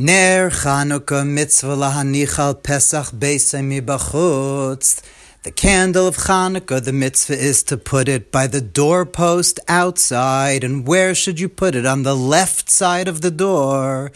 Ner 0.00 0.48
Chanukah 0.48 1.26
mitzvah 1.26 1.74
lahanichal 1.74 2.62
Pesach 2.62 3.06
beisei 3.06 3.64
mibachutz. 3.64 5.02
The 5.42 5.50
candle 5.50 6.06
of 6.06 6.16
Chanukah, 6.16 6.84
the 6.84 6.92
mitzvah 6.92 7.36
is 7.36 7.64
to 7.64 7.76
put 7.76 8.08
it 8.08 8.30
by 8.30 8.46
the 8.46 8.60
doorpost 8.60 9.58
outside. 9.66 10.62
And 10.62 10.86
where 10.86 11.16
should 11.16 11.40
you 11.40 11.48
put 11.48 11.74
it? 11.74 11.84
On 11.84 12.04
the 12.04 12.14
left 12.14 12.70
side 12.70 13.08
of 13.08 13.22
the 13.22 13.32
door, 13.32 14.12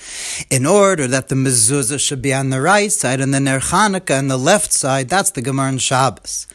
in 0.51 0.67
order 0.67 1.09
that 1.09 1.27
the 1.27 1.35
mezuzah 1.35 1.99
should 1.99 2.23
be 2.23 2.33
on 2.33 2.51
the 2.51 2.61
right 2.61 2.93
side, 2.93 3.21
and 3.21 3.35
the 3.35 3.41
Ner 3.41 3.59
Chanukah 3.59 4.21
on 4.21 4.29
the 4.29 4.39
left 4.39 4.73
side. 4.73 5.09
That's 5.09 5.33
the 5.33 5.43
Gemara 5.43 5.71
in 5.71 5.79
Shabbos. 5.79 6.47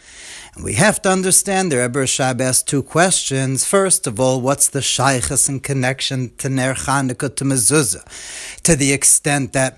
We 0.63 0.73
have 0.73 1.01
to 1.03 1.09
understand 1.09 1.71
the 1.71 1.77
Rebbe 1.77 1.99
Rashab 1.99 2.41
asked 2.41 2.67
two 2.67 2.81
questions. 2.81 3.63
First 3.63 4.07
of 4.07 4.19
all, 4.19 4.41
what's 4.41 4.67
the 4.67 4.81
shaykhs 4.81 5.47
in 5.47 5.59
connection 5.59 6.35
to 6.37 6.49
Ner 6.49 6.73
Chanukah 6.73 7.35
to 7.35 7.43
mezuzah? 7.43 8.63
To 8.63 8.75
the 8.75 8.91
extent 8.91 9.53
that 9.53 9.73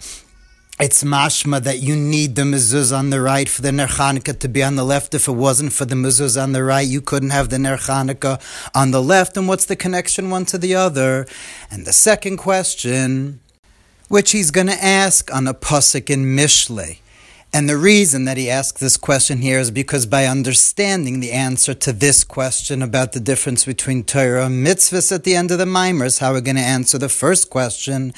it's 0.79 1.04
mashma 1.04 1.61
that 1.64 1.79
you 1.79 1.97
need 1.97 2.36
the 2.36 2.43
mezuzah 2.43 2.97
on 2.97 3.10
the 3.10 3.20
right 3.20 3.50
for 3.50 3.61
the 3.61 3.73
Ner 3.73 3.87
Chanukah 3.87 4.39
to 4.39 4.47
be 4.47 4.64
on 4.64 4.78
the 4.78 4.86
left. 4.86 5.14
If 5.14 5.28
it 5.28 5.34
wasn't 5.34 5.73
for 5.73 5.84
the 5.84 5.96
mezuzah 5.96 6.43
on 6.43 6.54
the 6.54 6.64
right, 6.64 6.87
you 6.87 7.01
couldn't 7.01 7.32
have 7.32 7.50
the 7.50 7.59
Ner 7.59 7.75
Chanukah 7.75 8.39
on 8.73 8.92
the 8.92 9.01
left. 9.01 9.36
And 9.36 9.50
what's 9.50 9.65
the 9.65 9.75
connection 9.75 10.29
one 10.29 10.46
to 10.46 10.57
the 10.57 10.75
other? 10.75 11.28
And 11.70 11.86
the 11.86 11.93
second 11.93 12.37
question, 12.37 13.42
which 14.07 14.32
he's 14.32 14.50
going 14.50 14.68
to 14.68 14.82
ask 14.82 15.34
on 15.34 15.46
a 15.46 15.54
pasuk 15.54 16.09
in 16.09 16.37
Mishlei. 16.37 17.00
And 17.52 17.68
the 17.68 17.78
reason 17.78 18.26
that 18.26 18.38
he 18.38 18.48
asked 18.48 18.80
this 18.80 18.96
question 18.96 19.39
here 19.39 19.57
is 19.57 19.71
because 19.71 20.06
by 20.06 20.26
understanding 20.26 21.20
the 21.20 21.32
answer 21.32 21.74
to 21.74 21.92
this 21.92 22.24
question 22.24 22.84
about 22.84 23.14
the 23.14 23.20
difference 23.20 23.66
between 23.66 24.04
Torah 24.04 24.46
and 24.46 24.66
mitzvahs 24.66 25.12
at 25.12 25.24
the 25.24 25.36
end 25.36 25.50
of 25.50 25.57
the 25.57 25.66
Maimers, 25.66 26.20
how 26.20 26.32
we're 26.32 26.42
going 26.42 26.57
to 26.57 26.62
answer 26.62 27.00
the 27.00 27.10
first 27.10 27.50
question. 27.50 28.14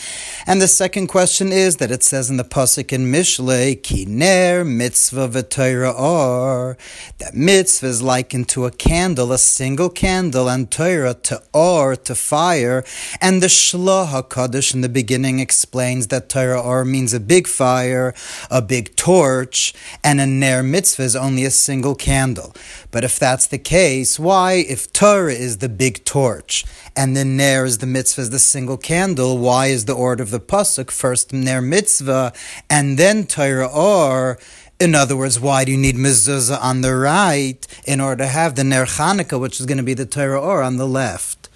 And 0.45 0.61
the 0.61 0.67
second 0.67 1.07
question 1.07 1.53
is 1.53 1.77
that 1.77 1.91
it 1.91 2.03
says 2.03 2.29
in 2.29 2.35
the 2.35 2.43
Pasuk 2.43 2.91
in 2.91 3.09
Mishlei, 3.09 3.81
Ki 3.81 4.03
ner 4.05 4.65
mitzvah 4.65 5.29
v'Torah 5.29 5.97
or, 5.97 6.77
that 7.19 7.33
mitzvah 7.33 7.87
is 7.87 8.01
likened 8.01 8.49
to 8.49 8.65
a 8.65 8.71
candle, 8.71 9.31
a 9.31 9.37
single 9.37 9.89
candle, 9.89 10.49
and 10.49 10.69
Torah 10.69 11.13
to 11.13 11.41
or, 11.53 11.95
to 11.95 12.15
fire. 12.15 12.83
And 13.21 13.41
the 13.41 13.47
Shloh 13.47 14.07
HaKadosh 14.07 14.73
in 14.73 14.81
the 14.81 14.89
beginning 14.89 15.39
explains 15.39 16.07
that 16.07 16.27
Torah 16.27 16.61
or 16.61 16.83
means 16.83 17.13
a 17.13 17.19
big 17.21 17.47
fire, 17.47 18.13
a 18.49 18.61
big 18.61 18.93
torch, 18.97 19.20
torch, 19.21 19.71
and 20.03 20.19
a 20.19 20.25
ner 20.25 20.63
mitzvah 20.63 21.03
is 21.03 21.15
only 21.15 21.45
a 21.45 21.51
single 21.51 21.93
candle. 21.93 22.55
But 22.89 23.03
if 23.03 23.19
that's 23.19 23.45
the 23.45 23.59
case, 23.59 24.17
why, 24.17 24.53
if 24.53 24.91
Torah 24.91 25.33
is 25.33 25.59
the 25.59 25.69
big 25.69 26.03
torch 26.05 26.65
and 26.95 27.15
the 27.15 27.23
ner 27.23 27.63
is 27.65 27.77
the 27.77 27.85
mitzvah 27.85 28.21
is 28.21 28.29
the 28.31 28.39
single 28.39 28.77
candle, 28.77 29.37
why 29.37 29.67
is 29.67 29.85
the 29.85 29.93
order 29.93 30.23
of 30.23 30.31
the 30.31 30.39
pasuk 30.39 30.89
first 30.89 31.33
ner 31.33 31.61
mitzvah 31.61 32.33
and 32.67 32.97
then 32.97 33.27
Torah 33.27 33.67
or? 33.67 34.39
In 34.79 34.95
other 34.95 35.15
words, 35.15 35.39
why 35.39 35.65
do 35.65 35.71
you 35.71 35.77
need 35.77 35.95
mezuzah 35.95 36.59
on 36.59 36.81
the 36.81 36.95
right 36.95 37.61
in 37.85 38.01
order 38.01 38.23
to 38.23 38.27
have 38.27 38.55
the 38.55 38.63
ner 38.63 38.87
Chanukah, 38.87 39.39
which 39.39 39.59
is 39.59 39.67
going 39.67 39.77
to 39.77 39.83
be 39.91 39.93
the 39.93 40.07
Torah 40.07 40.41
or 40.41 40.63
on 40.63 40.77
the 40.77 40.87
left? 40.87 41.50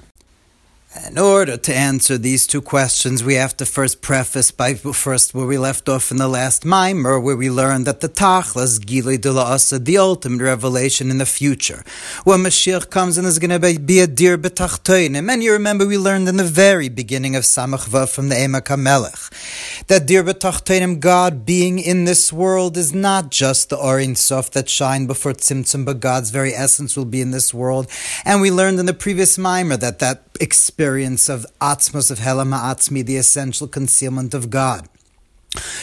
In 1.04 1.18
order 1.18 1.58
to 1.58 1.76
answer 1.76 2.18
these 2.18 2.48
two 2.48 2.62
questions, 2.62 3.22
we 3.22 3.34
have 3.34 3.58
to 3.58 3.66
first 3.66 4.02
preface 4.02 4.52
by 4.52 4.76
first 4.76 5.34
where 5.34 5.46
we 5.46 5.58
left 5.58 5.90
off 5.90 6.10
in 6.10 6.16
the 6.16 6.28
last 6.30 6.64
mimer, 6.64 7.20
where 7.20 7.36
we 7.36 7.50
learned 7.50 7.86
that 7.86 8.00
the 8.00 8.08
Tachlas, 8.08 8.80
Gilei 8.80 9.20
de 9.20 9.30
Asa, 9.30 9.78
the 9.78 9.98
ultimate 9.98 10.42
revelation 10.42 11.12
in 11.12 11.18
the 11.18 11.26
future. 11.26 11.84
When 12.24 12.40
Mashiach 12.40 12.90
comes 12.90 13.18
and 13.18 13.28
is 13.28 13.40
going 13.40 13.50
to 13.50 13.80
be 13.80 14.00
a 14.00 14.08
dear 14.08 14.38
betachtoinim. 14.38 15.30
And 15.30 15.44
you 15.44 15.52
remember 15.52 15.86
we 15.86 15.98
learned 15.98 16.30
in 16.30 16.38
the 16.38 16.46
very 16.46 16.88
beginning 16.88 17.36
of 17.36 17.44
Samach 17.44 17.90
Vav 17.90 18.14
from 18.14 18.30
the 18.30 18.36
Emek 18.36 18.68
HaMelech, 18.68 19.86
that 19.88 20.06
dear 20.06 20.24
betachtoinim, 20.24 21.02
God 21.02 21.46
being 21.46 21.78
in 21.78 22.06
this 22.06 22.32
world 22.32 22.78
is 22.78 22.94
not 22.94 23.32
just 23.32 23.70
the 23.70 23.78
Orin 23.78 24.16
Sof 24.16 24.50
that 24.52 24.70
shine 24.70 25.08
before 25.08 25.34
Tzimtzum, 25.34 25.84
but 25.84 26.00
God's 26.00 26.30
very 26.30 26.54
essence 26.54 26.96
will 26.96 27.06
be 27.06 27.20
in 27.20 27.32
this 27.32 27.54
world. 27.54 27.88
And 28.24 28.40
we 28.40 28.50
learned 28.50 28.80
in 28.80 28.86
the 28.86 28.94
previous 28.94 29.38
mimer 29.38 29.76
that 29.78 30.00
that 30.00 30.22
experience 30.40 30.85
of 31.30 31.46
atzmos 31.60 32.12
of 32.12 32.20
Hela 32.20 32.44
Ma'atzmi, 32.44 33.06
the 33.06 33.18
essential 33.18 33.68
concealment 33.68 34.34
of 34.34 34.50
God 34.50 34.88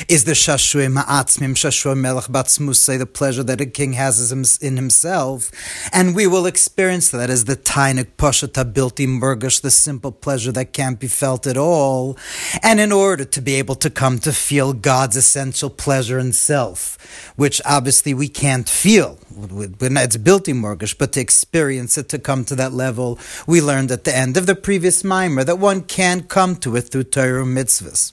is 0.09 0.25
the 0.25 0.33
Shashui 0.33 0.93
Ma'atzmim, 0.93 1.55
Shashui 1.55 1.97
Melech 1.97 2.25
Batzmusay, 2.25 2.99
the 2.99 3.07
pleasure 3.07 3.43
that 3.43 3.61
a 3.61 3.67
king 3.67 3.95
has 3.95 4.33
in 4.63 4.77
himself. 4.77 5.51
And 5.93 6.15
we 6.15 6.27
will 6.27 6.47
experience 6.47 7.11
that 7.11 7.31
as 7.31 7.45
the 7.45 7.57
Tainik 7.57 8.17
Poshata 8.17 8.71
Bilti 8.71 9.07
Murgash, 9.07 9.61
the 9.61 9.71
simple 9.71 10.13
pleasure 10.13 10.53
that 10.53 10.73
can't 10.73 10.99
be 10.99 11.09
felt 11.09 11.47
at 11.47 11.57
all. 11.57 12.17
And 12.63 12.81
in 12.81 12.93
order 12.93 13.25
to 13.25 13.41
be 13.41 13.55
able 13.55 13.75
to 13.77 13.91
come 13.91 14.19
to 14.21 14.33
feel 14.33 14.73
God's 14.73 15.17
essential 15.17 15.71
pleasure 15.71 16.19
in 16.19 16.33
self, 16.33 16.99
which 17.37 17.61
obviously 17.65 18.15
we 18.15 18.29
can't 18.29 18.69
feel, 18.69 19.19
it's 19.31 20.17
Bilti 20.17 20.55
Murgash, 20.55 20.97
but 20.97 21.13
to 21.13 21.21
experience 21.21 21.99
it, 21.99 22.09
to 22.11 22.19
come 22.19 22.45
to 22.45 22.55
that 22.57 22.73
level, 22.73 23.19
we 23.47 23.61
learned 23.61 23.91
at 23.91 24.05
the 24.05 24.15
end 24.15 24.37
of 24.37 24.47
the 24.47 24.55
previous 24.55 25.05
mimer 25.05 25.45
that 25.45 25.59
one 25.59 25.83
can't 25.83 26.29
come 26.29 26.57
to 26.57 26.77
it 26.77 26.83
through 26.83 27.05
Torah 27.05 27.45
mitzvahs 27.45 28.13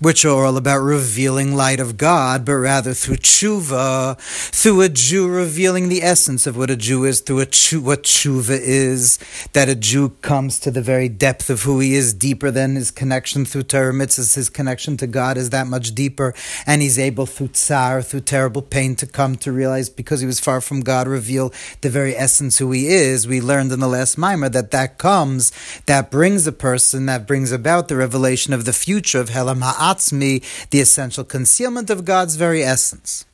which 0.00 0.24
are 0.24 0.44
all 0.44 0.56
about 0.56 0.78
revealing 0.78 1.56
light 1.56 1.80
of 1.80 1.96
God, 1.96 2.44
but 2.44 2.54
rather 2.54 2.94
through 2.94 3.16
tshuva, 3.16 4.16
through 4.52 4.80
a 4.82 4.88
Jew 4.88 5.28
revealing 5.28 5.88
the 5.88 6.02
essence 6.02 6.46
of 6.46 6.56
what 6.56 6.70
a 6.70 6.76
Jew 6.76 7.04
is, 7.04 7.20
through 7.20 7.40
a 7.40 7.46
tshu, 7.46 7.82
what 7.82 8.04
tshuva 8.04 8.58
is, 8.60 9.18
that 9.54 9.68
a 9.68 9.74
Jew 9.74 10.10
comes 10.22 10.60
to 10.60 10.70
the 10.70 10.82
very 10.82 11.08
depth 11.08 11.50
of 11.50 11.62
who 11.62 11.80
he 11.80 11.94
is, 11.94 12.14
deeper 12.14 12.50
than 12.52 12.76
his 12.76 12.92
connection 12.92 13.44
through 13.44 13.64
Torah 13.64 13.92
mitzvahs. 13.92 14.36
His 14.36 14.48
connection 14.48 14.96
to 14.98 15.06
God 15.08 15.36
is 15.36 15.50
that 15.50 15.66
much 15.66 15.94
deeper, 15.94 16.32
and 16.64 16.80
he's 16.80 16.98
able 16.98 17.26
through 17.26 17.48
tsar, 17.48 18.00
through 18.00 18.20
terrible 18.20 18.62
pain, 18.62 18.94
to 18.96 19.06
come 19.06 19.34
to 19.36 19.50
realize 19.50 19.88
because 19.88 20.20
he 20.20 20.26
was 20.26 20.38
far 20.38 20.60
from 20.60 20.82
God, 20.82 21.08
reveal 21.08 21.52
the 21.80 21.90
very 21.90 22.14
essence 22.16 22.58
who 22.58 22.70
he 22.70 22.86
is. 22.86 23.26
We 23.26 23.40
learned 23.40 23.72
in 23.72 23.80
the 23.80 23.88
last 23.88 24.16
mimer 24.16 24.48
that 24.50 24.70
that 24.70 24.98
comes, 24.98 25.50
that 25.86 26.10
brings 26.10 26.46
a 26.46 26.52
person, 26.52 27.06
that 27.06 27.26
brings 27.26 27.50
about 27.50 27.88
the 27.88 27.96
revelation 27.96 28.52
of 28.52 28.64
the 28.64 28.72
future 28.72 29.20
of 29.20 29.30
Helam 29.30 29.62
Ha'at 29.62 29.87
atzmi, 29.90 30.34
the 30.70 30.80
essential 30.80 31.24
concealment 31.24 31.88
of 31.90 32.04
God's 32.04 32.36
very 32.36 32.62
essence. 32.62 33.24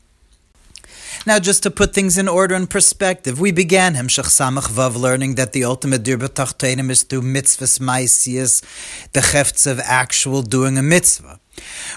Now, 1.26 1.38
just 1.38 1.62
to 1.62 1.70
put 1.70 1.94
things 1.94 2.18
in 2.18 2.28
order 2.28 2.54
and 2.54 2.68
perspective, 2.68 3.40
we 3.40 3.50
began 3.50 3.94
Hemshech 3.94 4.28
Samach 4.38 4.68
Vav 4.68 4.94
learning 4.96 5.36
that 5.36 5.52
the 5.52 5.64
ultimate 5.64 6.02
dir 6.02 6.18
b'tachtenim 6.18 6.90
is 6.90 7.02
through 7.02 7.22
mitzvahs 7.22 7.80
maisias, 7.80 8.62
the 9.12 9.22
chefts 9.22 9.66
of 9.66 9.80
actual 9.80 10.42
doing 10.42 10.76
a 10.76 10.82
mitzvah. 10.82 11.40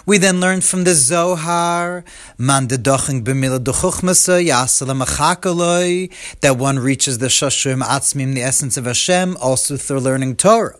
We 0.05 0.17
then 0.17 0.39
learned 0.39 0.63
from 0.63 0.85
the 0.85 0.93
Zohar, 0.93 2.05
man 2.37 2.67
de 2.67 2.77
doching 2.77 3.23
b'mila 3.23 3.59
duchuchmasa, 3.59 4.45
yasalam 4.47 4.99
that 6.41 6.57
one 6.57 6.79
reaches 6.79 7.17
the 7.17 7.27
shashrim 7.27 7.81
atzmim, 7.81 8.33
the 8.33 8.43
essence 8.43 8.77
of 8.77 8.85
Hashem, 8.85 9.35
also 9.37 9.75
through 9.75 9.99
learning 9.99 10.37
Torah 10.37 10.79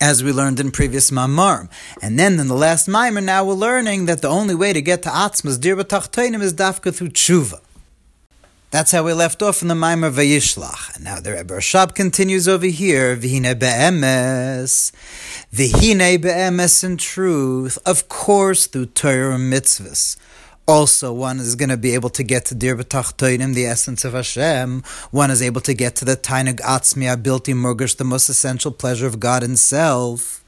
as 0.00 0.22
we 0.24 0.32
learned 0.32 0.60
in 0.60 0.70
previous 0.70 1.10
mamar. 1.10 1.68
And 2.00 2.18
then 2.18 2.40
in 2.40 2.48
the 2.48 2.54
last 2.54 2.88
mimer, 2.88 3.20
now 3.20 3.44
we're 3.44 3.54
learning 3.54 4.06
that 4.06 4.22
the 4.22 4.28
only 4.28 4.54
way 4.54 4.72
to 4.72 4.82
get 4.82 5.02
to 5.02 5.08
Atzmas, 5.08 5.60
dir 5.60 5.76
b'tachtoinim, 5.76 6.42
is 6.42 6.54
dafka 6.54 6.94
through 6.94 7.10
tshuva. 7.10 7.60
That's 8.70 8.90
how 8.90 9.02
we 9.04 9.12
left 9.12 9.42
off 9.42 9.60
in 9.60 9.68
the 9.68 9.74
Maimer 9.74 10.10
Vayishlach. 10.10 10.96
And 10.96 11.04
now 11.04 11.20
the 11.20 11.32
Rebbe 11.32 11.54
Rashab 11.54 11.94
continues 11.94 12.48
over 12.48 12.66
here, 12.66 13.16
Vihine 13.16 13.58
be'emes, 13.58 14.92
Vihine 15.52 16.20
be'emes 16.22 16.82
in 16.82 16.96
truth, 16.96 17.78
of 17.84 18.08
course 18.08 18.66
through 18.66 18.86
Torah 18.86 19.36
mitzvahs 19.36 20.16
also 20.72 21.12
one 21.12 21.38
is 21.38 21.54
going 21.54 21.68
to 21.68 21.76
be 21.76 21.92
able 21.92 22.08
to 22.08 22.22
get 22.22 22.46
to 22.46 22.54
Dir 22.54 22.76
B'tachtoinim, 22.76 23.54
the 23.54 23.66
essence 23.66 24.06
of 24.06 24.14
Hashem. 24.14 24.82
One 25.10 25.30
is 25.30 25.42
able 25.42 25.60
to 25.60 25.74
get 25.74 25.94
to 25.96 26.06
the 26.06 26.16
Tainug 26.16 26.60
Atzmi 26.60 27.14
Abilti 27.14 27.54
Murgash, 27.54 27.98
the 27.98 28.04
most 28.04 28.30
essential 28.30 28.72
pleasure 28.72 29.06
of 29.06 29.20
God 29.20 29.42
Himself. 29.42 30.42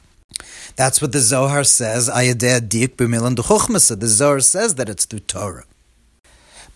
That's 0.77 1.03
what 1.03 1.13
the 1.13 1.21
Zohar 1.21 1.63
says. 1.63 2.07
The 2.07 4.07
Zohar 4.07 4.41
says 4.41 4.75
that 4.77 4.89
it's 4.89 5.05
through 5.05 5.21
Torah. 5.21 5.65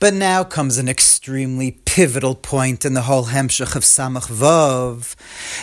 But 0.00 0.14
now 0.14 0.44
comes 0.44 0.78
an 0.78 0.88
extremely 0.88 1.72
pivotal 1.84 2.36
point 2.36 2.84
in 2.84 2.94
the 2.94 3.02
whole 3.02 3.24
Hemshech 3.24 3.74
of 3.74 3.82
Samach 3.82 4.28
Vav, 4.28 5.16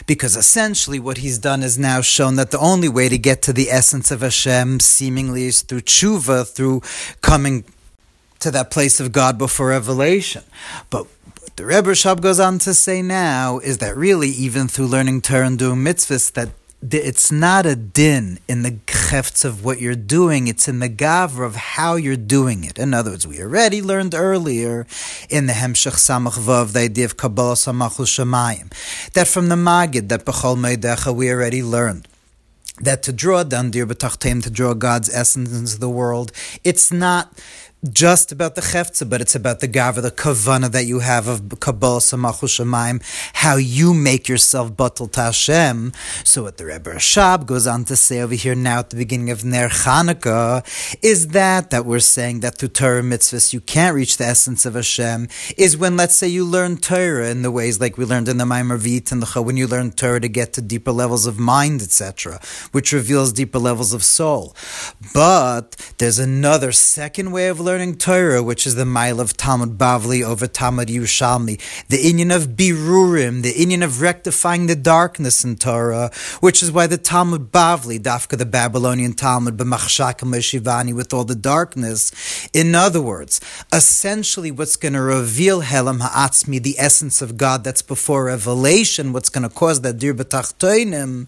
because 0.07 0.35
essentially 0.35 0.99
what 0.99 1.19
he's 1.19 1.37
done 1.37 1.63
is 1.63 1.77
now 1.77 2.01
shown 2.01 2.35
that 2.35 2.51
the 2.51 2.59
only 2.59 2.89
way 2.89 3.07
to 3.07 3.17
get 3.17 3.41
to 3.43 3.53
the 3.53 3.69
essence 3.69 4.11
of 4.11 4.19
Hashem 4.19 4.81
seemingly 4.81 5.45
is 5.45 5.61
through 5.61 5.81
tshuva, 5.81 6.53
through 6.53 6.81
coming 7.21 7.63
to 8.39 8.51
that 8.51 8.71
place 8.71 8.99
of 8.99 9.11
God 9.11 9.37
before 9.37 9.69
revelation. 9.69 10.43
But 10.89 11.07
what 11.39 11.55
the 11.55 11.65
Rebbe 11.65 11.91
Rashab 11.91 12.21
goes 12.21 12.39
on 12.39 12.59
to 12.59 12.73
say 12.73 13.01
now 13.01 13.59
is 13.59 13.77
that 13.79 13.95
really, 13.95 14.29
even 14.29 14.67
through 14.67 14.87
learning 14.87 15.21
Torah 15.21 15.47
and 15.47 15.59
doing 15.59 15.77
mitzvahs, 15.77 16.31
that 16.33 16.49
it's 16.91 17.31
not 17.31 17.65
a 17.65 17.75
din 17.75 18.37
in 18.47 18.61
the 18.61 18.77
chefts 18.87 19.43
of 19.43 19.63
what 19.65 19.81
you're 19.81 19.95
doing, 19.95 20.47
it's 20.47 20.67
in 20.67 20.79
the 20.79 20.89
gavra 20.89 21.45
of 21.45 21.55
how 21.55 21.95
you're 21.95 22.15
doing 22.15 22.63
it. 22.63 22.77
In 22.77 22.93
other 22.93 23.11
words, 23.11 23.25
we 23.25 23.41
already 23.41 23.81
learned 23.81 24.13
earlier 24.13 24.85
in 25.29 25.47
the 25.47 25.53
Hemshech 25.53 25.93
Samach 25.93 26.37
Vav, 26.37 26.73
the 26.73 26.81
idea 26.81 27.05
of 27.05 27.17
Kabbalah 27.17 27.55
Samachul 27.55 28.05
Shemayim, 28.05 28.69
that 29.13 29.27
from 29.27 29.49
the 29.49 29.55
Magid, 29.55 30.09
that 30.09 30.25
Bechol 30.25 30.57
Meidecha, 30.57 31.15
we 31.15 31.31
already 31.31 31.63
learned 31.63 32.07
that 32.81 33.01
to 33.03 33.13
draw 33.13 33.43
down 33.43 33.71
dir 33.71 33.85
b'tachtem, 33.85 34.43
to 34.43 34.49
draw 34.49 34.73
God's 34.73 35.09
essence 35.09 35.57
into 35.57 35.79
the 35.79 35.89
world, 35.89 36.31
it's 36.63 36.91
not 36.91 37.31
just 37.91 38.31
about 38.31 38.55
the 38.55 38.61
chefza, 38.61 39.09
but 39.09 39.21
it's 39.21 39.35
about 39.35 39.59
the 39.59 39.67
gava, 39.67 40.01
the 40.01 40.11
kavana 40.11 40.71
that 40.71 40.85
you 40.85 40.99
have 40.99 41.27
of 41.27 41.59
Kabbalah 41.59 41.99
Samachu 41.99 43.03
how 43.33 43.55
you 43.55 43.93
make 43.93 44.27
yourself 44.27 44.71
batal 44.73 45.11
to 45.11 45.21
Hashem. 45.21 45.93
So 46.23 46.43
what 46.43 46.57
the 46.57 46.65
Rebbe 46.65 46.91
Rashab 46.91 47.45
goes 47.45 47.67
on 47.67 47.85
to 47.85 47.95
say 47.95 48.21
over 48.21 48.35
here 48.35 48.55
now 48.55 48.79
at 48.79 48.89
the 48.89 48.95
beginning 48.95 49.29
of 49.29 49.45
Ner 49.45 49.69
Chanukah 49.69 50.63
is 51.03 51.29
that 51.29 51.69
that 51.69 51.85
we're 51.85 51.99
saying 51.99 52.39
that 52.41 52.57
through 52.57 52.69
Torah 52.69 53.01
mitzvahs 53.01 53.53
you 53.53 53.61
can't 53.61 53.95
reach 53.95 54.17
the 54.17 54.25
essence 54.25 54.65
of 54.65 54.75
Hashem 54.75 55.27
is 55.57 55.77
when 55.77 55.97
let's 55.97 56.15
say 56.15 56.27
you 56.27 56.45
learn 56.45 56.77
Torah 56.77 57.29
in 57.29 57.41
the 57.41 57.51
ways 57.51 57.79
like 57.79 57.97
we 57.97 58.05
learned 58.05 58.29
in 58.29 58.37
the 58.37 58.45
Maimar 58.45 58.77
Vit 58.77 59.11
and 59.11 59.21
the 59.21 59.41
when 59.41 59.57
you 59.57 59.67
learn 59.67 59.91
Torah 59.91 60.21
to 60.21 60.29
get 60.29 60.53
to 60.53 60.61
deeper 60.61 60.91
levels 60.91 61.25
of 61.25 61.37
mind, 61.37 61.81
etc., 61.81 62.39
which 62.71 62.93
reveals 62.93 63.33
deeper 63.33 63.59
levels 63.59 63.93
of 63.93 64.03
soul. 64.03 64.55
But 65.13 65.75
there's 65.97 66.19
another 66.19 66.71
second 66.71 67.31
way 67.31 67.47
of 67.47 67.59
learning 67.59 67.74
learning 67.75 67.97
Torah, 67.97 68.41
which 68.41 68.65
is 68.65 68.75
the 68.75 68.85
mile 68.85 69.19
of 69.19 69.35
Talmud 69.35 69.77
Bavli 69.77 70.23
over 70.23 70.47
Talmud 70.47 70.87
Yerushalmi, 70.87 71.59
the 71.89 71.97
Inyan 71.97 72.33
of 72.33 72.55
Birurim, 72.55 73.43
the 73.43 73.51
Inyan 73.51 73.83
of 73.83 73.99
rectifying 73.99 74.67
the 74.67 74.77
darkness 74.77 75.43
in 75.43 75.57
Torah, 75.57 76.09
which 76.39 76.63
is 76.63 76.71
why 76.71 76.87
the 76.87 76.97
Talmud 76.97 77.51
Bavli, 77.51 77.99
Dafka 77.99 78.37
the 78.37 78.45
Babylonian 78.45 79.11
Talmud, 79.11 79.57
B'machshak 79.57 80.19
Shivani, 80.19 80.95
with 80.95 81.13
all 81.13 81.25
the 81.25 81.35
darkness. 81.35 82.47
In 82.53 82.75
other 82.75 83.01
words, 83.01 83.41
essentially 83.73 84.51
what's 84.51 84.77
going 84.77 84.93
to 84.93 85.01
reveal 85.01 85.61
Helam 85.61 85.99
Ha'atzmi, 85.99 86.63
the 86.63 86.79
essence 86.79 87.21
of 87.21 87.35
God 87.35 87.65
that's 87.65 87.81
before 87.81 88.23
revelation, 88.23 89.11
what's 89.11 89.27
going 89.27 89.43
to 89.43 89.53
cause 89.53 89.81
that 89.81 89.99
Dir 89.99 90.13
B'tachtoinim, 90.13 91.27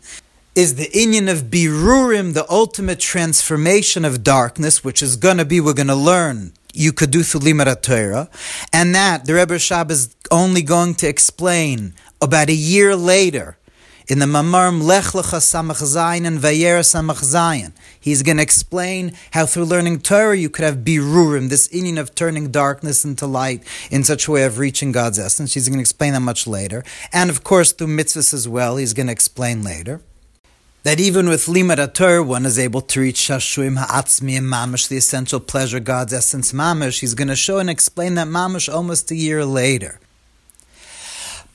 is 0.57 0.73
the 0.73 0.87
inyan 0.87 1.31
of 1.31 1.51
birurim, 1.51 2.33
the 2.33 2.43
ultimate 2.49 2.99
transformation 2.99 4.03
of 4.03 4.23
darkness, 4.23 4.83
which 4.83 5.03
is 5.03 5.15
going 5.15 5.37
to 5.37 5.45
be, 5.45 5.61
we're 5.61 5.71
going 5.71 5.85
to 5.85 5.93
learn, 5.93 6.51
you 6.73 6.91
could 6.91 7.11
do 7.11 7.21
through 7.21 7.41
Limud 7.41 7.83
Torah, 7.83 8.27
and 8.73 8.95
that 8.95 9.25
the 9.25 9.35
Rebbe 9.35 9.53
Rashab 9.53 9.91
is 9.91 10.15
only 10.31 10.63
going 10.63 10.95
to 10.95 11.07
explain 11.07 11.93
about 12.19 12.49
a 12.49 12.55
year 12.55 12.95
later 12.95 13.59
in 14.07 14.17
the 14.17 14.25
Mamarm 14.25 14.81
Lech 14.81 15.03
Lecha 15.13 15.37
Samach 15.37 15.83
Zayin 15.83 16.25
and 16.25 16.39
Vayera 16.39 16.81
Samach 16.81 17.23
Zayin. 17.23 17.73
He's 17.99 18.23
going 18.23 18.37
to 18.37 18.43
explain 18.43 19.13
how 19.33 19.45
through 19.45 19.65
learning 19.65 19.99
Torah 19.99 20.35
you 20.35 20.49
could 20.49 20.65
have 20.65 20.77
birurim, 20.77 21.49
this 21.49 21.67
inyan 21.67 21.99
of 21.99 22.15
turning 22.15 22.49
darkness 22.49 23.05
into 23.05 23.27
light 23.27 23.61
in 23.91 24.03
such 24.03 24.27
a 24.27 24.31
way 24.31 24.43
of 24.43 24.57
reaching 24.57 24.91
God's 24.91 25.19
essence. 25.19 25.53
He's 25.53 25.69
going 25.69 25.77
to 25.77 25.81
explain 25.81 26.13
that 26.13 26.21
much 26.21 26.47
later. 26.47 26.83
And 27.13 27.29
of 27.29 27.43
course, 27.43 27.73
through 27.73 27.95
mitzvahs 27.95 28.33
as 28.33 28.47
well, 28.47 28.77
he's 28.77 28.95
going 28.95 29.05
to 29.05 29.13
explain 29.13 29.61
later 29.61 30.01
that 30.87 31.01
even 31.01 31.27
with 31.27 31.47
Limud 31.47 32.25
one 32.25 32.45
is 32.45 32.57
able 32.57 32.79
to 32.79 33.01
reach 33.01 33.17
Shashuim 33.17 33.75
Ha'atzmi 33.77 34.37
and 34.37 34.47
Mamish, 34.47 34.87
the 34.87 34.95
essential 34.95 35.41
pleasure, 35.41 35.81
God's 35.81 36.13
essence 36.13 36.53
Mamish. 36.53 37.01
He's 37.01 37.13
going 37.13 37.27
to 37.27 37.35
show 37.35 37.57
and 37.57 37.69
explain 37.69 38.15
that 38.15 38.27
Mamish 38.27 38.73
almost 38.73 39.11
a 39.11 39.15
year 39.15 39.43
later. 39.43 39.99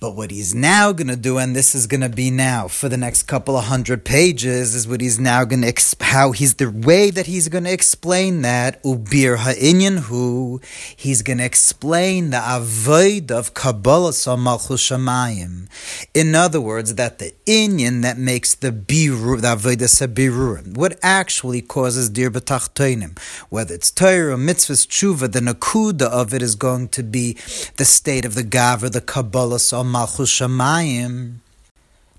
But 0.03 0.17
what 0.17 0.33
he's 0.33 0.53
now 0.53 0.91
going 0.91 1.07
to 1.07 1.15
do, 1.15 1.39
and 1.39 1.55
this 1.55 1.77
is 1.77 1.87
going 1.87 2.01
to 2.01 2.09
be 2.09 2.29
now 2.29 2.67
for 2.67 2.89
the 2.89 2.97
next 2.97 3.23
couple 3.29 3.57
of 3.57 3.67
hundred 3.67 4.05
pages, 4.05 4.75
is 4.75 4.89
what 4.89 5.01
he's 5.01 5.21
now 5.21 5.45
going 5.45 5.63
to 5.63 5.73
exp- 5.73 6.03
how 6.03 6.33
he's 6.33 6.55
the 6.55 6.69
way 6.69 7.11
that 7.11 7.27
he's 7.27 7.49
going 7.49 7.63
to 7.63 7.73
explain 7.73 8.43
that 8.43 8.83
ubir 8.83 9.37
ha'inyan 9.37 10.01
who 10.01 10.61
He's 10.97 11.23
going 11.23 11.39
to 11.39 11.45
explain 11.45 12.31
the 12.31 12.43
avoid 12.45 13.31
of 13.31 13.55
Kabbalah 13.55 14.13
malchus 14.37 14.91
shamayim. 14.91 15.69
In 16.15 16.35
other 16.35 16.61
words, 16.61 16.97
that 16.97 17.21
the 17.21 17.33
inyan 17.47 18.03
that 18.03 18.19
makes 18.19 18.57
the 18.57 18.73
biru 18.73 19.41
the 19.41 19.55
avodah 19.55 19.87
sabirurim, 19.87 20.77
what 20.77 20.99
actually 21.03 21.63
causes 21.63 22.11
dir 22.11 22.29
b'tachtoinim, 22.29 23.17
whether 23.51 23.75
it's 23.75 23.93
Torah, 23.93 24.37
mitzvahs, 24.37 24.85
tshuva, 24.87 25.31
the 25.31 25.39
nakuda 25.39 26.09
of 26.09 26.35
it 26.35 26.43
is 26.43 26.57
going 26.57 26.89
to 26.89 27.05
be 27.05 27.35
the 27.77 27.85
state 27.85 28.25
of 28.25 28.35
the 28.35 28.43
gavra, 28.43 28.91
the 28.91 29.01
Kabbalah 29.01 29.59
Malchus. 29.93 30.41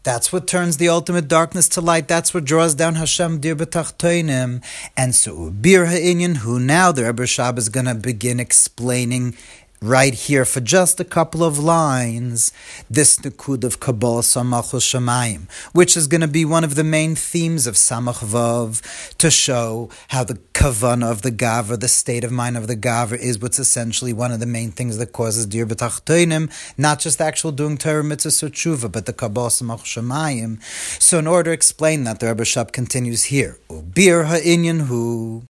That's 0.04 0.34
what 0.34 0.48
turns 0.48 0.78
the 0.78 0.90
ultimate 0.90 1.30
darkness 1.30 1.70
to 1.70 1.82
light. 1.82 2.10
That's 2.10 2.34
what 2.34 2.44
draws 2.44 2.76
down 2.76 2.96
Hashem 2.96 3.40
dir 3.40 3.56
b'tachtoinim. 3.56 4.62
And 4.98 5.16
so 5.16 5.50
Bir 5.50 5.86
Ha'inyan, 5.86 6.38
who 6.38 6.60
now 6.60 6.92
the 6.92 7.06
Rebbe 7.06 7.24
Rashab 7.24 7.58
is 7.58 7.70
going 7.70 7.86
to 7.86 7.96
begin 7.96 8.40
explaining 8.40 9.38
right 9.84 10.14
here 10.14 10.46
for 10.46 10.62
just 10.62 11.02
a 11.02 11.04
couple 11.04 11.44
of 11.44 11.60
lines 11.60 12.54
this 12.90 13.18
Nikud 13.18 13.66
of 13.66 13.82
Kabbalah 13.82 14.22
Samachul 14.22 14.80
Shamayim, 14.80 15.50
which 15.74 15.98
is 15.98 16.08
going 16.08 16.22
to 16.22 16.28
be 16.28 16.46
one 16.46 16.64
of 16.64 16.76
the 16.76 16.86
main 16.86 17.16
themes 17.16 17.68
of 17.68 17.76
Samach 17.76 18.24
Vav 18.24 18.82
to 19.18 19.30
show 19.30 19.90
how 20.08 20.24
the 20.24 20.36
Kavanah 20.54 21.12
of 21.12 21.22
the 21.22 21.32
Gavra, 21.32 21.78
the 21.78 21.90
state 21.90 22.24
of 22.24 22.32
mind 22.32 22.56
of 22.56 22.68
the 22.68 22.78
Gavra, 22.78 23.18
is 23.18 23.40
what's 23.40 23.60
essentially 23.60 24.14
one 24.14 24.32
of 24.32 24.40
the 24.40 24.46
main 24.46 24.72
things 24.72 24.98
that 25.00 25.12
causes 25.12 25.46
Dir 25.46 25.66
B'tachtoinim, 25.66 26.50
not 26.78 27.00
just 27.00 27.18
the 27.18 27.26
actual 27.26 27.52
doing 27.52 27.78
Torah 27.78 28.06
mitzvah 28.06 28.30
tshuva, 28.30 28.90
but 28.90 29.06
the 29.06 29.14
Kabbalah 29.14 29.50
Samachul 29.50 30.02
Shamayim. 30.02 30.64
So 31.02 31.20
in 31.20 31.28
order 31.28 31.50
to 31.50 31.54
explain 31.54 32.06
that, 32.06 32.22
the 32.22 32.28
Rebbe 32.28 32.44
Rashab 32.44 32.72
continues 32.72 33.26
here, 33.26 33.60
Bir 33.70 34.24
Ha'inyan 34.24 34.88
Hu 34.88 35.44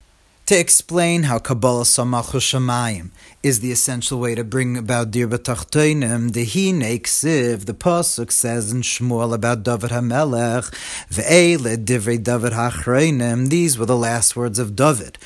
to 0.52 0.58
explain 0.58 1.22
how 1.22 1.38
Kabbalah 1.38 1.84
Samach 1.84 2.32
Shamayim 2.32 3.08
is 3.42 3.60
the 3.60 3.72
essential 3.72 4.20
way 4.20 4.34
to 4.34 4.44
bring 4.44 4.76
about 4.76 5.10
Dir 5.10 5.26
B'tachtoinim. 5.26 6.34
The 6.34 6.44
Hine 6.44 6.98
Ksiv, 7.00 7.64
the 7.64 7.72
Pasuk 7.72 8.30
says 8.30 8.70
in 8.70 8.82
Shmuel 8.82 9.32
about 9.32 9.62
David 9.62 9.92
HaMelech, 9.92 10.70
Ve'ele 11.08 11.82
Divrei 11.82 12.22
David 12.22 12.52
HaChreinim, 12.52 13.48
these 13.48 13.78
were 13.78 13.86
the 13.86 13.96
last 13.96 14.36
words 14.36 14.58
of 14.58 14.76
David. 14.76 15.16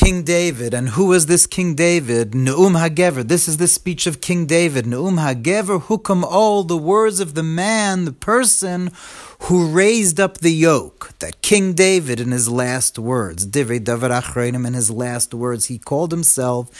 King 0.00 0.22
David. 0.22 0.74
And 0.74 0.90
who 0.90 1.06
was 1.06 1.26
this 1.26 1.44
King 1.44 1.74
David? 1.74 2.30
Neum 2.30 2.76
HaGever. 2.78 3.26
This 3.26 3.48
is 3.48 3.56
the 3.56 3.66
speech 3.66 4.06
of 4.06 4.20
King 4.20 4.46
David. 4.46 4.84
Neum 4.84 5.18
HaGever 5.18 5.82
Hukam 5.82 6.22
all 6.22 6.62
the 6.62 6.76
words 6.76 7.18
of 7.18 7.34
the 7.34 7.42
man, 7.42 8.04
the 8.04 8.12
person 8.12 8.92
who 9.40 9.68
raised 9.68 10.20
up 10.20 10.38
the 10.38 10.52
yoke. 10.52 11.10
That 11.18 11.42
King 11.42 11.72
David, 11.72 12.20
in 12.20 12.30
his 12.30 12.48
last 12.48 12.96
words, 12.96 13.44
Divrei 13.44 13.82
David 13.82 14.12
Achreinim, 14.12 14.64
in 14.64 14.74
his 14.74 14.88
last 14.88 15.34
words, 15.34 15.66
he 15.66 15.78
called 15.78 16.12
himself, 16.12 16.70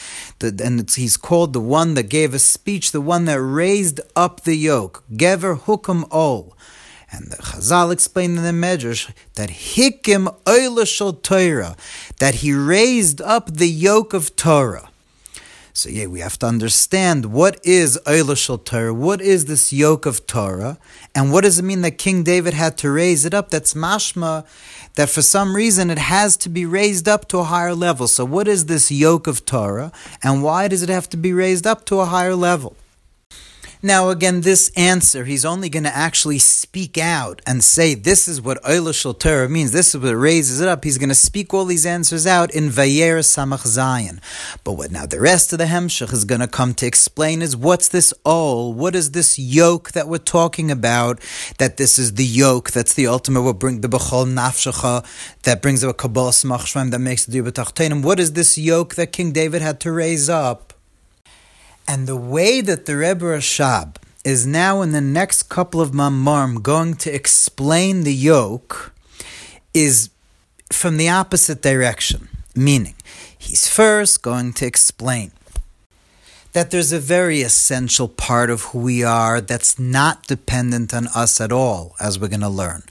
and 0.41 0.89
he's 0.89 1.17
called 1.17 1.51
the 1.51 1.59
one 1.59 1.95
that 1.95 2.03
gave 2.03 2.33
a 2.33 2.39
speech, 2.39 2.93
the 2.93 3.01
one 3.01 3.25
that 3.25 3.41
raised 3.41 3.99
up 4.15 4.41
the 4.41 4.55
yoke. 4.55 5.03
Gever 5.11 5.59
Hukam 5.59 6.07
all. 6.09 6.55
And 7.11 7.27
the 7.27 7.37
Chazal 7.37 7.91
explained 7.91 8.37
in 8.37 8.43
the 8.43 8.51
Medrash 8.51 9.11
that 9.35 9.49
Hikim 9.49 10.35
Oilashal 10.43 11.21
Torah, 11.23 11.75
that 12.19 12.35
he 12.35 12.53
raised 12.53 13.19
up 13.21 13.53
the 13.53 13.67
yoke 13.67 14.13
of 14.13 14.35
Torah. 14.35 14.89
So 15.73 15.89
yeah, 15.89 16.07
we 16.07 16.19
have 16.19 16.37
to 16.39 16.45
understand 16.45 17.27
what 17.27 17.59
is 17.63 17.97
Oilashal 18.05 18.65
Torah, 18.65 18.93
what 18.93 19.21
is 19.21 19.45
this 19.45 19.71
yoke 19.71 20.05
of 20.05 20.27
Torah, 20.27 20.77
and 21.15 21.31
what 21.31 21.45
does 21.45 21.57
it 21.57 21.63
mean 21.63 21.81
that 21.81 21.97
King 21.97 22.23
David 22.23 22.53
had 22.53 22.77
to 22.79 22.91
raise 22.91 23.23
it 23.23 23.33
up? 23.33 23.49
That's 23.49 23.73
mashma, 23.73 24.45
that 24.95 25.09
for 25.09 25.21
some 25.21 25.55
reason 25.55 25.89
it 25.89 25.97
has 25.97 26.35
to 26.37 26.49
be 26.49 26.65
raised 26.65 27.07
up 27.07 27.27
to 27.29 27.37
a 27.37 27.43
higher 27.45 27.73
level. 27.73 28.07
So 28.07 28.25
what 28.25 28.47
is 28.47 28.65
this 28.65 28.91
yoke 28.91 29.25
of 29.25 29.45
Torah, 29.45 29.91
and 30.21 30.43
why 30.43 30.67
does 30.67 30.83
it 30.83 30.89
have 30.89 31.07
to 31.09 31.17
be 31.17 31.31
raised 31.31 31.65
up 31.65 31.85
to 31.85 32.01
a 32.01 32.05
higher 32.05 32.35
level? 32.35 32.75
Now, 33.81 34.09
again, 34.09 34.41
this 34.41 34.69
answer, 34.75 35.23
he's 35.23 35.45
only 35.45 35.69
going 35.69 35.85
to 35.85 35.95
actually 35.95 36.39
speak 36.39 36.97
out 36.97 37.41
and 37.47 37.63
say, 37.63 37.93
this 37.93 38.27
is 38.27 38.41
what 38.41 38.61
Eilashal 38.63 39.17
Torah 39.17 39.47
means, 39.47 39.71
this 39.71 39.95
is 39.95 40.01
what 40.01 40.11
raises 40.15 40.59
it 40.59 40.67
up. 40.67 40.83
He's 40.83 40.97
going 40.97 41.07
to 41.07 41.15
speak 41.15 41.53
all 41.53 41.63
these 41.63 41.85
answers 41.85 42.27
out 42.27 42.53
in 42.53 42.69
Vayer 42.69 43.19
Samach 43.19 43.65
Zayin. 43.65 44.19
But 44.65 44.73
what 44.73 44.91
now 44.91 45.05
the 45.05 45.21
rest 45.21 45.53
of 45.53 45.59
the 45.59 45.65
Hemshech 45.65 46.11
is 46.11 46.25
going 46.25 46.41
to 46.41 46.47
come 46.47 46.73
to 46.73 46.85
explain 46.85 47.41
is 47.41 47.55
what's 47.55 47.87
this 47.87 48.13
all? 48.25 48.73
What 48.73 48.95
is 48.95 49.11
this 49.11 49.39
yoke 49.39 49.93
that 49.93 50.09
we're 50.09 50.17
talking 50.17 50.69
about? 50.71 51.21
That 51.57 51.77
this 51.77 51.97
is 51.97 52.15
the 52.15 52.25
yoke, 52.25 52.71
that's 52.71 52.95
the 52.95 53.07
ultimate, 53.07 53.43
what 53.43 53.59
bring 53.59 53.79
the 53.79 53.87
Bechol 53.87 54.27
Nafshecha, 54.27 55.05
that 55.43 55.61
brings 55.61 55.85
up 55.85 55.91
a 55.91 55.93
Kabbalah 55.93 56.31
Samach 56.31 56.91
that 56.91 56.99
makes 56.99 57.25
the 57.25 57.39
Dibbatachtenim. 57.39 58.03
What 58.03 58.19
is 58.19 58.33
this 58.33 58.57
yoke 58.57 58.95
that 58.95 59.13
King 59.13 59.31
David 59.31 59.61
had 59.61 59.79
to 59.79 59.91
raise 59.93 60.27
up? 60.27 60.68
And 61.89 62.05
the 62.05 62.15
way 62.15 62.61
that 62.61 62.85
the 62.85 62.95
Rebbe 62.97 63.25
Rashab 63.25 63.95
is 64.23 64.45
now 64.45 64.83
in 64.83 64.91
the 64.91 65.01
next 65.01 65.49
couple 65.49 65.81
of 65.81 65.89
Mamarm 65.89 66.61
going 66.61 66.93
to 66.97 67.11
explain 67.11 68.03
the 68.03 68.13
yoke 68.13 68.93
is 69.73 70.11
from 70.71 70.97
the 70.97 71.09
opposite 71.09 71.63
direction. 71.63 72.29
Meaning, 72.55 72.93
he's 73.35 73.67
first 73.67 74.21
going 74.21 74.53
to 74.53 74.67
explain 74.67 75.31
that 76.53 76.71
there's 76.71 76.91
a 76.91 76.99
very 76.99 77.41
essential 77.41 78.07
part 78.07 78.49
of 78.49 78.63
who 78.63 78.79
we 78.79 79.03
are 79.03 79.39
that's 79.39 79.77
not 79.77 80.25
dependent 80.27 80.93
on 80.93 81.07
us 81.15 81.39
at 81.39 81.51
all, 81.51 81.95
as 81.99 82.19
we're 82.19 82.27
going 82.27 82.39
to 82.41 82.49
learn. 82.49 82.83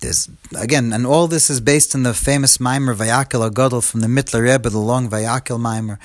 There's 0.00 0.28
again, 0.56 0.92
and 0.92 1.06
all 1.06 1.28
this 1.28 1.48
is 1.48 1.60
based 1.60 1.94
on 1.94 2.02
the 2.02 2.14
famous 2.14 2.58
Maimer 2.58 2.94
Vayakil 2.94 3.48
Agadol 3.48 3.88
from 3.88 4.00
the 4.00 4.08
Mittler 4.08 4.42
Rebbe, 4.42 4.68
the 4.68 4.78
long 4.78 5.08
Vayakil 5.08 5.60
Maimer, 5.60 5.98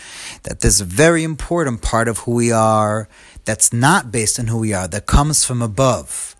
that 0.43 0.59
there's 0.59 0.81
a 0.81 0.85
very 0.85 1.23
important 1.23 1.81
part 1.81 2.07
of 2.07 2.19
who 2.19 2.33
we 2.33 2.51
are 2.51 3.09
that's 3.45 3.73
not 3.73 4.11
based 4.11 4.39
on 4.39 4.47
who 4.47 4.59
we 4.59 4.73
are, 4.73 4.87
that 4.87 5.07
comes 5.07 5.43
from 5.43 5.61
above. 5.61 6.35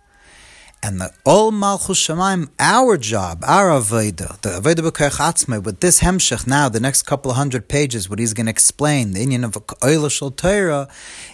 And 0.82 0.98
the 0.98 1.12
Ol 1.26 1.50
Malchus 1.50 1.98
Shemaim, 1.98 2.48
our 2.58 2.96
job, 2.96 3.44
our 3.46 3.68
Avodah, 3.68 4.40
the 4.40 4.48
Avodah 4.48 4.90
B'Koyach 4.90 5.62
with 5.62 5.80
this 5.80 6.00
Hemshech 6.00 6.46
now, 6.46 6.70
the 6.70 6.80
next 6.80 7.02
couple 7.02 7.30
of 7.30 7.36
hundred 7.36 7.68
pages, 7.68 8.08
what 8.08 8.18
he's 8.18 8.32
going 8.32 8.46
to 8.46 8.50
explain, 8.50 9.12
the 9.12 9.24
inyan 9.24 9.44
of 9.44 9.52
Oila 9.52 10.10
Shal 10.10 10.30
Torah, 10.30 10.88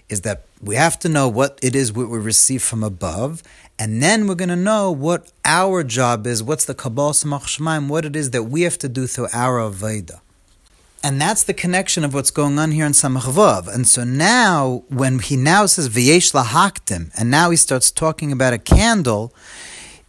is 0.08 0.22
that 0.22 0.46
we 0.60 0.74
have 0.74 0.98
to 0.98 1.08
know 1.08 1.28
what 1.28 1.60
it 1.62 1.76
is 1.76 1.92
we 1.92 2.04
receive 2.04 2.60
from 2.60 2.82
above, 2.82 3.44
and 3.78 4.02
then 4.02 4.26
we're 4.26 4.34
going 4.34 4.48
to 4.48 4.56
know 4.56 4.90
what 4.90 5.30
our 5.44 5.84
job 5.84 6.26
is, 6.26 6.42
what's 6.42 6.64
the 6.64 6.74
Kabbalah 6.74 7.12
Samach 7.12 7.42
Shemaim, 7.42 7.86
what 7.86 8.04
it 8.04 8.16
is 8.16 8.32
that 8.32 8.44
we 8.44 8.62
have 8.62 8.78
to 8.78 8.88
do 8.88 9.06
through 9.06 9.28
our 9.32 9.60
Avodah. 9.60 10.20
And 11.06 11.20
that's 11.20 11.44
the 11.44 11.54
connection 11.54 12.02
of 12.02 12.14
what's 12.14 12.32
going 12.32 12.58
on 12.58 12.72
here 12.72 12.84
in 12.84 12.90
Samachvav. 12.90 13.72
And 13.72 13.86
so 13.86 14.02
now, 14.02 14.82
when 14.88 15.20
he 15.20 15.36
now 15.36 15.66
says 15.66 15.88
V'yesh 15.88 16.32
lahaktim, 16.32 17.12
and 17.16 17.30
now 17.30 17.50
he 17.50 17.56
starts 17.56 17.92
talking 17.92 18.32
about 18.32 18.52
a 18.52 18.58
candle, 18.58 19.32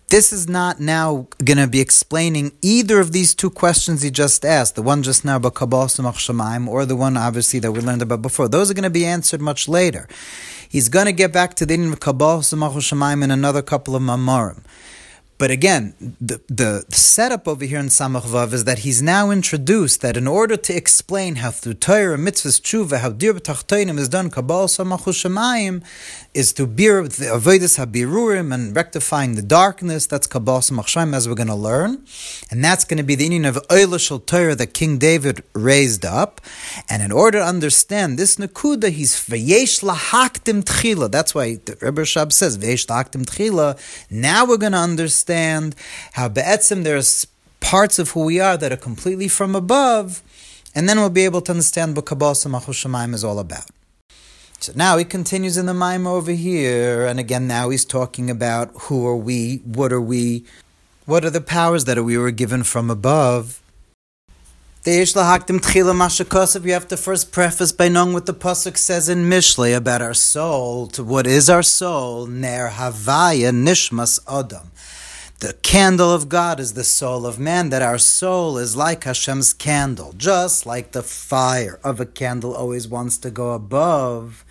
this 0.09 0.33
is 0.33 0.49
not 0.49 0.79
now 0.79 1.27
going 1.45 1.59
to 1.59 1.67
be 1.67 1.81
explaining 1.81 2.51
either 2.63 2.99
of 2.99 3.11
these 3.11 3.35
two 3.35 3.51
questions 3.51 4.01
he 4.01 4.09
just 4.09 4.43
asked, 4.43 4.73
the 4.73 4.81
one 4.81 5.03
just 5.03 5.23
now 5.23 5.35
about 5.35 5.53
Kabbalah 5.53 5.85
Shemaim, 5.85 6.67
or 6.67 6.83
the 6.83 6.95
one 6.95 7.15
obviously 7.15 7.59
that 7.59 7.73
we 7.73 7.79
learned 7.81 8.01
about 8.01 8.23
before. 8.23 8.47
Those 8.47 8.71
are 8.71 8.73
going 8.73 8.81
to 8.81 8.89
be 8.89 9.05
answered 9.05 9.39
much 9.39 9.67
later. 9.67 10.07
He's 10.67 10.89
going 10.89 11.05
to 11.05 11.11
get 11.11 11.31
back 11.31 11.53
to 11.57 11.65
the 11.67 11.95
Kabbalah 12.01 12.39
Shemaim 12.39 13.23
in 13.23 13.29
another 13.29 13.61
couple 13.61 13.95
of 13.95 14.01
Mamarim. 14.01 14.63
But 15.39 15.51
again, 15.51 15.93
the, 16.19 16.41
the 16.47 16.83
setup 16.89 17.47
over 17.47 17.63
here 17.63 17.77
in 17.77 17.87
Samach 17.87 18.23
Vav 18.23 18.53
is 18.53 18.63
that 18.63 18.79
he's 18.79 19.03
now 19.03 19.29
introduced 19.29 20.01
that 20.01 20.17
in 20.17 20.25
order 20.25 20.57
to 20.57 20.75
explain 20.75 21.35
how 21.35 21.51
through 21.51 21.75
Torah, 21.75 22.17
mitzvahs, 22.17 22.59
tshuva, 22.59 22.97
how 23.01 23.11
dir 23.11 23.35
b'tachteinim 23.35 23.99
is 23.99 24.09
done, 24.09 24.31
Kabbalah 24.31 24.65
Samach 24.65 25.01
Shemayim, 25.01 25.83
is 26.33 26.53
to 26.53 26.65
bir 26.65 27.03
the 27.03 27.25
avodas 27.25 27.77
habirurim 27.77 28.51
and 28.51 28.75
rectifying 28.75 29.35
the 29.35 29.43
darkness. 29.43 30.07
That's 30.07 30.25
Kabbalah 30.25 30.61
Samach 30.61 30.87
Shemayim, 30.87 31.13
as 31.13 31.29
we're 31.29 31.35
going 31.35 31.47
to 31.49 31.55
learn, 31.55 32.03
and 32.49 32.65
that's 32.65 32.83
going 32.83 32.97
to 32.97 33.03
be 33.03 33.13
the 33.13 33.25
union 33.25 33.45
of 33.45 33.57
Oila 33.67 33.99
Shal 33.99 34.17
Torah 34.17 34.55
that 34.55 34.73
King 34.73 34.97
David 34.97 35.43
raised 35.53 36.03
up. 36.03 36.41
And 36.89 37.03
in 37.03 37.11
order 37.11 37.37
to 37.39 37.45
understand 37.45 38.17
this 38.17 38.37
nekuda, 38.37 38.89
he's 38.89 39.13
v'yesh 39.15 39.83
lahaktim 39.83 40.63
tchila. 40.63 41.11
That's 41.11 41.35
why 41.35 41.57
the 41.63 41.77
Rebbe 41.79 42.01
Rashab 42.01 42.33
says 42.33 42.57
v'yesh 42.57 42.87
lahaktim 42.87 43.25
tchila. 43.27 43.77
Now 44.09 44.43
we're 44.43 44.57
going 44.57 44.71
to 44.71 44.79
understand 44.79 45.26
understand 45.27 45.75
how 46.13 46.29
be'etzim 46.29 46.83
there's 46.83 47.27
parts 47.59 47.99
of 47.99 48.11
who 48.11 48.25
we 48.25 48.39
are 48.39 48.57
that 48.57 48.71
are 48.71 48.77
completely 48.77 49.27
from 49.27 49.55
above, 49.55 50.21
and 50.73 50.87
then 50.87 50.97
we'll 50.97 51.09
be 51.09 51.25
able 51.25 51.41
to 51.41 51.51
understand 51.51 51.95
what 51.95 52.05
Kabbalah 52.05 52.33
Samachus 52.33 53.13
is 53.13 53.23
all 53.23 53.39
about. 53.39 53.65
So 54.59 54.73
now 54.75 54.97
he 54.97 55.05
continues 55.05 55.57
in 55.57 55.65
the 55.65 55.73
Maim 55.73 56.07
over 56.07 56.31
here, 56.31 57.05
and 57.05 57.19
again 57.19 57.47
now 57.47 57.69
he's 57.69 57.85
talking 57.85 58.29
about 58.29 58.71
who 58.83 59.05
are 59.05 59.15
we, 59.15 59.57
what 59.65 59.91
are 59.91 60.01
we, 60.01 60.45
what 61.05 61.23
are 61.23 61.29
the 61.29 61.41
powers 61.41 61.85
that 61.85 62.01
we 62.03 62.17
were 62.17 62.31
given 62.31 62.63
from 62.63 62.89
above. 62.89 63.61
You 64.85 64.93
have 64.93 66.87
to 66.87 66.97
first 66.97 67.31
preface 67.33 67.71
by 67.73 67.89
knowing 67.89 68.13
what 68.13 68.25
the 68.25 68.33
pasuk 68.33 68.77
says 68.77 69.09
in 69.09 69.29
Mishlei 69.29 69.75
about 69.75 70.01
our 70.01 70.13
soul. 70.13 70.87
To 70.87 71.03
what 71.03 71.27
is 71.27 71.49
our 71.49 71.63
soul? 71.63 72.25
Ner 72.25 72.69
Havaya 72.69 73.51
Nishmas 73.51 74.19
Adam. 74.29 74.71
The 75.39 75.53
candle 75.53 76.11
of 76.11 76.29
God 76.29 76.59
is 76.59 76.73
the 76.73 76.83
soul 76.83 77.27
of 77.27 77.37
man, 77.37 77.69
that 77.69 77.83
our 77.83 77.99
soul 77.99 78.57
is 78.57 78.75
like 78.75 79.03
Hashem's 79.03 79.53
candle, 79.53 80.13
just 80.17 80.65
like 80.65 80.93
the 80.93 81.03
fire 81.03 81.79
of 81.83 81.99
a 81.99 82.07
candle 82.07 82.55
always 82.55 82.87
wants 82.87 83.19
to 83.19 83.29
go 83.29 83.51
above, 83.51 84.43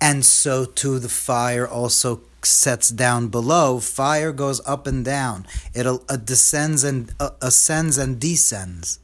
and 0.00 0.24
so 0.24 0.64
too 0.64 1.00
the 1.00 1.08
fire 1.08 1.66
also 1.66 2.20
sets 2.40 2.88
down 2.90 3.28
below. 3.28 3.80
Fire 3.80 4.30
goes 4.30 4.60
up 4.64 4.86
and 4.86 5.04
down, 5.04 5.44
it 5.74 5.88
uh, 5.88 5.98
descends 6.16 6.84
and 6.84 7.12
uh, 7.18 7.30
ascends 7.40 7.98
and 7.98 8.20
descends. 8.20 9.00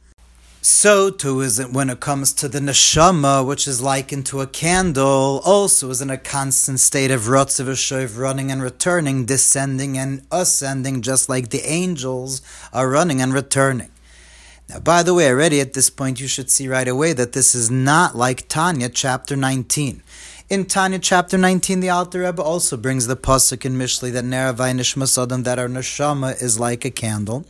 So 0.61 1.09
too 1.09 1.39
is 1.39 1.57
it 1.57 1.71
when 1.71 1.89
it 1.89 2.01
comes 2.01 2.33
to 2.33 2.49
the 2.49 2.59
neshama, 2.59 3.47
which 3.47 3.65
is 3.65 3.81
likened 3.81 4.25
to 4.25 4.41
a 4.41 4.47
candle, 4.47 5.41
also 5.45 5.89
is 5.89 6.01
in 6.01 6.09
a 6.09 6.17
constant 6.17 6.81
state 6.81 7.11
of 7.11 7.21
rotzav 7.21 8.17
running 8.17 8.51
and 8.51 8.61
returning, 8.61 9.25
descending 9.25 9.97
and 9.97 10.21
ascending, 10.33 11.01
just 11.01 11.29
like 11.29 11.49
the 11.49 11.61
angels 11.61 12.41
are 12.73 12.89
running 12.89 13.21
and 13.21 13.33
returning. 13.33 13.89
Now, 14.67 14.79
by 14.79 15.01
the 15.01 15.13
way, 15.13 15.29
already 15.29 15.61
at 15.61 15.73
this 15.73 15.89
point, 15.89 16.19
you 16.19 16.27
should 16.27 16.51
see 16.51 16.67
right 16.67 16.89
away 16.89 17.13
that 17.13 17.31
this 17.31 17.55
is 17.55 17.71
not 17.71 18.17
like 18.17 18.49
Tanya 18.49 18.89
chapter 18.89 19.37
19. 19.37 20.03
In 20.49 20.65
Tanya 20.65 20.99
chapter 20.99 21.37
19, 21.37 21.79
the 21.79 21.89
Alter 21.89 22.19
Rebbe 22.19 22.41
also 22.41 22.75
brings 22.75 23.07
the 23.07 23.15
pasuk 23.15 23.63
in 23.63 23.75
Mishlei 23.75 24.11
that 24.11 24.25
Neravai 24.25 24.73
Nishmasadam, 24.73 25.45
that 25.45 25.57
our 25.57 25.69
neshama 25.69 26.39
is 26.41 26.59
like 26.59 26.83
a 26.83 26.91
candle. 26.91 27.45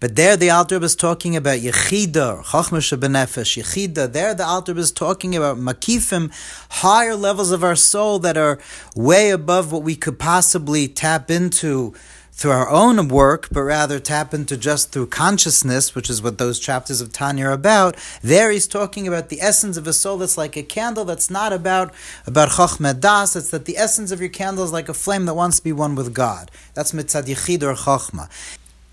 But 0.00 0.16
there 0.16 0.36
the 0.36 0.50
Alter 0.50 0.78
was 0.78 0.96
talking 0.96 1.36
about 1.36 1.58
Yechida, 1.58 2.42
Chachmash 2.44 2.96
Benefesh, 2.98 3.62
Yechida. 3.62 4.12
There 4.12 4.34
the 4.34 4.44
Alter 4.44 4.74
was 4.74 4.92
talking 4.92 5.36
about 5.36 5.56
Makifim, 5.56 6.32
higher 6.70 7.14
levels 7.14 7.50
of 7.50 7.62
our 7.62 7.76
soul 7.76 8.18
that 8.20 8.36
are 8.36 8.58
way 8.94 9.30
above 9.30 9.72
what 9.72 9.82
we 9.82 9.96
could 9.96 10.18
possibly 10.18 10.88
tap 10.88 11.30
into 11.30 11.94
through 12.40 12.52
our 12.52 12.70
own 12.70 13.08
work, 13.08 13.48
but 13.52 13.60
rather 13.60 14.00
tap 14.00 14.32
into 14.32 14.56
just 14.56 14.92
through 14.92 15.06
consciousness, 15.06 15.94
which 15.94 16.08
is 16.08 16.22
what 16.22 16.38
those 16.38 16.58
chapters 16.58 17.02
of 17.02 17.12
Tanya 17.12 17.48
are 17.48 17.52
about. 17.52 17.96
There 18.22 18.50
he's 18.50 18.66
talking 18.66 19.06
about 19.06 19.28
the 19.28 19.42
essence 19.42 19.76
of 19.76 19.86
a 19.86 19.92
soul 19.92 20.16
that's 20.16 20.38
like 20.38 20.56
a 20.56 20.62
candle 20.62 21.04
that's 21.04 21.28
not 21.28 21.52
about 21.52 21.92
about 22.26 22.48
Chachmed 22.48 23.00
Das, 23.00 23.36
it's 23.36 23.50
that 23.50 23.66
the 23.66 23.76
essence 23.76 24.10
of 24.10 24.20
your 24.20 24.30
candle 24.30 24.64
is 24.64 24.72
like 24.72 24.88
a 24.88 24.94
flame 24.94 25.26
that 25.26 25.34
wants 25.34 25.58
to 25.58 25.64
be 25.64 25.72
one 25.72 25.94
with 25.94 26.14
God. 26.14 26.50
That's 26.72 26.92
mitzad 26.92 27.26
yichid 27.26 27.62
or 27.62 27.74
chachma. 27.74 28.30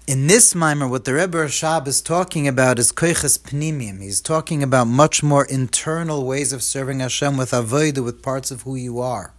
In 0.08 0.28
this 0.28 0.56
mimer, 0.56 0.88
what 0.88 1.04
the 1.04 1.16
Rebbe 1.16 1.38
Rashab 1.38 1.86
is 1.86 2.02
talking 2.02 2.48
about 2.48 2.80
is 2.80 2.94
koiches 2.94 3.38
pnimim. 3.38 4.02
He's 4.02 4.22
talking 4.22 4.64
about 4.64 4.88
much 4.88 5.22
more 5.22 5.44
internal 5.44 6.26
ways 6.26 6.54
of 6.54 6.64
serving 6.64 7.02
Hashem 7.02 7.36
with 7.36 7.52
avodah, 7.52 8.06
with 8.06 8.22
parts 8.22 8.50
of 8.50 8.62
who 8.62 8.78
you 8.78 9.02
are. 9.02 9.34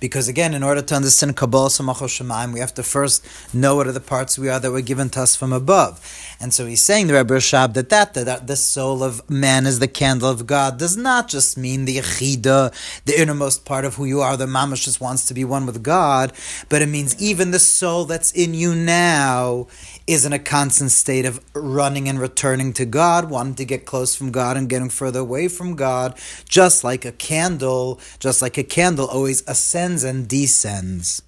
Because 0.00 0.28
again, 0.28 0.54
in 0.54 0.62
order 0.62 0.82
to 0.82 0.94
understand 0.94 1.36
Kabbalah 1.36 1.68
Samachos 1.68 2.20
Shemaim, 2.20 2.52
we 2.52 2.60
have 2.60 2.74
to 2.74 2.82
first 2.82 3.24
know 3.54 3.76
what 3.76 3.86
are 3.86 3.92
the 3.92 4.00
parts 4.00 4.38
we 4.38 4.48
are 4.48 4.58
that 4.58 4.70
were 4.70 4.80
given 4.80 5.10
to 5.10 5.20
us 5.20 5.36
from 5.36 5.52
above. 5.52 6.00
And 6.40 6.54
so 6.54 6.66
he's 6.66 6.82
saying, 6.82 7.06
the 7.06 7.14
Rebbe 7.14 7.34
Rashab, 7.34 7.74
that, 7.74 7.90
that, 7.90 8.14
that 8.14 8.46
the 8.46 8.56
soul 8.56 9.04
of 9.04 9.28
man 9.28 9.66
is 9.66 9.78
the 9.78 9.88
candle 9.88 10.30
of 10.30 10.46
God 10.46 10.78
does 10.78 10.96
not 10.96 11.28
just 11.28 11.58
mean 11.58 11.84
the 11.84 11.98
Yechida, 11.98 12.72
the 13.04 13.20
innermost 13.20 13.66
part 13.66 13.84
of 13.84 13.96
who 13.96 14.06
you 14.06 14.20
are, 14.20 14.36
the 14.36 14.46
mamash 14.46 14.84
just 14.84 15.00
wants 15.00 15.26
to 15.26 15.34
be 15.34 15.44
one 15.44 15.66
with 15.66 15.82
God, 15.82 16.32
but 16.70 16.80
it 16.80 16.88
means 16.88 17.20
even 17.20 17.50
the 17.50 17.58
soul 17.58 18.06
that's 18.06 18.32
in 18.32 18.54
you 18.54 18.74
now 18.74 19.66
is 20.10 20.26
in 20.26 20.32
a 20.32 20.40
constant 20.40 20.90
state 20.90 21.24
of 21.24 21.40
running 21.54 22.08
and 22.08 22.18
returning 22.18 22.72
to 22.72 22.84
God, 22.84 23.30
wanting 23.30 23.54
to 23.54 23.64
get 23.64 23.86
close 23.86 24.16
from 24.16 24.32
God 24.32 24.56
and 24.56 24.68
getting 24.68 24.90
further 24.90 25.20
away 25.20 25.46
from 25.46 25.76
God, 25.76 26.18
just 26.48 26.82
like 26.82 27.04
a 27.04 27.12
candle, 27.12 28.00
just 28.18 28.42
like 28.42 28.58
a 28.58 28.64
candle 28.64 29.06
always 29.06 29.46
ascends 29.46 30.02
and 30.02 30.26
descends. 30.26 31.22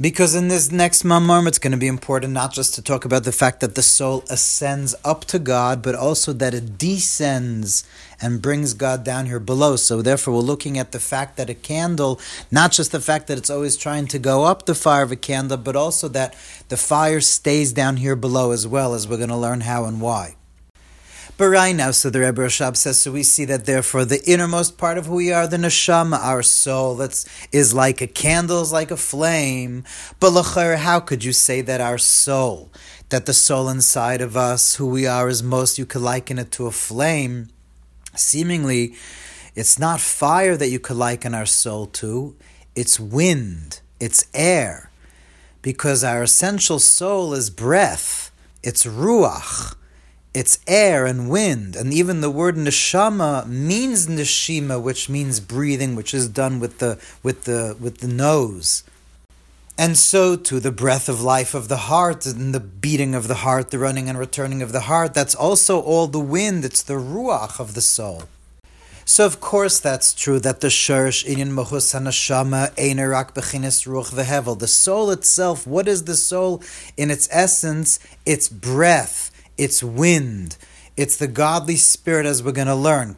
Because 0.00 0.34
in 0.34 0.48
this 0.48 0.72
next 0.72 1.04
mamar, 1.04 1.46
it's 1.46 1.60
going 1.60 1.70
to 1.70 1.78
be 1.78 1.86
important 1.86 2.32
not 2.32 2.52
just 2.52 2.74
to 2.74 2.82
talk 2.82 3.04
about 3.04 3.22
the 3.22 3.30
fact 3.30 3.60
that 3.60 3.76
the 3.76 3.82
soul 3.82 4.24
ascends 4.28 4.92
up 5.04 5.24
to 5.26 5.38
God, 5.38 5.82
but 5.82 5.94
also 5.94 6.32
that 6.32 6.52
it 6.52 6.76
descends 6.76 7.86
and 8.20 8.42
brings 8.42 8.74
God 8.74 9.04
down 9.04 9.26
here 9.26 9.38
below. 9.38 9.76
So 9.76 10.02
therefore, 10.02 10.34
we're 10.34 10.40
looking 10.40 10.78
at 10.78 10.90
the 10.90 10.98
fact 10.98 11.36
that 11.36 11.48
a 11.48 11.54
candle, 11.54 12.20
not 12.50 12.72
just 12.72 12.90
the 12.90 13.00
fact 13.00 13.28
that 13.28 13.38
it's 13.38 13.50
always 13.50 13.76
trying 13.76 14.08
to 14.08 14.18
go 14.18 14.42
up 14.42 14.66
the 14.66 14.74
fire 14.74 15.04
of 15.04 15.12
a 15.12 15.16
candle, 15.16 15.58
but 15.58 15.76
also 15.76 16.08
that 16.08 16.34
the 16.70 16.76
fire 16.76 17.20
stays 17.20 17.72
down 17.72 17.98
here 17.98 18.16
below 18.16 18.50
as 18.50 18.66
well, 18.66 18.94
as 18.94 19.06
we're 19.06 19.16
going 19.16 19.28
to 19.28 19.36
learn 19.36 19.60
how 19.60 19.84
and 19.84 20.00
why. 20.00 20.34
But 21.36 21.48
right 21.48 21.74
now, 21.74 21.90
so 21.90 22.10
the 22.10 22.20
Rebbe 22.20 22.42
Rashab 22.42 22.76
says, 22.76 23.00
so 23.00 23.10
we 23.10 23.24
see 23.24 23.44
that 23.46 23.66
therefore 23.66 24.04
the 24.04 24.22
innermost 24.24 24.78
part 24.78 24.98
of 24.98 25.06
who 25.06 25.16
we 25.16 25.32
are, 25.32 25.48
the 25.48 25.56
neshama, 25.56 26.16
our 26.16 26.44
soul, 26.44 26.94
that's 26.94 27.26
is 27.50 27.74
like 27.74 28.00
a 28.00 28.06
candle, 28.06 28.62
is 28.62 28.72
like 28.72 28.92
a 28.92 28.96
flame. 28.96 29.82
But 30.20 30.30
lachar, 30.30 30.76
how 30.76 31.00
could 31.00 31.24
you 31.24 31.32
say 31.32 31.60
that 31.62 31.80
our 31.80 31.98
soul, 31.98 32.70
that 33.08 33.26
the 33.26 33.32
soul 33.32 33.68
inside 33.68 34.20
of 34.20 34.36
us, 34.36 34.76
who 34.76 34.86
we 34.86 35.08
are, 35.08 35.28
is 35.28 35.42
most, 35.42 35.76
you 35.76 35.86
could 35.86 36.02
liken 36.02 36.38
it 36.38 36.52
to 36.52 36.66
a 36.66 36.70
flame? 36.70 37.48
Seemingly, 38.14 38.94
it's 39.56 39.76
not 39.76 40.00
fire 40.00 40.56
that 40.56 40.68
you 40.68 40.78
could 40.78 40.96
liken 40.96 41.34
our 41.34 41.46
soul 41.46 41.86
to, 41.86 42.36
it's 42.76 43.00
wind, 43.00 43.80
it's 43.98 44.24
air. 44.34 44.88
Because 45.62 46.04
our 46.04 46.22
essential 46.22 46.78
soul 46.78 47.34
is 47.34 47.50
breath, 47.50 48.30
it's 48.62 48.84
ruach 48.86 49.74
it's 50.34 50.58
air 50.66 51.06
and 51.06 51.30
wind, 51.30 51.76
and 51.76 51.94
even 51.94 52.20
the 52.20 52.30
word 52.30 52.56
neshama 52.56 53.46
means 53.46 54.08
neshima, 54.08 54.82
which 54.82 55.08
means 55.08 55.38
breathing, 55.38 55.94
which 55.94 56.12
is 56.12 56.28
done 56.28 56.58
with 56.58 56.80
the 56.80 56.98
with 57.22 57.44
the 57.44 57.76
with 57.80 57.98
the 57.98 58.08
nose. 58.08 58.82
And 59.76 59.96
so 59.96 60.36
to 60.36 60.60
the 60.60 60.70
breath 60.70 61.08
of 61.08 61.20
life 61.20 61.52
of 61.52 61.68
the 61.68 61.88
heart 61.88 62.26
and 62.26 62.54
the 62.54 62.60
beating 62.60 63.14
of 63.14 63.26
the 63.26 63.36
heart, 63.46 63.70
the 63.70 63.78
running 63.78 64.08
and 64.08 64.18
returning 64.18 64.62
of 64.62 64.70
the 64.70 64.80
heart, 64.80 65.14
that's 65.14 65.34
also 65.34 65.80
all 65.80 66.06
the 66.06 66.20
wind, 66.20 66.64
it's 66.64 66.82
the 66.82 66.94
ruach 66.94 67.58
of 67.58 67.74
the 67.74 67.80
soul. 67.80 68.24
So 69.04 69.26
of 69.26 69.40
course 69.40 69.80
that's 69.80 70.14
true 70.14 70.38
that 70.40 70.60
the 70.60 70.68
shurish 70.68 71.26
inyan 71.26 71.50
mohus 71.50 71.92
hanashama 71.92 72.72
einerak 72.76 73.34
bechinis 73.34 73.84
ruach 73.86 74.12
vehevel. 74.12 74.58
The 74.58 74.68
soul 74.68 75.10
itself, 75.10 75.66
what 75.66 75.88
is 75.88 76.04
the 76.04 76.16
soul 76.16 76.62
in 76.96 77.10
its 77.10 77.28
essence? 77.32 77.98
It's 78.24 78.48
breath, 78.48 79.30
it's 79.56 79.82
wind. 79.82 80.56
It's 80.96 81.16
the 81.16 81.26
godly 81.26 81.74
spirit, 81.74 82.24
as 82.24 82.40
we're 82.40 82.52
going 82.52 82.68
to 82.68 82.74
learn. 82.76 83.16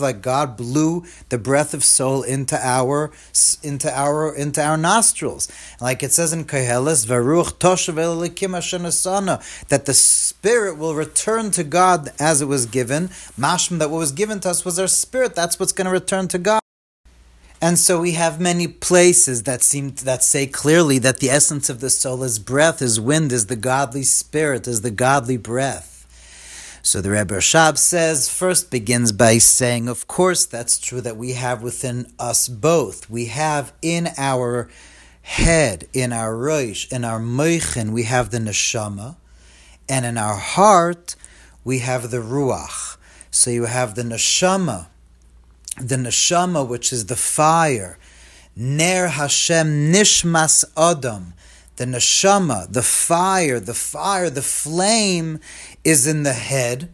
Like 0.00 0.20
God 0.20 0.56
blew 0.56 1.04
the 1.28 1.38
breath 1.38 1.72
of 1.72 1.84
soul 1.84 2.24
into 2.24 2.58
our 2.60 3.12
into 3.62 3.88
our 3.96 4.34
into 4.34 4.60
our 4.60 4.76
nostrils, 4.76 5.46
like 5.80 6.02
it 6.02 6.10
says 6.10 6.32
in 6.32 6.44
Koheles, 6.44 7.06
"Varuch 7.06 7.58
toshav 7.60 7.94
that 9.68 9.84
the 9.86 9.94
spirit 9.94 10.76
will 10.76 10.96
return 10.96 11.52
to 11.52 11.62
God 11.62 12.10
as 12.18 12.42
it 12.42 12.46
was 12.46 12.66
given. 12.66 13.10
Mashma 13.38 13.78
that 13.78 13.90
what 13.90 13.98
was 13.98 14.10
given 14.10 14.40
to 14.40 14.50
us 14.50 14.64
was 14.64 14.80
our 14.80 14.88
spirit. 14.88 15.36
That's 15.36 15.60
what's 15.60 15.72
going 15.72 15.86
to 15.86 15.92
return 15.92 16.26
to 16.28 16.38
God. 16.38 16.60
And 17.60 17.76
so 17.76 18.00
we 18.00 18.12
have 18.12 18.40
many 18.40 18.68
places 18.68 19.42
that 19.42 19.62
seem 19.62 19.90
that 20.04 20.22
say 20.22 20.46
clearly 20.46 20.98
that 21.00 21.18
the 21.18 21.30
essence 21.30 21.68
of 21.68 21.80
the 21.80 21.90
soul 21.90 22.22
is 22.22 22.38
breath, 22.38 22.80
is 22.80 23.00
wind, 23.00 23.32
is 23.32 23.46
the 23.46 23.56
godly 23.56 24.04
spirit, 24.04 24.68
is 24.68 24.82
the 24.82 24.92
godly 24.92 25.36
breath. 25.36 25.96
So 26.82 27.00
the 27.00 27.10
Rebbe 27.10 27.34
Rashab 27.34 27.76
says, 27.76 28.28
first 28.28 28.70
begins 28.70 29.10
by 29.10 29.38
saying, 29.38 29.88
of 29.88 30.06
course, 30.06 30.46
that's 30.46 30.78
true 30.78 31.00
that 31.00 31.16
we 31.16 31.32
have 31.32 31.60
within 31.60 32.12
us 32.18 32.46
both. 32.46 33.10
We 33.10 33.26
have 33.26 33.72
in 33.82 34.08
our 34.16 34.70
head, 35.22 35.88
in 35.92 36.12
our 36.12 36.32
roish, 36.32 36.90
in 36.92 37.04
our 37.04 37.20
moichin, 37.20 37.90
we 37.90 38.04
have 38.04 38.30
the 38.30 38.38
neshama, 38.38 39.16
and 39.88 40.06
in 40.06 40.16
our 40.16 40.36
heart, 40.36 41.16
we 41.64 41.80
have 41.80 42.10
the 42.10 42.18
ruach. 42.18 42.96
So 43.30 43.50
you 43.50 43.64
have 43.64 43.96
the 43.96 44.02
neshama, 44.02 44.86
the 45.80 45.96
neshama, 45.96 46.66
which 46.66 46.92
is 46.92 47.06
the 47.06 47.16
fire, 47.16 47.98
ner 48.56 49.08
Hashem 49.08 49.92
nishmas 49.92 50.64
adam, 50.76 51.34
the 51.76 51.84
neshama, 51.84 52.72
the 52.72 52.82
fire, 52.82 53.60
the 53.60 53.74
fire, 53.74 54.30
the 54.30 54.42
flame 54.42 55.40
is 55.84 56.06
in 56.06 56.22
the 56.24 56.32
head, 56.32 56.92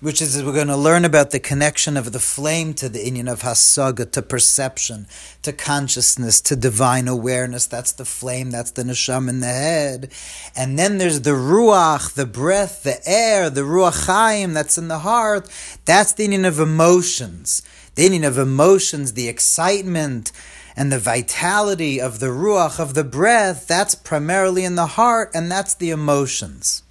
which 0.00 0.20
is 0.20 0.42
we're 0.44 0.52
going 0.52 0.66
to 0.66 0.76
learn 0.76 1.06
about 1.06 1.30
the 1.30 1.40
connection 1.40 1.96
of 1.96 2.12
the 2.12 2.18
flame 2.18 2.74
to 2.74 2.88
the 2.88 2.98
inyan 2.98 3.32
of 3.32 3.40
hasaga, 3.40 4.10
to 4.10 4.20
perception, 4.20 5.06
to 5.40 5.52
consciousness, 5.52 6.40
to 6.42 6.54
divine 6.54 7.08
awareness. 7.08 7.66
That's 7.66 7.92
the 7.92 8.04
flame, 8.04 8.50
that's 8.50 8.72
the 8.72 8.82
neshama 8.82 9.30
in 9.30 9.40
the 9.40 9.46
head. 9.46 10.12
And 10.54 10.78
then 10.78 10.98
there's 10.98 11.22
the 11.22 11.30
ruach, 11.30 12.12
the 12.12 12.26
breath, 12.26 12.82
the 12.82 13.00
air, 13.08 13.48
the 13.48 13.62
ruach 13.62 14.06
chaim 14.06 14.52
that's 14.52 14.76
in 14.76 14.88
the 14.88 14.98
heart. 14.98 15.48
That's 15.86 16.12
the 16.12 16.28
inyan 16.28 16.46
of 16.46 16.60
emotions. 16.60 17.62
The 17.94 18.06
inyan 18.06 18.28
of 18.28 18.36
emotions, 18.36 19.14
the 19.14 19.28
excitement, 19.28 20.30
and 20.76 20.92
the 20.92 20.98
vitality 20.98 22.02
of 22.02 22.20
the 22.20 22.26
ruach, 22.26 22.78
of 22.78 22.92
the 22.92 23.04
breath, 23.04 23.66
that's 23.66 23.94
primarily 23.94 24.64
in 24.64 24.74
the 24.74 24.86
heart, 24.86 25.30
and 25.32 25.50
that's 25.50 25.74
the 25.74 25.88
emotions. 25.88 26.82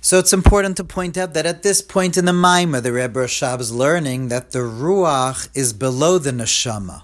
So 0.00 0.18
it's 0.18 0.32
important 0.32 0.76
to 0.76 0.84
point 0.84 1.18
out 1.18 1.34
that 1.34 1.44
at 1.44 1.62
this 1.62 1.82
point 1.82 2.16
in 2.16 2.24
the 2.24 2.32
Maimah, 2.32 2.82
the 2.82 2.92
Rebbe 2.92 3.18
Rashab 3.18 3.60
is 3.60 3.72
learning 3.72 4.28
that 4.28 4.52
the 4.52 4.60
ruach 4.60 5.48
is 5.54 5.72
below 5.72 6.18
the 6.18 6.30
neshama. 6.30 7.02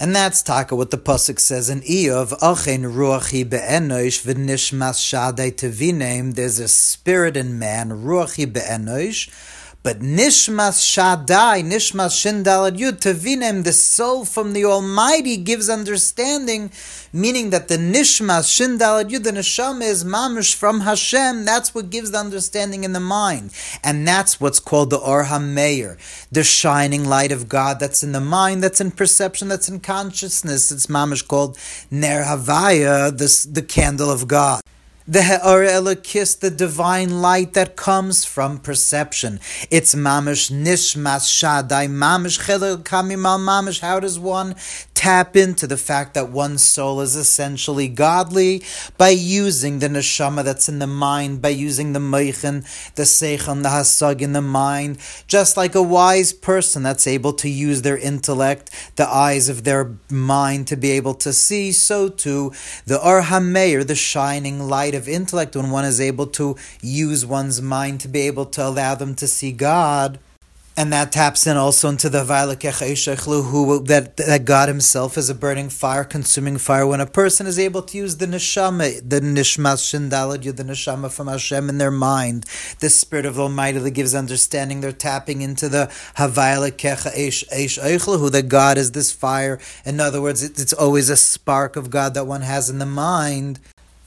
And 0.00 0.16
that's 0.16 0.42
taka 0.42 0.74
what 0.74 0.90
the 0.90 0.98
pasuk 0.98 1.38
says 1.38 1.70
in 1.70 1.82
Iyov, 1.82 2.32
Achen 2.42 2.82
ruachi 2.84 3.48
be'enosh 3.48 4.24
v'nishmas 4.24 4.98
shadei 4.98 5.52
tevinem. 5.52 6.34
There's 6.34 6.58
a 6.58 6.68
spirit 6.68 7.36
in 7.36 7.58
man, 7.58 7.90
Ruach 7.90 8.34
ruachi 8.34 8.52
be'enosh, 8.52 9.28
but 9.82 10.00
Nishmas 10.00 10.84
Shaddai, 10.84 11.62
Nishmas 11.62 12.12
Shindalad 12.12 12.76
Yud, 12.76 13.00
Tavinem, 13.00 13.64
the 13.64 13.72
soul 13.72 14.26
from 14.26 14.52
the 14.52 14.64
Almighty 14.64 15.38
gives 15.38 15.70
understanding, 15.70 16.70
meaning 17.14 17.48
that 17.50 17.68
the 17.68 17.78
Nishmas 17.78 18.44
Shindalad 18.46 19.08
Yud, 19.08 19.24
the 19.24 19.30
Neshama 19.30 19.82
is 19.82 20.04
Mamish 20.04 20.54
from 20.54 20.80
Hashem. 20.80 21.46
That's 21.46 21.74
what 21.74 21.88
gives 21.88 22.10
the 22.10 22.18
understanding 22.18 22.84
in 22.84 22.92
the 22.92 23.00
mind. 23.00 23.54
And 23.82 24.06
that's 24.06 24.38
what's 24.38 24.60
called 24.60 24.90
the 24.90 24.98
Or 24.98 25.24
HaMeir, 25.24 25.96
the 26.30 26.44
shining 26.44 27.06
light 27.06 27.32
of 27.32 27.48
God 27.48 27.80
that's 27.80 28.02
in 28.02 28.12
the 28.12 28.20
mind, 28.20 28.62
that's 28.62 28.82
in 28.82 28.90
perception, 28.90 29.48
that's 29.48 29.70
in 29.70 29.80
consciousness. 29.80 30.70
It's 30.70 30.88
Mamish 30.88 31.26
called 31.26 31.56
Ner 31.90 32.24
Havaya, 32.24 33.16
the, 33.16 33.48
the 33.50 33.62
candle 33.62 34.10
of 34.10 34.28
God 34.28 34.60
the 35.10 35.24
He'ar 35.24 35.66
Elokis, 35.66 36.38
the 36.38 36.50
divine 36.52 37.20
light 37.20 37.54
that 37.54 37.74
comes 37.74 38.24
from 38.24 38.58
perception. 38.58 39.40
It's 39.68 39.92
mamish 39.92 40.52
nishmas 40.52 41.26
shadai 41.26 41.88
mamish 41.90 42.38
chilel 42.46 42.84
kamimal 42.84 43.40
mamish. 43.40 43.80
How 43.80 43.98
does 43.98 44.20
one 44.20 44.54
tap 45.00 45.34
into 45.34 45.66
the 45.66 45.78
fact 45.78 46.12
that 46.12 46.28
one's 46.28 46.62
soul 46.62 47.00
is 47.00 47.16
essentially 47.16 47.88
godly 47.88 48.62
by 48.98 49.08
using 49.08 49.78
the 49.78 49.88
neshama 49.88 50.44
that's 50.44 50.68
in 50.68 50.78
the 50.78 50.86
mind, 50.86 51.40
by 51.40 51.48
using 51.48 51.94
the 51.94 51.98
meichin, 51.98 52.60
the 52.96 53.04
seichon, 53.04 53.62
the 53.62 53.70
hasag 53.70 54.20
in 54.20 54.34
the 54.34 54.42
mind, 54.42 54.98
just 55.26 55.56
like 55.56 55.74
a 55.74 55.82
wise 55.82 56.34
person 56.34 56.82
that's 56.82 57.06
able 57.06 57.32
to 57.32 57.48
use 57.48 57.80
their 57.80 57.96
intellect, 57.96 58.68
the 58.96 59.08
eyes 59.08 59.48
of 59.48 59.64
their 59.64 59.96
mind 60.10 60.68
to 60.68 60.76
be 60.76 60.90
able 60.90 61.14
to 61.14 61.32
see, 61.32 61.72
so 61.72 62.10
too 62.10 62.52
the 62.84 63.02
Or 63.02 63.22
HaMeir, 63.22 63.86
the 63.86 63.94
shining 63.94 64.60
light 64.60 64.94
of 64.94 65.08
intellect, 65.08 65.56
when 65.56 65.70
one 65.70 65.86
is 65.86 65.98
able 65.98 66.26
to 66.26 66.56
use 66.82 67.24
one's 67.24 67.62
mind 67.62 68.00
to 68.00 68.08
be 68.08 68.20
able 68.26 68.44
to 68.44 68.66
allow 68.66 68.94
them 68.94 69.14
to 69.14 69.26
see 69.26 69.50
God 69.50 70.18
and 70.76 70.92
that 70.92 71.12
taps 71.12 71.46
in 71.46 71.56
also 71.56 71.88
into 71.88 72.08
the 72.08 72.24
who 73.42 73.82
that 73.84 74.16
that 74.16 74.44
God 74.44 74.68
Himself 74.68 75.18
is 75.18 75.28
a 75.28 75.34
burning 75.34 75.68
fire, 75.68 76.04
consuming 76.04 76.58
fire. 76.58 76.86
When 76.86 77.00
a 77.00 77.06
person 77.06 77.46
is 77.46 77.58
able 77.58 77.82
to 77.82 77.96
use 77.96 78.16
the 78.16 78.26
neshama, 78.26 79.08
the 79.08 79.20
nishmas 79.20 79.82
shindalad, 79.82 80.44
the 80.56 80.64
neshama 80.64 81.10
from 81.10 81.28
Hashem 81.28 81.68
in 81.68 81.78
their 81.78 81.90
mind, 81.90 82.46
the 82.80 82.88
Spirit 82.88 83.26
of 83.26 83.38
Almighty 83.38 83.78
that 83.78 83.90
gives 83.90 84.14
understanding. 84.14 84.80
They're 84.80 84.92
tapping 84.92 85.42
into 85.42 85.68
the 85.68 85.92
who 88.18 88.30
that 88.30 88.48
God 88.48 88.78
is 88.78 88.92
this 88.92 89.12
fire. 89.12 89.58
In 89.84 90.00
other 90.00 90.22
words, 90.22 90.42
it's 90.42 90.72
always 90.72 91.10
a 91.10 91.16
spark 91.16 91.76
of 91.76 91.90
God 91.90 92.14
that 92.14 92.26
one 92.26 92.42
has 92.42 92.70
in 92.70 92.78
the 92.78 92.86
mind. 92.86 93.60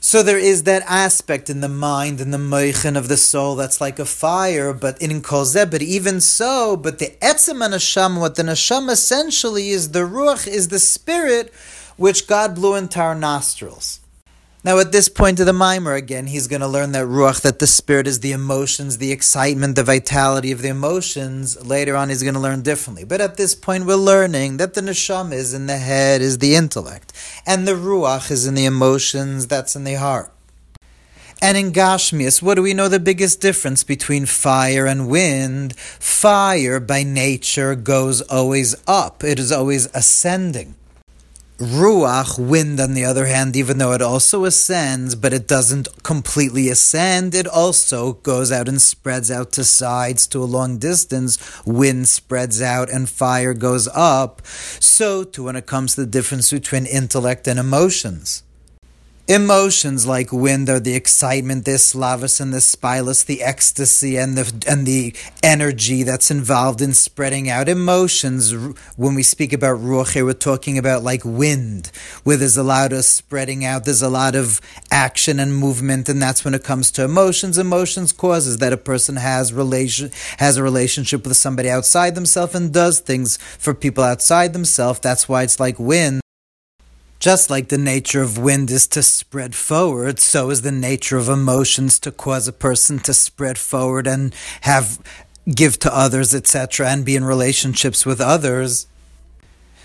So 0.06 0.22
there 0.22 0.38
is 0.38 0.64
that 0.64 0.82
aspect 0.86 1.48
in 1.48 1.62
the 1.62 1.68
mind 1.68 2.20
and 2.20 2.30
the 2.30 2.36
moichin 2.36 2.94
of 2.94 3.08
the 3.08 3.16
soul 3.16 3.56
that's 3.56 3.80
like 3.80 3.98
a 3.98 4.04
fire, 4.04 4.74
but 4.74 5.00
in 5.00 5.22
kolzeh, 5.22 5.70
but 5.70 5.80
even 5.80 6.20
so, 6.20 6.76
but 6.76 6.98
the 6.98 7.16
etzem 7.22 7.66
neshama, 7.66 8.20
what 8.20 8.34
the 8.34 8.42
neshama 8.42 8.90
essentially 8.90 9.70
is, 9.70 9.92
the 9.92 10.00
ruach 10.00 10.46
is 10.46 10.68
the 10.68 10.78
spirit 10.78 11.50
which 11.96 12.26
God 12.26 12.54
blew 12.54 12.74
into 12.74 13.00
our 13.00 13.14
nostrils. 13.14 14.00
Now, 14.64 14.78
at 14.78 14.92
this 14.92 15.10
point 15.10 15.40
of 15.40 15.46
the 15.46 15.52
mimer, 15.52 15.92
again, 15.92 16.26
he's 16.26 16.46
going 16.46 16.62
to 16.62 16.66
learn 16.66 16.92
that 16.92 17.04
ruach, 17.04 17.42
that 17.42 17.58
the 17.58 17.66
spirit 17.66 18.06
is 18.06 18.20
the 18.20 18.32
emotions, 18.32 18.96
the 18.96 19.12
excitement, 19.12 19.76
the 19.76 19.84
vitality 19.84 20.52
of 20.52 20.62
the 20.62 20.68
emotions. 20.68 21.62
Later 21.66 21.94
on, 21.94 22.08
he's 22.08 22.22
going 22.22 22.32
to 22.32 22.40
learn 22.40 22.62
differently. 22.62 23.04
But 23.04 23.20
at 23.20 23.36
this 23.36 23.54
point, 23.54 23.84
we're 23.84 23.96
learning 23.96 24.56
that 24.56 24.72
the 24.72 24.80
neshama 24.80 25.34
is 25.34 25.52
in 25.52 25.66
the 25.66 25.76
head, 25.76 26.22
is 26.22 26.38
the 26.38 26.54
intellect, 26.54 27.12
and 27.46 27.68
the 27.68 27.72
ruach 27.72 28.30
is 28.30 28.46
in 28.46 28.54
the 28.54 28.64
emotions, 28.64 29.46
that's 29.46 29.76
in 29.76 29.84
the 29.84 29.94
heart. 29.94 30.32
And 31.42 31.58
in 31.58 31.70
Gashmias, 31.70 32.40
what 32.40 32.54
do 32.54 32.62
we 32.62 32.72
know 32.72 32.88
the 32.88 32.98
biggest 32.98 33.42
difference 33.42 33.84
between 33.84 34.24
fire 34.24 34.86
and 34.86 35.10
wind? 35.10 35.76
Fire, 35.76 36.80
by 36.80 37.02
nature, 37.02 37.74
goes 37.74 38.22
always 38.22 38.74
up, 38.88 39.22
it 39.22 39.38
is 39.38 39.52
always 39.52 39.94
ascending. 39.94 40.74
Ruach, 41.58 42.38
wind, 42.38 42.80
on 42.80 42.94
the 42.94 43.04
other 43.04 43.26
hand, 43.26 43.54
even 43.56 43.78
though 43.78 43.92
it 43.92 44.02
also 44.02 44.44
ascends, 44.44 45.14
but 45.14 45.32
it 45.32 45.46
doesn't 45.46 46.02
completely 46.02 46.68
ascend, 46.68 47.34
it 47.34 47.46
also 47.46 48.14
goes 48.14 48.50
out 48.50 48.68
and 48.68 48.80
spreads 48.80 49.30
out 49.30 49.52
to 49.52 49.64
sides 49.64 50.26
to 50.28 50.42
a 50.42 50.46
long 50.46 50.78
distance. 50.78 51.38
Wind 51.64 52.08
spreads 52.08 52.60
out 52.60 52.90
and 52.90 53.08
fire 53.08 53.54
goes 53.54 53.88
up. 53.94 54.44
So, 54.46 55.24
too, 55.24 55.44
when 55.44 55.56
it 55.56 55.66
comes 55.66 55.94
to 55.94 56.00
the 56.00 56.06
difference 56.06 56.50
between 56.50 56.86
intellect 56.86 57.46
and 57.48 57.58
emotions. 57.58 58.43
Emotions 59.26 60.06
like 60.06 60.34
wind 60.34 60.68
are 60.68 60.78
the 60.78 60.94
excitement, 60.94 61.64
the 61.64 61.78
slavus 61.78 62.42
and 62.42 62.52
the 62.52 62.58
spilus, 62.58 63.24
the 63.24 63.42
ecstasy 63.42 64.18
and 64.18 64.36
the 64.36 64.64
and 64.68 64.86
the 64.86 65.16
energy 65.42 66.02
that's 66.02 66.30
involved 66.30 66.82
in 66.82 66.92
spreading 66.92 67.48
out. 67.48 67.66
Emotions, 67.66 68.52
when 68.96 69.14
we 69.14 69.22
speak 69.22 69.54
about 69.54 69.78
ruach, 69.78 70.22
we're 70.22 70.34
talking 70.34 70.76
about 70.76 71.02
like 71.02 71.22
wind, 71.24 71.90
where 72.24 72.36
there's 72.36 72.58
a 72.58 72.62
lot 72.62 72.92
of 72.92 73.02
spreading 73.06 73.64
out, 73.64 73.86
there's 73.86 74.02
a 74.02 74.10
lot 74.10 74.34
of 74.34 74.60
action 74.90 75.40
and 75.40 75.56
movement, 75.56 76.06
and 76.10 76.20
that's 76.20 76.44
when 76.44 76.52
it 76.52 76.62
comes 76.62 76.90
to 76.90 77.02
emotions. 77.02 77.56
Emotions 77.56 78.12
causes 78.12 78.58
that 78.58 78.74
a 78.74 78.76
person 78.76 79.16
has 79.16 79.54
relation 79.54 80.10
has 80.36 80.58
a 80.58 80.62
relationship 80.62 81.26
with 81.26 81.38
somebody 81.38 81.70
outside 81.70 82.14
themselves 82.14 82.54
and 82.54 82.74
does 82.74 83.00
things 83.00 83.38
for 83.38 83.72
people 83.72 84.04
outside 84.04 84.52
themselves. 84.52 85.00
That's 85.00 85.30
why 85.30 85.44
it's 85.44 85.58
like 85.58 85.78
wind. 85.78 86.23
Just 87.24 87.48
like 87.48 87.68
the 87.70 87.78
nature 87.78 88.20
of 88.20 88.36
wind 88.36 88.70
is 88.70 88.86
to 88.88 89.02
spread 89.02 89.54
forward, 89.54 90.20
so 90.20 90.50
is 90.50 90.60
the 90.60 90.70
nature 90.70 91.16
of 91.16 91.26
emotions 91.26 91.98
to 92.00 92.12
cause 92.12 92.46
a 92.46 92.52
person 92.52 92.98
to 92.98 93.14
spread 93.14 93.56
forward 93.56 94.06
and 94.06 94.34
have 94.60 94.98
give 95.48 95.78
to 95.78 95.96
others, 95.96 96.34
etc., 96.34 96.86
and 96.86 97.02
be 97.02 97.16
in 97.16 97.24
relationships 97.24 98.04
with 98.04 98.20
others. 98.20 98.86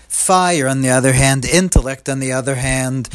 Fire, 0.06 0.68
on 0.68 0.82
the 0.82 0.90
other 0.90 1.14
hand, 1.14 1.46
intellect, 1.46 2.10
on 2.10 2.20
the 2.20 2.30
other 2.30 2.56
hand, 2.56 3.08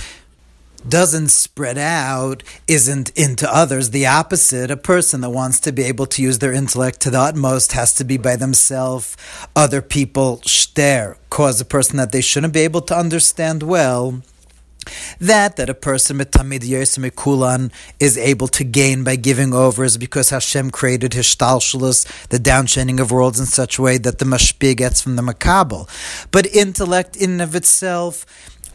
doesn't 0.88 1.30
spread 1.30 1.78
out, 1.78 2.44
isn't 2.68 3.10
into 3.12 3.54
others. 3.54 3.90
The 3.90 4.06
opposite, 4.06 4.72
a 4.72 4.78
person 4.78 5.22
that 5.22 5.30
wants 5.30 5.60
to 5.62 5.72
be 5.72 5.84
able 5.84 6.06
to 6.08 6.22
use 6.22 6.40
their 6.40 6.54
intellect 6.54 7.00
to 7.02 7.10
the 7.10 7.20
utmost 7.20 7.72
has 7.74 7.94
to 7.96 8.04
be 8.04 8.18
by 8.18 8.36
themselves. 8.36 9.18
Other 9.56 9.82
people, 9.82 10.38
shter, 10.46 11.18
cause 11.30 11.60
a 11.60 11.66
person 11.66 11.98
that 11.98 12.12
they 12.12 12.22
shouldn't 12.22 12.54
be 12.54 12.62
able 12.62 12.82
to 12.82 12.96
understand 12.96 13.64
well. 13.64 14.22
That 15.20 15.56
that 15.56 15.70
a 15.70 15.74
person 15.74 16.18
with 16.20 16.32
tamid 16.32 17.16
kulan 17.16 17.72
is 18.00 18.18
able 18.18 18.48
to 18.50 18.64
gain 18.64 19.04
by 19.04 19.16
giving 19.16 19.54
over 19.54 19.84
is 19.84 19.98
because 19.98 20.30
Hashem 20.30 20.72
created 20.72 21.14
his 21.14 21.26
shtalshalus, 21.26 22.28
the 22.28 22.38
downchaining 22.38 23.00
of 23.00 23.12
worlds 23.12 23.40
in 23.40 23.46
such 23.46 23.78
a 23.78 23.82
way 23.82 23.98
that 23.98 24.20
the 24.20 24.26
mashpia 24.26 24.76
gets 24.76 25.02
from 25.02 25.16
the 25.16 25.22
makabel. 25.22 25.90
But 26.32 26.46
intellect 26.48 27.16
in 27.16 27.32
and 27.32 27.42
of 27.42 27.56
itself 27.56 28.26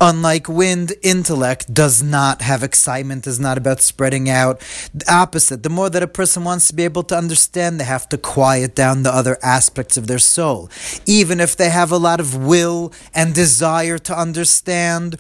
Unlike 0.03 0.49
wind, 0.49 0.95
intellect 1.03 1.75
does 1.75 2.03
not 2.03 2.41
have 2.41 2.63
excitement, 2.63 3.27
is 3.27 3.39
not 3.39 3.59
about 3.59 3.83
spreading 3.83 4.31
out. 4.31 4.59
The 4.95 5.13
opposite. 5.13 5.63
The 5.63 5.69
more 5.69 5.91
that 5.91 6.03
a 6.03 6.09
person 6.09 6.43
wants 6.43 6.69
to 6.69 6.75
be 6.75 6.85
able 6.85 7.03
to 7.03 7.17
understand, 7.17 7.79
they 7.79 7.85
have 7.85 8.09
to 8.09 8.17
quiet 8.17 8.75
down 8.75 9.03
the 9.03 9.15
other 9.15 9.37
aspects 9.43 9.99
of 9.99 10.07
their 10.07 10.19
soul. 10.19 10.71
Even 11.05 11.39
if 11.39 11.55
they 11.55 11.69
have 11.69 11.93
a 11.93 11.99
lot 11.99 12.19
of 12.19 12.35
will 12.35 12.95
and 13.15 13.35
desire 13.35 13.99
to 13.99 14.19
understand, 14.19 15.17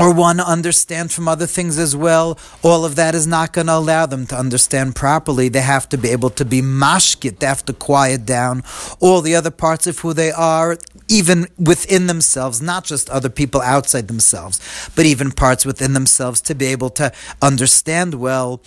or 0.00 0.12
want 0.12 0.38
to 0.38 0.46
understand 0.46 1.12
from 1.12 1.28
other 1.28 1.46
things 1.46 1.78
as 1.78 1.94
well, 1.94 2.38
all 2.62 2.84
of 2.84 2.96
that 2.96 3.14
is 3.14 3.26
not 3.26 3.52
going 3.52 3.66
to 3.66 3.74
allow 3.74 4.06
them 4.06 4.26
to 4.26 4.36
understand 4.36 4.94
properly. 4.94 5.48
They 5.48 5.60
have 5.60 5.88
to 5.90 5.98
be 5.98 6.08
able 6.08 6.30
to 6.30 6.44
be 6.44 6.62
mashkit, 6.62 7.38
they 7.38 7.46
have 7.46 7.64
to 7.66 7.72
quiet 7.72 8.24
down 8.26 8.62
all 9.00 9.20
the 9.20 9.34
other 9.34 9.50
parts 9.50 9.86
of 9.86 9.98
who 9.98 10.12
they 10.12 10.30
are, 10.30 10.78
even 11.08 11.48
within 11.58 12.06
themselves, 12.06 12.62
not 12.62 12.84
just 12.84 13.10
other 13.10 13.28
people 13.28 13.60
outside 13.60 14.08
themselves, 14.08 14.60
but 14.94 15.06
even 15.06 15.30
parts 15.30 15.64
within 15.64 15.92
themselves 15.92 16.40
to 16.42 16.54
be 16.54 16.66
able 16.66 16.90
to 16.90 17.12
understand 17.42 18.14
well 18.14 18.60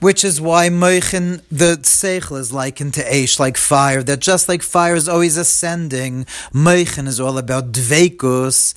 which 0.00 0.24
is 0.24 0.40
why 0.40 0.68
Moichin, 0.68 1.42
the 1.50 1.76
Seichel, 1.78 2.38
is 2.38 2.52
likened 2.52 2.94
to 2.94 3.02
Aish, 3.02 3.38
like 3.40 3.56
fire, 3.56 4.02
that 4.04 4.20
just 4.20 4.48
like 4.48 4.62
fire 4.62 4.94
is 4.94 5.08
always 5.08 5.36
ascending, 5.36 6.24
Moichin 6.52 7.06
is 7.06 7.18
all 7.18 7.38
about 7.38 7.72
Dveikus, 7.72 8.74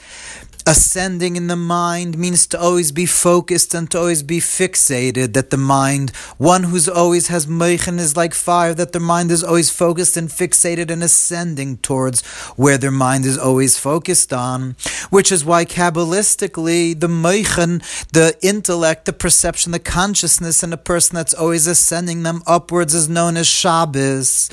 ascending 0.65 1.35
in 1.35 1.47
the 1.47 1.55
mind 1.55 2.17
means 2.17 2.45
to 2.47 2.59
always 2.59 2.91
be 2.91 3.05
focused 3.05 3.73
and 3.73 3.89
to 3.91 3.97
always 3.97 4.23
be 4.23 4.39
fixated. 4.39 5.33
That 5.33 5.49
the 5.49 5.57
mind, 5.57 6.11
one 6.37 6.63
who's 6.63 6.87
always 6.87 7.27
has 7.27 7.47
meichen 7.47 7.99
is 7.99 8.15
like 8.15 8.33
fire, 8.33 8.73
that 8.73 8.91
their 8.91 9.01
mind 9.01 9.31
is 9.31 9.43
always 9.43 9.69
focused 9.69 10.17
and 10.17 10.29
fixated 10.29 10.91
and 10.91 11.03
ascending 11.03 11.77
towards 11.77 12.21
where 12.55 12.77
their 12.77 12.91
mind 12.91 13.25
is 13.25 13.37
always 13.37 13.77
focused 13.77 14.31
on. 14.31 14.75
Which 15.09 15.31
is 15.31 15.45
why 15.45 15.65
Kabbalistically, 15.65 16.99
the 16.99 17.07
meichen, 17.07 17.81
the 18.13 18.37
intellect, 18.41 19.05
the 19.05 19.13
perception, 19.13 19.71
the 19.71 19.79
consciousness 19.79 20.63
in 20.63 20.73
a 20.73 20.77
person 20.77 21.15
that's 21.15 21.33
always 21.33 21.65
ascending 21.65 22.23
them 22.23 22.43
upwards 22.45 22.93
is 22.93 23.09
known 23.09 23.37
as 23.37 23.47
Shabbos. 23.47 24.49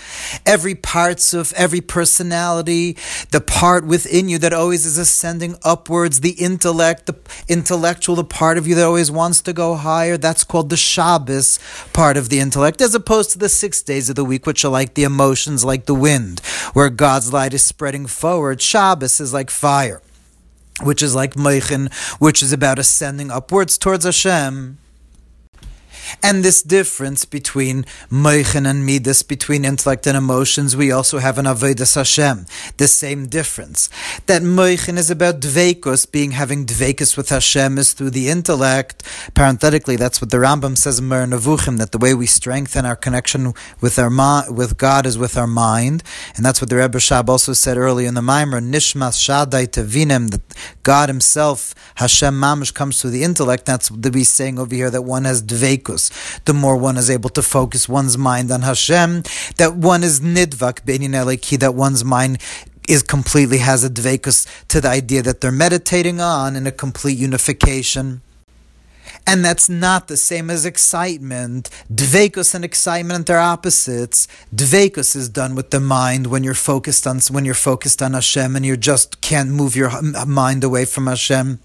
Every 0.46 0.74
parts 0.74 1.34
of 1.34 1.52
every 1.54 1.80
personality, 1.80 2.96
the 3.30 3.40
part 3.40 3.86
within 3.86 4.28
you 4.28 4.38
that 4.38 4.52
always 4.52 4.86
is 4.86 4.96
ascending 4.96 5.56
upwards 5.62 5.97
words, 5.98 6.20
the 6.20 6.30
intellect, 6.30 7.06
the 7.06 7.16
intellectual, 7.48 8.14
the 8.14 8.24
part 8.24 8.56
of 8.56 8.66
you 8.66 8.74
that 8.76 8.84
always 8.84 9.10
wants 9.10 9.40
to 9.42 9.52
go 9.52 9.74
higher, 9.74 10.16
that's 10.16 10.44
called 10.44 10.70
the 10.70 10.76
Shabbos 10.76 11.58
part 11.92 12.16
of 12.16 12.28
the 12.28 12.38
intellect, 12.38 12.80
as 12.80 12.94
opposed 12.94 13.30
to 13.32 13.38
the 13.38 13.48
six 13.48 13.82
days 13.82 14.08
of 14.08 14.16
the 14.16 14.24
week, 14.24 14.46
which 14.46 14.64
are 14.64 14.70
like 14.70 14.94
the 14.94 15.02
emotions, 15.02 15.64
like 15.64 15.86
the 15.86 15.94
wind, 15.94 16.40
where 16.72 16.90
God's 16.90 17.32
light 17.32 17.52
is 17.52 17.64
spreading 17.64 18.06
forward. 18.06 18.62
Shabbos 18.62 19.20
is 19.20 19.32
like 19.32 19.50
fire, 19.50 20.00
which 20.82 21.02
is 21.02 21.14
like 21.14 21.34
Meichin, 21.34 21.92
which 22.20 22.42
is 22.42 22.52
about 22.52 22.78
ascending 22.78 23.30
upwards 23.30 23.76
towards 23.76 24.04
Hashem. 24.04 24.78
And 26.22 26.44
this 26.44 26.62
difference 26.62 27.24
between 27.24 27.84
Moichin 28.10 28.68
and 28.68 28.84
Midas, 28.84 29.22
between 29.22 29.64
intellect 29.64 30.06
and 30.06 30.16
emotions, 30.16 30.76
we 30.76 30.90
also 30.90 31.18
have 31.18 31.38
an 31.38 31.44
Avodas 31.44 31.94
Hashem. 31.94 32.46
The 32.76 32.88
same 32.88 33.26
difference. 33.26 33.88
That 34.26 34.42
Moichin 34.42 34.96
is 34.96 35.10
about 35.10 35.40
Dveikus, 35.40 36.10
being 36.10 36.32
having 36.32 36.66
Dveikus 36.66 37.16
with 37.16 37.28
Hashem 37.28 37.78
is 37.78 37.92
through 37.92 38.10
the 38.10 38.28
intellect. 38.28 39.02
Parenthetically, 39.34 39.96
that's 39.96 40.20
what 40.20 40.30
the 40.30 40.38
Rambam 40.38 40.76
says 40.76 40.98
in 40.98 41.08
Moreh 41.08 41.26
Nevuchim, 41.26 41.78
that 41.78 41.92
the 41.92 41.98
way 41.98 42.14
we 42.14 42.26
strengthen 42.26 42.84
our 42.84 42.96
connection 42.96 43.52
with 43.80 43.98
our 43.98 44.08
with 44.50 44.76
God 44.78 45.06
is 45.06 45.16
with 45.16 45.36
our 45.36 45.46
mind. 45.46 46.02
And 46.36 46.44
that's 46.44 46.60
what 46.60 46.70
the 46.70 46.76
Rebbe 46.76 46.98
Rashab 46.98 47.28
also 47.28 47.52
said 47.52 47.76
earlier 47.76 48.08
in 48.08 48.14
the 48.14 48.20
Maimer, 48.20 48.60
Nishmas 48.60 49.22
Shaddai 49.22 49.66
Tevinem, 49.66 50.30
that 50.30 50.42
God 50.82 51.08
Himself, 51.08 51.74
Hashem 51.96 52.34
Mamish, 52.34 52.74
comes 52.74 53.00
through 53.00 53.10
the 53.10 53.22
intellect. 53.22 53.66
That's 53.66 53.90
what 53.90 54.04
we're 54.12 54.24
saying 54.24 54.58
over 54.58 54.74
here, 54.74 54.90
that 54.90 55.02
one 55.02 55.24
has 55.24 55.42
The 56.44 56.54
more 56.54 56.76
one 56.76 56.96
is 56.96 57.10
able 57.10 57.30
to 57.30 57.42
focus 57.42 57.88
one's 57.88 58.16
mind 58.16 58.50
on 58.50 58.62
Hashem, 58.62 59.22
that 59.56 59.72
one 59.74 60.02
is 60.02 60.20
nidvak 60.20 60.76
beinin 60.86 61.14
eliki, 61.20 61.58
that 61.58 61.74
one's 61.74 62.04
mind 62.04 62.38
is 62.88 63.02
completely 63.02 63.58
has 63.58 63.84
a 63.84 63.90
dvekus 63.90 64.46
to 64.68 64.80
the 64.80 64.88
idea 64.88 65.22
that 65.22 65.40
they're 65.40 65.52
meditating 65.52 66.20
on 66.20 66.56
in 66.56 66.66
a 66.66 66.72
complete 66.72 67.18
unification. 67.18 68.22
And 69.26 69.44
that's 69.44 69.68
not 69.68 70.08
the 70.08 70.16
same 70.16 70.48
as 70.48 70.64
excitement. 70.64 71.68
Dvekus 71.92 72.54
and 72.54 72.64
excitement 72.64 73.28
are 73.28 73.38
opposites. 73.38 74.26
Dvekus 74.54 75.14
is 75.14 75.28
done 75.28 75.54
with 75.54 75.70
the 75.70 75.80
mind 75.80 76.28
when 76.28 76.42
you're 76.44 76.54
focused 76.54 77.06
on 77.06 77.20
when 77.30 77.44
you're 77.44 77.54
focused 77.70 78.00
on 78.00 78.14
Hashem 78.14 78.56
and 78.56 78.64
you 78.64 78.76
just 78.78 79.20
can't 79.20 79.50
move 79.50 79.76
your 79.76 79.90
mind 80.26 80.64
away 80.64 80.86
from 80.86 81.06
Hashem 81.06 81.60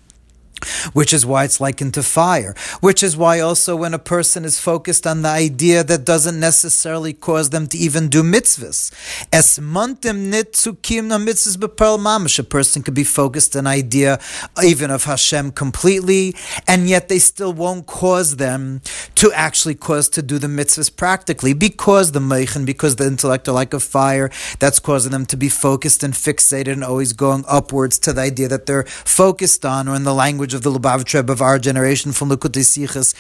which 0.94 1.14
is 1.14 1.26
why 1.26 1.44
it's 1.44 1.60
likened 1.60 1.94
to 1.94 2.04
fire, 2.04 2.56
which 2.80 3.04
is 3.04 3.18
why 3.18 3.40
also 3.40 3.76
when 3.76 3.94
a 3.94 4.00
person 4.00 4.46
is 4.46 4.60
focused 4.60 5.06
on 5.06 5.22
the 5.22 5.30
idea 5.30 5.84
that 5.84 6.06
doesn't 6.06 6.40
necessarily 6.40 7.14
cause 7.14 7.50
them 7.50 7.68
to 7.68 7.78
even 7.78 8.10
do 8.10 8.24
mitzvahs. 8.24 8.92
Es 9.32 9.60
montem 9.60 10.32
nitzukim 10.32 11.06
na 11.06 11.18
mitzvahs 11.18 11.58
beperl 11.58 12.00
mamash. 12.00 12.40
A 12.40 12.44
person 12.44 12.82
could 12.84 12.94
be 12.94 13.04
focused 13.04 13.56
on 13.56 13.68
idea 13.68 14.20
even 14.64 14.92
of 14.92 15.04
Hashem 15.06 15.52
completely, 15.52 16.36
and 16.68 16.90
yet 16.90 17.10
they 17.10 17.20
still 17.20 17.54
won't 17.54 17.86
cause 17.86 18.38
them 18.38 18.82
to 19.16 19.32
actually 19.34 19.76
cause 19.76 20.10
to 20.10 20.22
do 20.22 20.40
the 20.40 20.48
mitzvahs 20.48 20.96
practically 20.96 21.54
because 21.54 22.12
the 22.12 22.20
meichin, 22.20 22.66
because 22.66 22.96
the 22.96 23.06
intellect 23.06 23.48
are 23.48 23.54
like 23.54 23.74
a 23.74 23.80
fire 23.80 24.32
that's 24.60 24.80
causing 24.80 25.12
them 25.12 25.26
to 25.26 25.38
be 25.38 25.50
focused 25.50 26.04
and 26.04 26.14
fixated 26.14 26.72
and 26.72 26.84
always 26.84 27.14
going 27.14 27.44
upwards 27.48 28.00
to 28.00 28.14
the 28.14 28.22
idea 28.22 28.48
that 28.48 28.66
they're 28.66 28.84
focused 28.84 29.66
on, 29.66 29.88
or 29.88 29.96
in 29.96 30.04
the 30.04 30.14
language 30.14 30.53
of 30.54 30.62
the 30.62 30.72
Lubavitch 30.72 31.14
Rebbe 31.14 31.32
of 31.32 31.42
our 31.42 31.60
generation 31.60 32.12
from 32.12 32.30
Likutei 32.30 32.64
Sichos, 32.64 33.14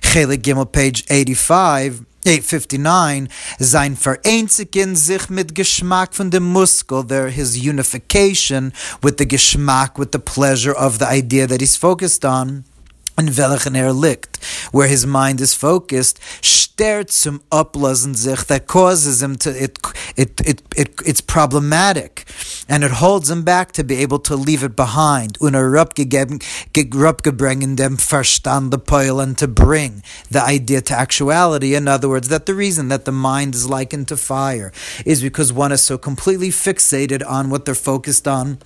Chelik 0.00 0.42
Gimel, 0.42 0.70
page 0.70 1.04
85, 1.06 2.04
859, 2.24 3.28
sein 3.58 3.96
vereinzigen 3.96 4.96
sich 4.96 5.30
mit 5.30 5.54
Geschmack 5.54 6.14
von 6.14 6.30
dem 6.30 6.44
Muskel, 6.44 7.06
there 7.06 7.30
his 7.30 7.56
unification 7.56 8.72
with 9.02 9.16
the 9.18 9.26
Geschmack, 9.26 9.98
with 9.98 10.12
the 10.12 10.18
pleasure 10.18 10.72
of 10.72 10.98
the 10.98 11.06
idea 11.06 11.46
that 11.46 11.60
he's 11.60 11.76
focused 11.76 12.24
on 12.24 12.64
and 13.18 13.36
welchen 13.36 13.74
er 13.74 13.92
liegt, 13.92 14.38
where 14.70 14.86
his 14.86 15.04
mind 15.04 15.40
is 15.40 15.52
focused, 15.52 16.20
stert 16.40 17.10
zum 17.10 17.40
Ablassen 17.50 18.14
sich, 18.14 18.44
that 18.44 18.68
causes 18.68 19.20
him 19.20 19.36
to, 19.36 19.50
it, 19.50 19.76
it, 20.16 20.40
it, 20.46 20.62
it, 20.76 20.94
it's 21.04 21.20
problematic, 21.20 22.24
and 22.68 22.84
it 22.84 22.92
holds 22.92 23.28
him 23.28 23.42
back 23.42 23.72
to 23.72 23.82
be 23.82 23.96
able 23.96 24.20
to 24.20 24.36
leave 24.36 24.62
it 24.62 24.76
behind, 24.76 25.36
und 25.40 25.56
er 25.56 25.68
dem 27.76 27.98
Verstand, 27.98 28.70
the 28.70 28.78
Peul, 28.78 29.20
and 29.20 29.36
to 29.36 29.48
bring 29.48 30.02
the 30.30 30.40
idea 30.40 30.80
to 30.80 30.94
actuality. 30.94 31.74
In 31.74 31.88
other 31.88 32.08
words, 32.08 32.28
that 32.28 32.46
the 32.46 32.54
reason 32.54 32.88
that 32.88 33.04
the 33.04 33.12
mind 33.12 33.56
is 33.56 33.68
likened 33.68 34.06
to 34.08 34.16
fire 34.16 34.72
is 35.04 35.20
because 35.20 35.52
one 35.52 35.72
is 35.72 35.82
so 35.82 35.98
completely 35.98 36.50
fixated 36.50 37.28
on 37.28 37.50
what 37.50 37.64
they're 37.64 37.74
focused 37.74 38.28
on 38.28 38.58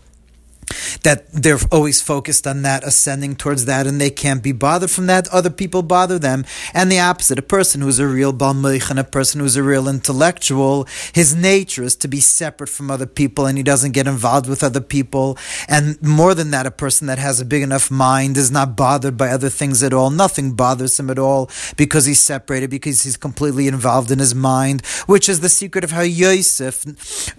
that 1.03 1.31
they're 1.33 1.59
always 1.71 2.01
focused 2.01 2.47
on 2.47 2.63
that, 2.63 2.85
ascending 2.85 3.37
towards 3.37 3.65
that, 3.67 3.87
and 3.87 4.01
they 4.01 4.11
can't 4.11 4.43
be 4.43 4.53
bothered 4.53 4.91
from 4.91 5.07
that. 5.07 5.29
Other 5.29 5.51
people 5.51 5.83
bother 5.83 6.19
them. 6.19 6.45
And 6.75 6.91
the 6.91 7.01
opposite, 7.01 7.39
a 7.39 7.43
person 7.43 7.81
who's 7.81 7.99
a 7.99 8.07
real 8.07 8.33
balmich 8.33 8.91
and 8.91 8.99
a 8.99 9.05
person 9.05 9.41
who's 9.41 9.57
a 9.57 9.63
real 9.63 9.89
intellectual, 9.89 10.87
his 11.13 11.35
nature 11.35 11.83
is 11.83 11.97
to 11.97 12.09
be 12.09 12.21
separate 12.21 12.69
from 12.69 12.91
other 12.91 13.07
people 13.07 13.47
and 13.47 13.57
he 13.57 13.65
doesn't 13.65 13.93
get 13.93 14.07
involved 14.07 14.49
with 14.49 14.63
other 14.63 14.81
people. 14.81 15.39
And 15.69 16.01
more 16.03 16.35
than 16.35 16.51
that, 16.51 16.67
a 16.67 16.71
person 16.71 17.07
that 17.07 17.19
has 17.19 17.41
a 17.41 17.45
big 17.45 17.63
enough 17.63 17.91
mind 17.91 18.37
is 18.37 18.51
not 18.51 18.77
bothered 18.77 19.17
by 19.17 19.29
other 19.29 19.49
things 19.49 19.83
at 19.83 19.93
all. 19.93 20.11
Nothing 20.11 20.53
bothers 20.53 20.99
him 20.99 21.11
at 21.11 21.19
all 21.19 21.51
because 21.77 22.07
he's 22.07 22.21
separated, 22.21 22.71
because 22.71 23.03
he's 23.03 23.17
completely 23.17 23.69
involved 23.69 24.11
in 24.11 24.19
his 24.19 24.35
mind, 24.35 24.85
which 25.07 25.29
is 25.29 25.41
the 25.41 25.49
secret 25.49 25.85
of 25.85 25.91
how 25.91 26.03
Yosef, 26.03 26.85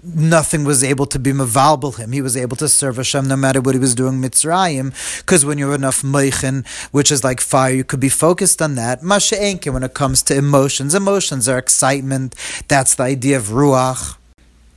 nothing 0.03 0.63
was 0.63 0.83
able 0.83 1.05
to 1.05 1.19
be 1.19 1.31
mavalbal 1.31 1.97
him. 1.97 2.11
He 2.11 2.21
was 2.21 2.37
able 2.37 2.57
to 2.57 2.67
serve 2.67 2.97
Hashem 2.97 3.22
Hashem, 3.23 3.29
no 3.29 3.35
matter 3.35 3.61
what 3.61 3.75
he 3.75 3.79
was 3.79 3.95
doing 3.95 4.21
Mitzrayim, 4.21 4.93
because 5.21 5.45
when 5.45 5.57
you're 5.57 5.75
enough 5.75 6.01
Meichin, 6.01 6.65
which 6.91 7.11
is 7.11 7.23
like 7.23 7.41
fire, 7.41 7.73
you 7.73 7.83
could 7.83 7.99
be 7.99 8.09
focused 8.09 8.61
on 8.61 8.75
that. 8.75 9.01
Masha 9.01 9.35
Enke, 9.35 9.71
when 9.71 9.83
it 9.83 9.93
comes 9.93 10.21
to 10.23 10.35
emotions, 10.35 10.93
emotions 10.93 11.47
are 11.47 11.57
excitement. 11.57 12.35
That's 12.67 12.95
the 12.95 13.03
idea 13.03 13.37
of 13.37 13.49
Ruach. 13.49 14.17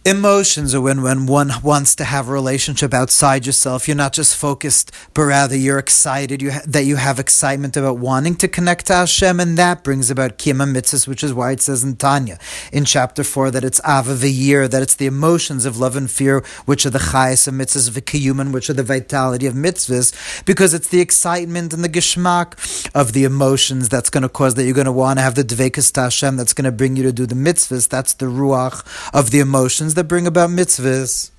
Emotions 0.06 0.72
are 0.72 0.80
when, 0.80 1.02
when 1.02 1.26
one 1.26 1.50
wants 1.64 1.96
to 1.96 2.04
have 2.04 2.28
a 2.28 2.32
relationship 2.32 2.94
outside 2.94 3.44
yourself. 3.44 3.88
You're 3.88 3.96
not 3.96 4.12
just 4.12 4.36
focused, 4.36 4.92
but 5.14 5.22
rather 5.22 5.56
you're 5.56 5.80
excited 5.80 6.40
you 6.40 6.52
ha- 6.52 6.62
that 6.64 6.84
you 6.84 6.94
have 6.94 7.18
excitement 7.18 7.76
about 7.76 7.98
wanting 7.98 8.36
to 8.36 8.46
connect 8.46 8.86
to 8.86 8.94
Hashem, 8.94 9.40
and 9.40 9.58
that 9.58 9.82
brings 9.82 10.08
about 10.08 10.38
Kima 10.38 10.72
Mitzvahs, 10.72 11.08
which 11.08 11.24
is 11.24 11.34
why 11.34 11.50
it 11.50 11.60
says 11.60 11.82
in 11.82 11.96
Tanya 11.96 12.38
in 12.72 12.84
chapter 12.84 13.24
4 13.24 13.50
that 13.50 13.64
it's 13.64 13.80
Ava 13.80 14.14
V'yir, 14.14 14.70
that 14.70 14.80
it's 14.80 14.94
the 14.94 15.06
emotions 15.06 15.64
of 15.64 15.76
love 15.76 15.96
and 15.96 16.08
fear, 16.08 16.44
which 16.66 16.86
are 16.86 16.90
the 16.90 17.00
Chayas 17.00 17.48
of 17.48 17.54
Mitzvahs, 17.54 17.90
V'kiyuman, 17.90 18.52
which 18.52 18.70
are 18.70 18.74
the 18.74 18.84
vitality 18.84 19.46
of 19.46 19.54
Mitzvahs, 19.54 20.44
because 20.44 20.72
it's 20.72 20.86
the 20.86 21.00
excitement 21.00 21.74
and 21.74 21.82
the 21.82 21.88
Geshmak 21.88 22.88
of 22.94 23.12
the 23.12 23.24
emotions 23.24 23.88
that's 23.88 24.10
going 24.10 24.22
to 24.22 24.28
cause 24.28 24.54
that 24.54 24.66
you're 24.66 24.72
going 24.72 24.84
to 24.84 24.92
want 24.92 25.18
to 25.18 25.24
have 25.24 25.34
the 25.34 25.42
Dvekas 25.42 25.90
to 25.94 26.02
Hashem 26.02 26.36
that's 26.36 26.52
going 26.52 26.64
to 26.64 26.70
bring 26.70 26.94
you 26.94 27.02
to 27.02 27.12
do 27.12 27.26
the 27.26 27.34
Mitzvahs. 27.34 27.88
That's 27.88 28.14
the 28.14 28.26
Ruach 28.26 28.86
of 29.12 29.32
the 29.32 29.40
emotions 29.40 29.95
that 29.96 30.04
bring 30.04 30.26
about 30.26 30.50
mitzvahs. 30.50 31.30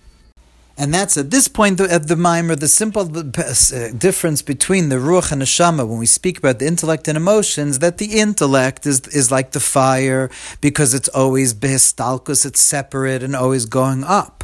And 0.80 0.94
that's 0.94 1.18
at 1.18 1.32
this 1.32 1.48
point 1.48 1.80
at 1.80 2.08
the 2.08 2.16
mimer, 2.16 2.56
the 2.56 2.68
simple 2.68 3.02
uh, 3.02 3.90
difference 3.98 4.44
between 4.44 4.90
the 4.90 4.98
ruach 4.98 5.32
and 5.32 5.42
the 5.42 5.48
shama 5.48 5.84
when 5.88 5.98
we 5.98 6.06
speak 6.06 6.38
about 6.38 6.60
the 6.60 6.68
intellect 6.68 7.08
and 7.08 7.18
emotions, 7.18 7.80
that 7.80 7.98
the 7.98 8.20
intellect 8.20 8.86
is 8.86 9.00
is 9.08 9.32
like 9.32 9.52
the 9.52 9.60
fire 9.60 10.30
because 10.62 10.94
it's 10.94 11.10
always 11.10 11.56
behistalkus, 11.56 12.46
it's 12.46 12.62
separate 12.62 13.24
and 13.24 13.36
always 13.36 13.66
going 13.66 14.04
up. 14.04 14.44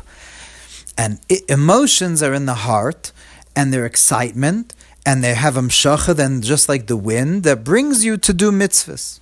And 0.97 1.19
emotions 1.47 2.23
are 2.23 2.33
in 2.33 2.47
the 2.47 2.59
heart, 2.69 3.11
and 3.55 3.71
their 3.71 3.85
excitement, 3.85 4.73
and 5.05 5.23
they 5.23 5.35
have 5.35 5.55
amshachah, 5.55 6.17
and 6.17 6.43
just 6.43 6.67
like 6.67 6.87
the 6.87 6.97
wind 6.97 7.43
that 7.43 7.63
brings 7.63 8.03
you 8.03 8.17
to 8.17 8.33
do 8.33 8.51
mitzvahs. 8.51 9.19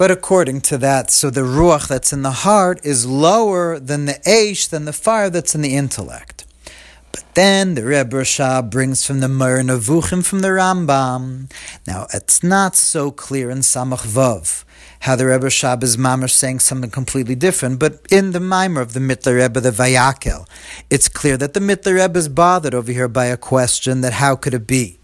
But 0.00 0.10
according 0.10 0.62
to 0.62 0.78
that, 0.78 1.10
so 1.10 1.28
the 1.28 1.42
ruach 1.42 1.86
that's 1.86 2.10
in 2.10 2.22
the 2.22 2.30
heart 2.30 2.80
is 2.82 3.04
lower 3.04 3.78
than 3.78 4.06
the 4.06 4.18
eish, 4.26 4.66
than 4.66 4.86
the 4.86 4.94
fire 4.94 5.28
that's 5.28 5.54
in 5.54 5.60
the 5.60 5.76
intellect. 5.76 6.46
But 7.12 7.26
then 7.34 7.74
the 7.74 7.84
Rebbe 7.84 8.16
Rashab 8.16 8.70
brings 8.70 9.04
from 9.04 9.20
the 9.20 9.28
Moreh 9.28 9.62
Nevuchim 9.62 10.24
from 10.24 10.40
the 10.40 10.48
Rambam. 10.48 11.52
Now 11.86 12.06
it's 12.14 12.42
not 12.42 12.76
so 12.76 13.10
clear 13.10 13.50
in 13.50 13.58
Samach 13.58 14.06
Vav 14.06 14.64
how 15.00 15.16
the 15.16 15.26
Rebbe 15.26 15.48
Rashab 15.48 15.82
is 15.82 15.98
mamash 15.98 16.30
saying 16.30 16.60
something 16.60 16.90
completely 16.90 17.34
different, 17.34 17.78
but 17.78 18.00
in 18.10 18.32
the 18.32 18.40
mimer 18.40 18.80
of 18.80 18.94
the 18.94 19.00
Mittler 19.00 19.36
Rebbe, 19.38 19.60
the 19.60 19.70
Vayakel, 19.70 20.48
it's 20.88 21.10
clear 21.10 21.36
that 21.36 21.52
the 21.52 21.60
Mittler 21.60 22.00
Rebbe 22.00 22.18
is 22.18 22.30
bothered 22.30 22.74
over 22.74 22.90
here 22.90 23.06
by 23.06 23.26
a 23.26 23.36
question 23.36 24.00
that 24.00 24.14
how 24.14 24.34
could 24.34 24.54
it 24.54 24.66
be? 24.66 24.99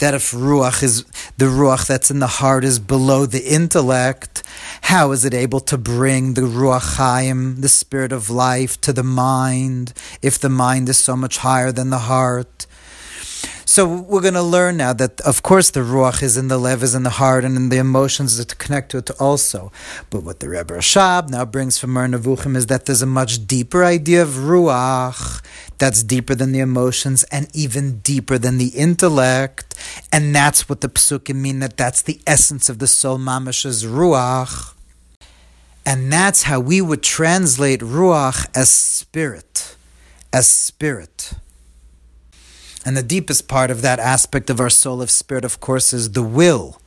That 0.00 0.14
if 0.14 0.32
ruach 0.32 0.82
is 0.82 1.04
the 1.38 1.46
ruach 1.46 1.86
that's 1.86 2.10
in 2.10 2.18
the 2.18 2.26
heart 2.26 2.64
is 2.64 2.78
below 2.78 3.24
the 3.26 3.46
intellect, 3.46 4.42
how 4.82 5.12
is 5.12 5.24
it 5.24 5.32
able 5.32 5.60
to 5.60 5.78
bring 5.78 6.34
the 6.34 6.42
ruach 6.42 6.96
chaim, 6.96 7.60
the 7.60 7.68
spirit 7.68 8.12
of 8.12 8.28
life, 8.28 8.80
to 8.80 8.92
the 8.92 9.04
mind? 9.04 9.92
If 10.20 10.38
the 10.38 10.48
mind 10.48 10.88
is 10.88 10.98
so 10.98 11.16
much 11.16 11.38
higher 11.38 11.70
than 11.70 11.90
the 11.90 12.04
heart, 12.10 12.66
so 13.70 13.86
we're 13.86 14.20
going 14.20 14.34
to 14.34 14.42
learn 14.42 14.78
now 14.78 14.92
that, 14.94 15.20
of 15.20 15.44
course, 15.44 15.70
the 15.70 15.78
ruach 15.78 16.24
is 16.24 16.36
in 16.36 16.48
the 16.48 16.58
lev, 16.58 16.82
is 16.82 16.92
in 16.92 17.04
the 17.04 17.16
heart, 17.22 17.44
and 17.44 17.56
in 17.56 17.68
the 17.68 17.76
emotions 17.76 18.44
to 18.44 18.56
connect 18.56 18.90
to 18.90 18.98
it 18.98 19.12
also. 19.20 19.70
But 20.10 20.24
what 20.24 20.40
the 20.40 20.48
Rebbe 20.48 20.74
Rashab 20.74 21.28
now 21.28 21.44
brings 21.44 21.78
from 21.78 21.92
Moreh 21.92 22.08
Nevuchim 22.08 22.56
is 22.56 22.66
that 22.66 22.86
there's 22.86 23.00
a 23.00 23.06
much 23.06 23.46
deeper 23.46 23.84
idea 23.84 24.22
of 24.22 24.30
ruach 24.30 25.40
that's 25.78 26.02
deeper 26.02 26.34
than 26.34 26.50
the 26.50 26.58
emotions 26.58 27.22
and 27.30 27.46
even 27.54 28.00
deeper 28.00 28.38
than 28.38 28.58
the 28.58 28.70
intellect. 28.70 29.76
And 30.12 30.34
that's 30.34 30.68
what 30.68 30.80
the 30.80 30.88
psukim 30.88 31.36
mean, 31.36 31.60
that 31.60 31.76
that's 31.76 32.02
the 32.02 32.20
essence 32.26 32.68
of 32.68 32.80
the 32.80 32.88
soul, 32.88 33.18
mamash's 33.18 33.84
ruach. 33.84 34.74
And 35.86 36.12
that's 36.12 36.42
how 36.42 36.58
we 36.58 36.80
would 36.80 37.04
translate 37.04 37.82
ruach 37.82 38.48
as 38.52 38.68
spirit, 38.68 39.76
as 40.32 40.48
spirit. 40.48 41.34
And 42.84 42.96
the 42.96 43.02
deepest 43.02 43.46
part 43.46 43.70
of 43.70 43.82
that 43.82 43.98
aspect 43.98 44.48
of 44.48 44.60
our 44.60 44.70
soul 44.70 45.02
of 45.02 45.10
spirit, 45.10 45.44
of 45.44 45.60
course, 45.60 45.92
is 45.92 46.12
the 46.12 46.22
will, 46.22 46.80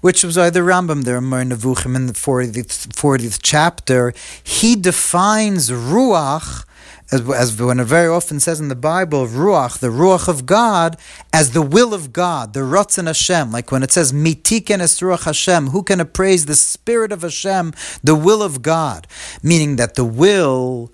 which 0.00 0.24
was 0.24 0.36
why 0.36 0.50
the 0.50 0.60
Rambam 0.60 1.04
there, 1.04 1.20
Moreh 1.20 1.44
Nevuchim, 1.44 1.94
in 1.94 2.06
the 2.06 2.12
40th, 2.14 2.88
40th 2.88 3.40
chapter, 3.42 4.14
he 4.42 4.74
defines 4.74 5.70
Ruach 5.70 6.63
as, 7.12 7.28
as 7.30 7.60
when 7.60 7.80
it 7.80 7.84
very 7.84 8.08
often 8.08 8.40
says 8.40 8.60
in 8.60 8.68
the 8.68 8.74
Bible, 8.74 9.26
Ruach, 9.26 9.78
the 9.78 9.88
Ruach 9.88 10.26
of 10.28 10.46
God, 10.46 10.96
as 11.32 11.52
the 11.52 11.62
will 11.62 11.92
of 11.92 12.12
God, 12.12 12.54
the 12.54 12.60
Ratzon 12.60 13.06
Hashem. 13.06 13.52
Like 13.52 13.70
when 13.70 13.82
it 13.82 13.92
says, 13.92 14.12
Mitiken 14.12 14.80
es 14.80 15.00
Ruach 15.00 15.24
Hashem, 15.24 15.68
who 15.68 15.82
can 15.82 16.00
appraise 16.00 16.46
the 16.46 16.56
Spirit 16.56 17.12
of 17.12 17.22
Hashem, 17.22 17.74
the 18.02 18.14
will 18.14 18.42
of 18.42 18.62
God? 18.62 19.06
Meaning 19.42 19.76
that 19.76 19.94
the 19.94 20.04
will 20.04 20.90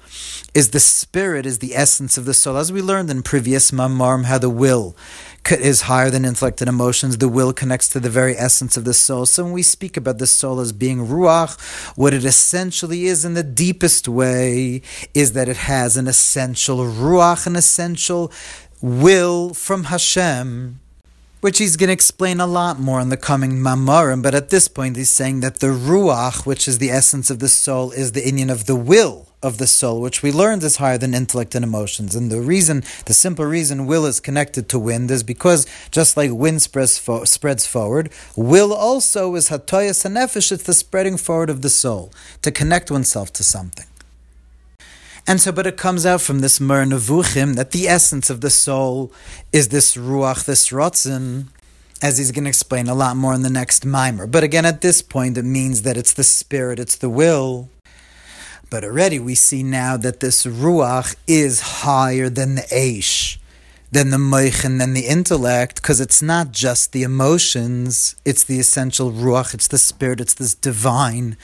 is 0.53 0.70
the 0.70 0.81
Spirit, 0.81 1.46
is 1.46 1.61
the 1.61 1.77
essence 1.77 2.18
of 2.18 2.25
the 2.25 2.35
soul. 2.35 2.57
As 2.57 2.73
we 2.73 2.83
learned 2.83 3.11
in 3.11 3.23
previous 3.23 3.70
Mamarim, 3.70 4.25
how 4.25 4.38
the 4.38 4.51
will 4.51 4.96
is 5.50 5.83
higher 5.83 6.11
than 6.11 6.24
intellect 6.24 6.61
and 6.61 6.68
emotions. 6.68 7.18
The 7.18 7.29
will 7.29 7.53
connects 7.53 7.88
to 7.90 8.00
the 8.00 8.11
very 8.11 8.37
essence 8.37 8.76
of 8.76 8.85
the 8.85 8.94
soul. 8.94 9.26
So 9.26 9.44
when 9.44 9.53
we 9.53 9.62
speak 9.62 9.96
about 9.96 10.18
the 10.18 10.26
soul 10.26 10.61
as 10.61 10.72
being 10.72 11.07
ruach, 11.07 11.61
what 11.96 12.14
it 12.14 12.24
essentially 12.24 13.07
is 13.07 13.24
in 13.24 13.35
the 13.35 13.42
deepest 13.42 14.09
way 14.09 14.83
is 15.14 15.33
that 15.33 15.48
it 15.48 15.57
has 15.57 15.96
an 15.96 16.07
essential 16.07 16.79
ruach, 16.79 17.46
an 17.46 17.57
essential 17.57 18.33
will 18.81 19.55
from 19.55 19.85
Hashem 19.85 20.81
which 21.40 21.57
he's 21.57 21.76
going 21.76 21.88
to 21.88 21.94
explain 21.94 22.38
a 22.38 22.46
lot 22.46 22.79
more 22.79 23.00
in 23.00 23.09
the 23.09 23.16
coming 23.16 23.53
Mamarim. 23.53 24.22
But 24.22 24.35
at 24.35 24.50
this 24.50 24.68
point, 24.68 24.96
he's 24.96 25.09
saying 25.09 25.40
that 25.40 25.61
the 25.61 25.68
Ruach, 25.68 26.44
which 26.44 26.68
is 26.68 26.76
the 26.76 26.90
essence 26.90 27.31
of 27.31 27.38
the 27.38 27.48
soul, 27.48 27.92
is 27.92 28.12
the 28.12 28.20
inyan 28.20 28.50
of 28.50 28.66
the 28.66 28.76
will 28.76 29.30
of 29.42 29.59
the 29.59 29.66
soul, 29.66 30.00
which 30.00 30.22
we 30.22 30.31
learned 30.33 30.62
is 30.62 30.76
higher 30.76 30.98
than 30.98 31.14
intellect 31.14 31.55
and 31.55 31.64
emotions. 31.64 32.14
And 32.14 32.31
the 32.31 32.40
reason, 32.40 32.83
the 33.07 33.14
simple 33.14 33.44
reason 33.44 33.87
will 33.87 34.05
is 34.05 34.20
connected 34.20 34.68
to 34.68 34.79
wind 34.79 35.11
is 35.11 35.22
because 35.22 35.66
just 35.90 36.16
like 36.16 36.31
wind 36.31 36.62
spreads, 36.62 36.98
fo- 36.98 37.24
spreads 37.24 37.66
forward, 37.66 38.11
will 38.37 38.72
also 38.72 39.35
is 39.35 39.48
hatoyas 39.48 40.05
hanefesh, 40.05 40.53
it's 40.53 40.64
the 40.64 40.74
spreading 40.74 41.16
forward 41.16 41.50
of 41.50 41.62
the 41.62 41.70
soul, 41.70 42.12
to 42.42 42.50
connect 42.50 42.90
oneself 42.90 43.33
to 43.35 43.42
something. 43.42 43.87
And 45.26 45.40
so, 45.40 45.53
but 45.53 45.66
it 45.66 45.76
comes 45.76 46.05
out 46.05 46.20
from 46.20 46.40
this 46.40 46.61
Moreh 46.61 46.87
Nevuchim 46.87 47.55
that 47.55 47.70
the 47.70 47.87
essence 47.87 48.31
of 48.31 48.40
the 48.40 48.50
soul 48.50 49.12
is 49.53 49.68
this 49.68 49.96
ruach, 49.96 50.44
this 50.44 50.70
rotzen, 50.70 51.46
as 52.03 52.18
he's 52.18 52.33
going 52.33 52.44
to 52.44 52.48
explain 52.48 52.88
a 52.88 52.94
lot 52.94 53.16
more 53.16 53.35
in 53.35 53.42
the 53.42 53.50
next 53.50 53.85
mimer. 53.85 54.26
But 54.26 54.42
again, 54.42 54.64
at 54.64 54.81
this 54.81 55.03
point, 55.03 55.37
it 55.37 55.44
means 55.44 55.83
that 55.83 55.96
it's 55.96 56.14
the 56.14 56.24
spirit, 56.24 56.79
it's 56.79 56.96
the 56.96 57.11
will. 57.11 57.68
But 58.70 58.85
already 58.85 59.18
we 59.18 59.35
see 59.35 59.64
now 59.64 59.96
that 59.96 60.20
this 60.20 60.46
ruach 60.46 61.16
is 61.26 61.61
higher 61.83 62.28
than 62.28 62.54
the 62.54 62.62
aish, 62.62 63.37
than 63.90 64.11
the 64.11 64.16
moichin, 64.16 64.78
than 64.78 64.94
the 64.94 65.06
intellect, 65.09 65.83
because 65.83 66.00
it's 66.00 66.22
not 66.22 66.52
just 66.52 66.92
the 66.92 67.02
emotions, 67.02 68.14
it's 68.24 68.44
the 68.44 68.61
essential 68.61 69.11
ruach, 69.11 69.54
it's 69.54 69.66
the 69.66 69.76
spirit, 69.76 70.20
it's 70.20 70.35
this 70.35 70.54
divine 70.54 71.37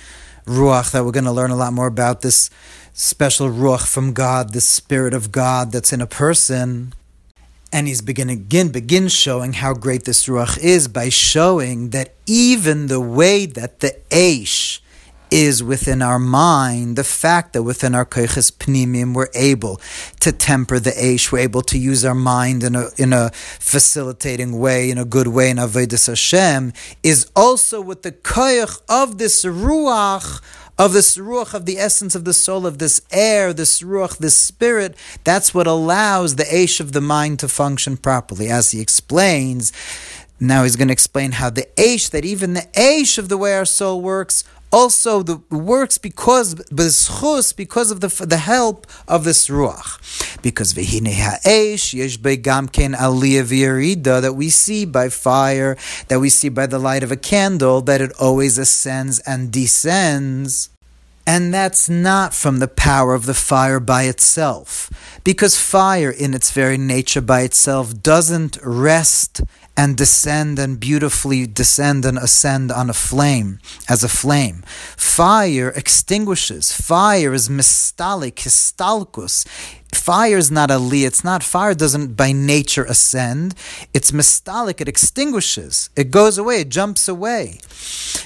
ruach 0.47 0.93
that 0.93 1.05
we're 1.05 1.11
going 1.11 1.25
to 1.25 1.33
learn 1.33 1.51
a 1.51 1.57
lot 1.57 1.73
more 1.73 1.89
about 1.89 2.21
this 2.21 2.49
special 2.93 3.49
ruach 3.49 3.89
from 3.89 4.13
God, 4.13 4.53
the 4.53 4.61
spirit 4.61 5.13
of 5.13 5.33
God 5.33 5.73
that's 5.73 5.93
in 5.93 6.01
a 6.01 6.07
person. 6.07 6.95
And 7.73 7.89
he's 7.89 8.03
beginning 8.03 8.39
again 8.39 8.69
begin 8.69 9.09
showing 9.09 9.55
how 9.55 9.75
great 9.75 10.05
this 10.05 10.27
ruach 10.27 10.57
is 10.59 10.87
by 10.87 11.09
showing 11.09 11.91
that 11.91 12.15
even 12.25 12.87
the 12.87 13.01
way 13.01 13.47
that 13.47 13.81
the 13.81 13.97
aish 14.11 14.79
is 15.31 15.63
within 15.63 16.03
our 16.03 16.19
mind, 16.19 16.97
the 16.97 17.05
fact 17.05 17.53
that 17.53 17.63
within 17.63 17.95
our 17.95 18.05
koiches 18.05 18.53
pnimim 18.53 19.15
we're 19.15 19.29
able 19.35 19.81
to 20.21 20.33
temper 20.33 20.79
the 20.79 20.91
aish, 20.93 21.33
we're 21.33 21.39
able 21.39 21.63
to 21.63 21.79
use 21.79 22.05
our 22.05 22.15
mind 22.15 22.63
in 22.63 22.75
a 22.75 22.89
in 22.97 23.13
a 23.13 23.31
facilitating 23.33 24.59
way, 24.59 24.91
in 24.91 24.99
a 24.99 25.05
good 25.05 25.29
way 25.29 25.51
in 25.51 25.57
avodas 25.57 26.07
Hashem, 26.07 26.73
is 27.03 27.31
also 27.35 27.81
with 27.81 28.03
the 28.03 28.13
koich 28.13 28.81
of 28.89 29.19
this 29.19 29.45
ruach 29.45 30.43
of 30.79 30.93
this 30.93 31.17
ruach, 31.17 31.55
of 31.55 31.65
the 31.65 31.79
essence 31.79 32.15
of 32.15 32.25
the 32.25 32.35
soul, 32.35 32.67
of 32.67 32.79
this 32.79 33.01
air, 33.11 33.53
this 33.53 33.81
ruach, 33.81 34.19
this 34.19 34.37
spirit, 34.37 34.95
that's 35.25 35.55
what 35.55 35.67
allows 35.67 36.37
the 36.37 36.45
aish 36.45 36.81
of 36.81 36.93
the 36.93 37.01
mind 37.01 37.39
to 37.39 37.49
function 37.49 37.97
properly. 37.97 38.49
As 38.49 38.73
he 38.73 38.81
explains, 38.81 39.73
now 40.39 40.65
he's 40.65 40.77
going 40.77 40.89
to 40.89 40.93
explain 40.93 41.33
how 41.33 41.49
the 41.49 41.67
aish, 41.77 42.11
that 42.11 42.25
even 42.25 42.53
the 42.55 42.69
aish 42.75 43.17
of 43.17 43.29
the 43.29 43.39
way 43.39 43.55
our 43.55 43.65
soul 43.65 44.03
works, 44.03 44.45
also 44.77 45.23
the 45.23 45.39
works 45.51 45.97
because 45.97 46.55
because 47.63 47.91
of 47.91 47.99
the 48.05 48.11
the 48.35 48.43
help 48.55 48.87
of 49.09 49.25
this 49.25 49.49
ruach. 49.49 49.89
Because 50.43 50.75
vehine 50.75 51.15
ha'esh 51.23 51.95
yesh 51.95 52.17
gam 52.49 52.69
ken 52.69 52.93
aliyah 52.93 54.23
that 54.25 54.35
we 54.35 54.49
see 54.51 54.85
by 54.85 55.09
fire, 55.09 55.73
that 56.09 56.21
we 56.21 56.29
see 56.29 56.51
by 56.51 56.67
the 56.67 56.79
light 56.79 57.03
of 57.03 57.11
a 57.11 57.17
candle, 57.17 57.81
that 57.89 58.01
it 58.01 58.13
always 58.21 58.59
ascends 58.59 59.19
and 59.21 59.51
descends. 59.51 60.69
And 61.29 61.53
that's 61.53 61.89
not 61.89 62.35
from 62.35 62.59
the 62.59 62.69
power 62.69 63.13
of 63.15 63.27
the 63.27 63.35
fire 63.35 63.81
by 63.81 64.03
itself, 64.05 64.69
because 65.25 65.59
fire 65.59 66.13
in 66.25 66.35
its 66.35 66.53
very 66.53 66.79
nature 66.79 67.25
by 67.35 67.41
itself 67.41 67.87
doesn't 68.01 68.59
rest 68.63 69.41
and 69.77 69.97
descend 69.97 70.59
and 70.59 70.81
beautifully 70.81 71.47
descend 71.47 72.05
and 72.05 72.17
ascend 72.19 72.73
on 72.73 72.89
a 72.89 72.95
flame 72.95 73.59
as 73.89 74.03
a 74.03 74.09
flame. 74.09 74.63
Fire 74.97 75.71
extinguishes. 75.71 76.73
Fire 76.73 77.35
is 77.35 77.49
mistalik, 77.49 78.37
histalkus. 78.37 79.47
Fire 79.93 80.37
is 80.37 80.51
not 80.51 80.71
a 80.71 80.79
li, 80.79 81.05
it's 81.05 81.25
not 81.25 81.43
fire 81.43 81.75
doesn't 81.75 82.17
by 82.17 82.33
nature 82.33 82.85
ascend. 82.85 83.55
It's 83.93 84.11
mistalik, 84.13 84.81
it 84.81 84.89
extinguishes. 84.89 85.91
It 85.97 86.11
goes 86.11 86.39
away, 86.39 86.61
it 86.61 86.69
jumps 86.69 87.09
away. 87.09 87.61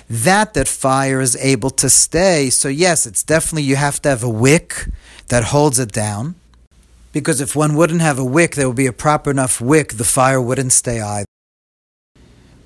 That 0.08 0.54
that 0.54 0.68
fire 0.68 1.20
is 1.20 1.36
able 1.36 1.70
to 1.70 1.88
stay. 1.90 2.50
So 2.50 2.68
yes, 2.68 3.06
it's 3.06 3.22
definitely 3.22 3.64
you 3.64 3.76
have 3.76 4.00
to 4.02 4.08
have 4.08 4.22
a 4.22 4.28
wick 4.28 4.86
that 5.28 5.44
holds 5.44 5.78
it 5.78 5.92
down. 5.92 6.34
Because 7.12 7.40
if 7.40 7.56
one 7.56 7.74
wouldn't 7.74 8.02
have 8.02 8.18
a 8.18 8.24
wick, 8.24 8.54
there 8.54 8.68
would 8.68 8.76
be 8.76 8.86
a 8.86 8.92
proper 8.92 9.30
enough 9.30 9.60
wick, 9.60 9.94
the 9.94 10.04
fire 10.04 10.40
wouldn't 10.40 10.72
stay 10.72 11.00
either. 11.00 11.26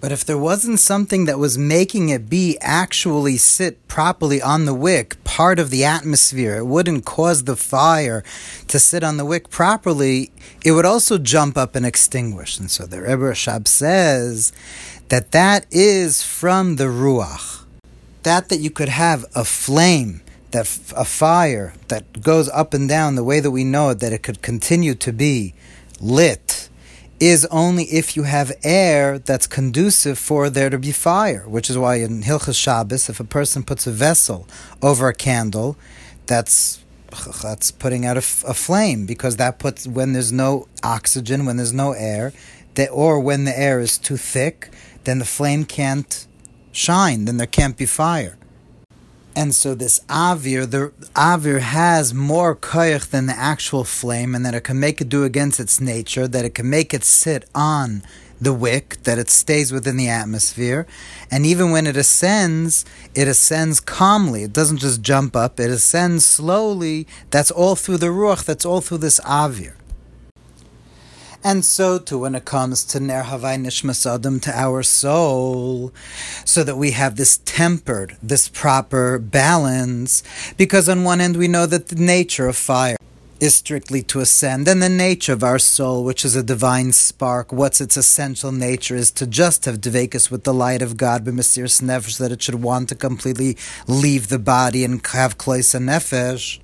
But 0.04 0.12
if 0.12 0.22
there 0.22 0.36
wasn't 0.36 0.80
something 0.80 1.24
that 1.24 1.38
was 1.38 1.56
making 1.56 2.10
it 2.10 2.28
be 2.28 2.58
actually 2.60 3.38
sit 3.38 3.88
properly 3.88 4.42
on 4.42 4.66
the 4.66 4.74
wick, 4.74 5.16
part 5.24 5.58
of 5.58 5.70
the 5.70 5.86
atmosphere, 5.86 6.56
it 6.56 6.66
wouldn't 6.66 7.06
cause 7.06 7.44
the 7.44 7.56
fire 7.56 8.22
to 8.68 8.78
sit 8.78 9.02
on 9.02 9.16
the 9.16 9.24
wick 9.24 9.48
properly, 9.48 10.30
it 10.62 10.72
would 10.72 10.84
also 10.84 11.16
jump 11.16 11.56
up 11.56 11.74
and 11.74 11.86
extinguish. 11.86 12.58
And 12.58 12.70
so 12.70 12.84
the 12.84 13.00
Rebbe 13.00 13.22
Rashab 13.22 13.66
says 13.66 14.52
that 15.08 15.30
that 15.30 15.64
is 15.70 16.22
from 16.22 16.76
the 16.76 16.88
Ruach. 16.88 17.64
That 18.24 18.50
that 18.50 18.58
you 18.58 18.68
could 18.68 18.90
have 18.90 19.24
a 19.34 19.42
flame, 19.42 20.20
that 20.50 20.66
a 20.94 21.06
fire 21.06 21.72
that 21.88 22.20
goes 22.20 22.50
up 22.50 22.74
and 22.74 22.86
down 22.86 23.14
the 23.14 23.24
way 23.24 23.40
that 23.40 23.52
we 23.52 23.64
know 23.64 23.88
it, 23.88 24.00
that 24.00 24.12
it 24.12 24.22
could 24.22 24.42
continue 24.42 24.94
to 24.96 25.14
be 25.14 25.54
lit 25.98 26.63
is 27.20 27.44
only 27.46 27.84
if 27.84 28.16
you 28.16 28.24
have 28.24 28.52
air 28.64 29.18
that's 29.18 29.46
conducive 29.46 30.18
for 30.18 30.50
there 30.50 30.70
to 30.70 30.78
be 30.78 30.92
fire, 30.92 31.48
which 31.48 31.70
is 31.70 31.78
why 31.78 31.96
in 31.96 32.22
Hilchas 32.22 32.60
Shabbos, 32.60 33.08
if 33.08 33.20
a 33.20 33.24
person 33.24 33.62
puts 33.62 33.86
a 33.86 33.92
vessel 33.92 34.48
over 34.82 35.08
a 35.08 35.14
candle, 35.14 35.76
that's 36.26 36.80
that's 37.42 37.70
putting 37.70 38.04
out 38.04 38.16
a, 38.16 38.20
flame 38.20 39.06
because 39.06 39.36
that 39.36 39.60
puts 39.60 39.86
when 39.86 40.14
there's 40.14 40.32
no 40.32 40.66
oxygen, 40.82 41.46
when 41.46 41.56
there's 41.56 41.72
no 41.72 41.92
air, 41.92 42.32
that, 42.74 42.88
or 42.90 43.20
when 43.20 43.44
the 43.44 43.56
air 43.56 43.78
is 43.78 43.98
too 43.98 44.16
thick, 44.16 44.74
then 45.04 45.20
the 45.20 45.24
flame 45.24 45.64
can't 45.64 46.26
shine, 46.72 47.24
then 47.26 47.36
there 47.36 47.46
can't 47.46 47.76
be 47.76 47.86
fire. 47.86 48.36
And 49.36 49.54
so 49.54 49.74
this 49.74 49.98
avir, 50.08 50.70
the 50.70 50.92
avir 51.14 51.60
has 51.60 52.14
more 52.14 52.54
koyach 52.54 53.10
than 53.10 53.26
the 53.26 53.36
actual 53.36 53.82
flame, 53.84 54.34
and 54.34 54.46
that 54.46 54.54
it 54.54 54.62
can 54.62 54.78
make 54.78 55.00
it 55.00 55.08
do 55.08 55.24
against 55.24 55.58
its 55.58 55.80
nature, 55.80 56.28
that 56.28 56.44
it 56.44 56.54
can 56.54 56.70
make 56.70 56.94
it 56.94 57.04
sit 57.04 57.44
on 57.54 58.02
the 58.40 58.52
wick, 58.52 58.98
that 59.04 59.18
it 59.18 59.30
stays 59.30 59.72
within 59.72 59.96
the 59.96 60.08
atmosphere. 60.08 60.86
And 61.30 61.44
even 61.46 61.70
when 61.70 61.86
it 61.86 61.96
ascends, 61.96 62.84
it 63.14 63.26
ascends 63.26 63.80
calmly. 63.80 64.44
It 64.44 64.52
doesn't 64.52 64.78
just 64.78 65.02
jump 65.02 65.34
up, 65.34 65.58
it 65.58 65.70
ascends 65.70 66.24
slowly. 66.24 67.06
That's 67.30 67.50
all 67.50 67.74
through 67.74 67.98
the 67.98 68.08
ruach, 68.08 68.44
that's 68.44 68.64
all 68.64 68.80
through 68.80 68.98
this 68.98 69.18
avir. 69.20 69.74
And 71.46 71.62
so 71.62 71.98
too 71.98 72.20
when 72.20 72.34
it 72.34 72.46
comes 72.46 72.84
to 72.84 72.98
Ner 72.98 73.24
Havai 73.24 73.58
Nishmas 73.58 74.10
Adam, 74.10 74.40
to 74.40 74.58
our 74.58 74.82
soul, 74.82 75.92
so 76.46 76.64
that 76.64 76.78
we 76.78 76.92
have 76.92 77.16
this 77.16 77.38
tempered, 77.44 78.16
this 78.22 78.48
proper 78.48 79.18
balance, 79.18 80.22
because 80.56 80.88
on 80.88 81.04
one 81.04 81.20
end 81.20 81.36
we 81.36 81.46
know 81.46 81.66
that 81.66 81.88
the 81.88 81.96
nature 81.96 82.48
of 82.48 82.56
fire 82.56 82.96
is 83.40 83.54
strictly 83.56 84.02
to 84.04 84.20
ascend, 84.20 84.66
and 84.66 84.82
the 84.82 84.88
nature 84.88 85.34
of 85.34 85.44
our 85.44 85.58
soul, 85.58 86.02
which 86.02 86.24
is 86.24 86.34
a 86.34 86.42
divine 86.42 86.92
spark, 86.92 87.52
what's 87.52 87.78
its 87.78 87.98
essential 87.98 88.50
nature, 88.50 88.96
is 88.96 89.10
to 89.10 89.26
just 89.26 89.66
have 89.66 89.82
dvekus 89.82 90.30
with 90.30 90.44
the 90.44 90.54
light 90.54 90.80
of 90.80 90.96
God, 90.96 91.26
but 91.26 91.34
b'mesir 91.34 91.64
nefesh, 91.82 92.16
that 92.16 92.32
it 92.32 92.40
should 92.40 92.62
want 92.62 92.88
to 92.88 92.94
completely 92.94 93.58
leave 93.86 94.28
the 94.28 94.38
body 94.38 94.82
and 94.82 95.06
have 95.08 95.36
kloisa 95.36 95.78
nefesh 95.78 96.58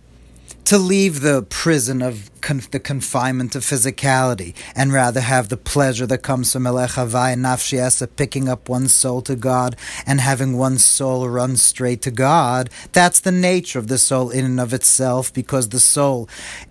to 0.70 0.78
leave 0.78 1.20
the 1.20 1.42
prison 1.42 2.00
of 2.00 2.30
the 2.70 2.80
confinement 2.80 3.56
of 3.56 3.62
physicality 3.62 4.54
and 4.76 4.92
rather 4.92 5.20
have 5.20 5.48
the 5.48 5.56
pleasure 5.56 6.06
that 6.06 6.22
comes 6.22 6.52
from 6.52 6.62
Elech 6.62 6.94
Havai 6.94 7.32
and 7.32 7.44
Nafshi 7.44 8.16
picking 8.16 8.48
up 8.48 8.68
one's 8.68 8.94
soul 8.94 9.20
to 9.22 9.34
God 9.34 9.74
and 10.06 10.20
having 10.20 10.56
one's 10.56 10.84
soul 10.84 11.28
run 11.28 11.56
straight 11.56 12.02
to 12.02 12.12
God. 12.12 12.70
That's 12.92 13.18
the 13.18 13.32
nature 13.32 13.80
of 13.80 13.88
the 13.88 13.98
soul 13.98 14.30
in 14.30 14.44
and 14.44 14.60
of 14.60 14.72
itself 14.72 15.34
because 15.34 15.70
the 15.70 15.80
soul 15.80 16.28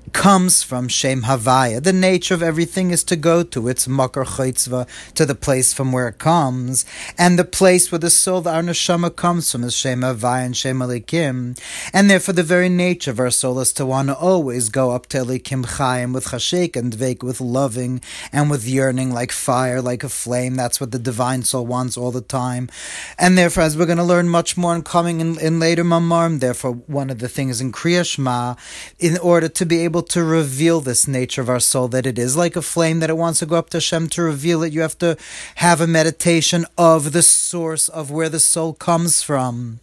comes 0.09 0.63
from 0.63 0.88
Shem 0.88 1.23
Havaya. 1.23 1.83
The 1.83 1.93
nature 1.93 2.33
of 2.33 2.43
everything 2.43 2.91
is 2.91 3.03
to 3.05 3.15
go 3.15 3.43
to 3.43 3.67
its 3.67 3.88
Makar 3.88 4.25
Chaitzva, 4.25 4.88
to 5.13 5.25
the 5.25 5.35
place 5.35 5.73
from 5.73 5.91
where 5.91 6.07
it 6.07 6.17
comes, 6.17 6.85
and 7.17 7.38
the 7.38 7.45
place 7.45 7.91
where 7.91 7.99
the 7.99 8.09
soul, 8.09 8.41
the 8.41 8.49
Neshama, 8.49 9.15
comes 9.15 9.51
from 9.51 9.63
is 9.63 9.75
Shem 9.75 10.01
Havaya 10.01 10.45
and 10.45 10.57
Shem 10.57 10.79
Elikim. 10.79 11.59
And 11.93 12.09
therefore, 12.09 12.33
the 12.33 12.43
very 12.43 12.69
nature 12.69 13.12
of 13.12 13.19
our 13.19 13.29
soul 13.29 13.59
is 13.59 13.73
to 13.73 13.85
want 13.89 14.08
to 14.08 14.15
always 14.15 14.69
go 14.69 14.91
up 14.91 15.08
to 15.08 15.17
Elikim 15.17 15.65
Chaim 15.65 16.13
with 16.13 16.28
Chashik 16.28 16.75
and 16.75 16.93
Dveik 16.93 17.23
with 17.23 17.41
loving 17.41 18.02
and 18.32 18.49
with 18.49 18.67
yearning 18.67 19.12
like 19.12 19.32
fire, 19.32 19.82
like 19.82 20.04
a 20.04 20.10
flame. 20.10 20.56
That's 20.56 20.80
what 20.80 20.91
the 20.91 20.99
divine 20.99 21.43
soul 21.43 21.65
wants 21.65 21.97
all 21.97 22.12
the 22.12 22.21
time. 22.21 22.69
And 23.17 23.38
therefore, 23.38 23.63
as 23.63 23.75
we're 23.75 23.88
going 23.88 23.97
to 23.97 24.04
learn 24.04 24.30
much 24.30 24.56
more 24.56 24.75
in 24.75 24.84
coming 24.84 25.19
in, 25.19 25.39
in 25.39 25.60
later 25.60 25.84
Mamarim, 25.84 26.39
therefore, 26.39 26.73
one 26.86 27.10
of 27.10 27.19
the 27.19 27.28
things 27.28 27.60
in 27.60 27.71
Kriyashma, 27.71 28.58
in 28.99 29.17
order 29.17 29.49
to 29.49 29.65
be 29.65 29.84
able 29.84 30.04
to 30.04 30.23
reveal 30.23 30.80
this 30.82 31.08
nature 31.08 31.41
of 31.41 31.49
our 31.49 31.60
soul, 31.60 31.88
that 31.89 32.06
it 32.06 32.19
is 32.19 32.38
like 32.38 32.56
a 32.56 32.62
flame, 32.62 32.99
that 32.99 33.10
it 33.10 33.17
wants 33.17 33.39
to 33.39 33.47
go 33.47 33.58
up 33.58 33.71
to 33.71 33.78
Hashem 33.78 34.08
to 34.10 34.21
reveal 34.21 34.63
it. 34.63 34.71
You 34.71 34.82
have 34.82 34.97
to 34.99 35.17
have 35.56 35.82
a 35.82 35.88
meditation 35.88 36.65
of 36.78 37.12
the 37.12 37.23
source 37.23 37.89
of 37.89 38.12
where 38.12 38.30
the 38.30 38.39
soul 38.39 38.73
comes 38.73 39.23
from. 39.23 39.80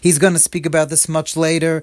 He's 0.00 0.18
going 0.18 0.34
to 0.34 0.38
speak 0.38 0.66
about 0.66 0.88
this 0.88 1.08
much 1.08 1.36
later 1.36 1.82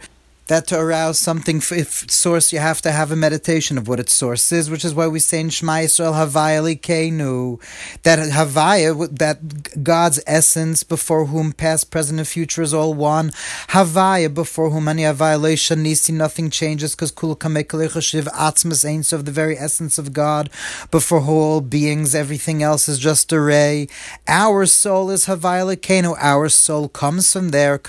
that 0.52 0.68
to 0.68 0.78
arouse 0.78 1.18
something 1.18 1.62
if 1.72 2.12
source 2.12 2.52
you 2.52 2.60
have 2.60 2.82
to 2.82 2.92
have 2.92 3.10
a 3.10 3.16
meditation 3.16 3.78
of 3.78 3.88
what 3.88 4.02
its 4.02 4.12
source 4.12 4.52
is, 4.52 4.70
which 4.70 4.84
is 4.84 4.94
why 4.94 5.08
we 5.08 5.18
say 5.18 5.40
in 5.40 5.50
Shema 5.50 5.76
Yisrael 5.84 6.12
Havaya 6.12 6.78
Kenu 6.78 7.58
that 8.04 8.20
Havaya 8.20 8.92
that 9.18 9.82
God's 9.82 10.20
essence 10.28 10.84
before 10.84 11.28
whom 11.28 11.54
past, 11.54 11.90
present, 11.90 12.20
and 12.20 12.28
future 12.28 12.62
is 12.62 12.74
all 12.74 12.94
one. 12.94 13.30
Havaya 13.70 14.34
before 14.34 14.72
whom 14.72 14.90
any 14.90 15.04
Havaya 15.04 15.54
Shanisi 15.56 16.14
nothing 16.14 16.50
changes 16.50 16.96
because 16.96 17.12
Kul 17.12 17.38
Kamekalechashiv 17.38 18.26
Atzmas 18.48 18.84
Ain't 18.84 19.14
of 19.14 19.24
the 19.24 19.32
very 19.32 19.58
essence 19.58 19.98
of 19.98 20.12
God 20.12 20.50
before 20.92 21.22
all 21.22 21.62
beings 21.62 22.14
everything 22.14 22.62
else 22.62 22.90
is 22.90 23.00
just 23.00 23.32
a 23.32 23.40
ray. 23.40 23.88
Our 24.28 24.66
soul 24.66 25.12
is 25.12 25.28
Havaya 25.28 25.78
Kenu. 25.78 26.18
Our 26.20 26.50
soul 26.50 26.90
comes 26.90 27.32
from 27.32 27.52
there 27.52 27.80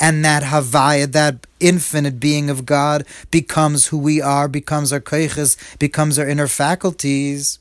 and 0.00 0.24
that 0.24 0.42
Havaya 0.44 0.91
that 1.00 1.46
infinite 1.60 2.20
being 2.20 2.50
of 2.50 2.66
God, 2.66 3.04
becomes 3.30 3.88
who 3.88 3.98
we 3.98 4.20
are, 4.20 4.48
becomes 4.48 4.92
our 4.92 5.00
koiches, 5.00 5.56
becomes 5.78 6.18
our 6.18 6.28
inner 6.28 6.48
faculties. 6.48 7.58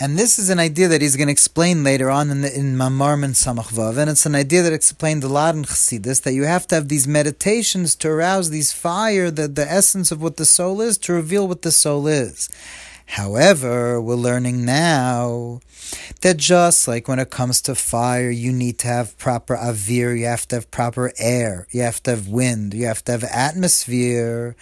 And 0.00 0.16
this 0.16 0.38
is 0.38 0.48
an 0.48 0.60
idea 0.60 0.86
that 0.88 1.02
he's 1.02 1.16
going 1.16 1.26
to 1.26 1.32
explain 1.32 1.82
later 1.82 2.08
on 2.08 2.30
in, 2.30 2.42
the, 2.42 2.56
in 2.56 2.76
Mamarim 2.76 3.24
and 3.24 3.34
Samachvav. 3.34 3.96
And 3.96 4.08
it's 4.08 4.26
an 4.26 4.36
idea 4.36 4.62
that 4.62 4.72
explained 4.72 5.24
a 5.24 5.28
lot 5.28 5.56
in 5.56 5.64
Chassidus, 5.64 6.22
that 6.22 6.34
you 6.34 6.44
have 6.44 6.68
to 6.68 6.76
have 6.76 6.88
these 6.88 7.08
meditations 7.08 7.96
to 7.96 8.08
arouse 8.08 8.50
these 8.50 8.72
fire, 8.72 9.28
the, 9.30 9.48
the 9.48 9.68
essence 9.68 10.12
of 10.12 10.22
what 10.22 10.36
the 10.36 10.44
soul 10.44 10.80
is, 10.80 10.98
to 10.98 11.12
reveal 11.12 11.48
what 11.48 11.62
the 11.62 11.72
soul 11.72 12.06
is. 12.06 12.48
However, 13.08 14.00
we're 14.00 14.14
learning 14.14 14.64
now 14.66 15.60
that 16.20 16.36
just 16.36 16.88
like 16.88 17.08
when 17.08 17.18
it 17.18 17.30
comes 17.30 17.62
to 17.62 17.74
fire, 17.74 18.30
you 18.30 18.52
need 18.52 18.78
to 18.80 18.88
have 18.88 19.16
proper 19.18 19.56
avir, 19.56 20.18
you 20.18 20.26
have 20.26 20.46
to 20.48 20.56
have 20.56 20.70
proper 20.70 21.12
air, 21.18 21.66
you 21.70 21.80
have 21.80 22.02
to 22.02 22.10
have 22.10 22.28
wind, 22.28 22.74
you 22.74 22.86
have 22.86 23.04
to 23.04 23.12
have 23.12 23.24
atmosphere. 23.24 24.56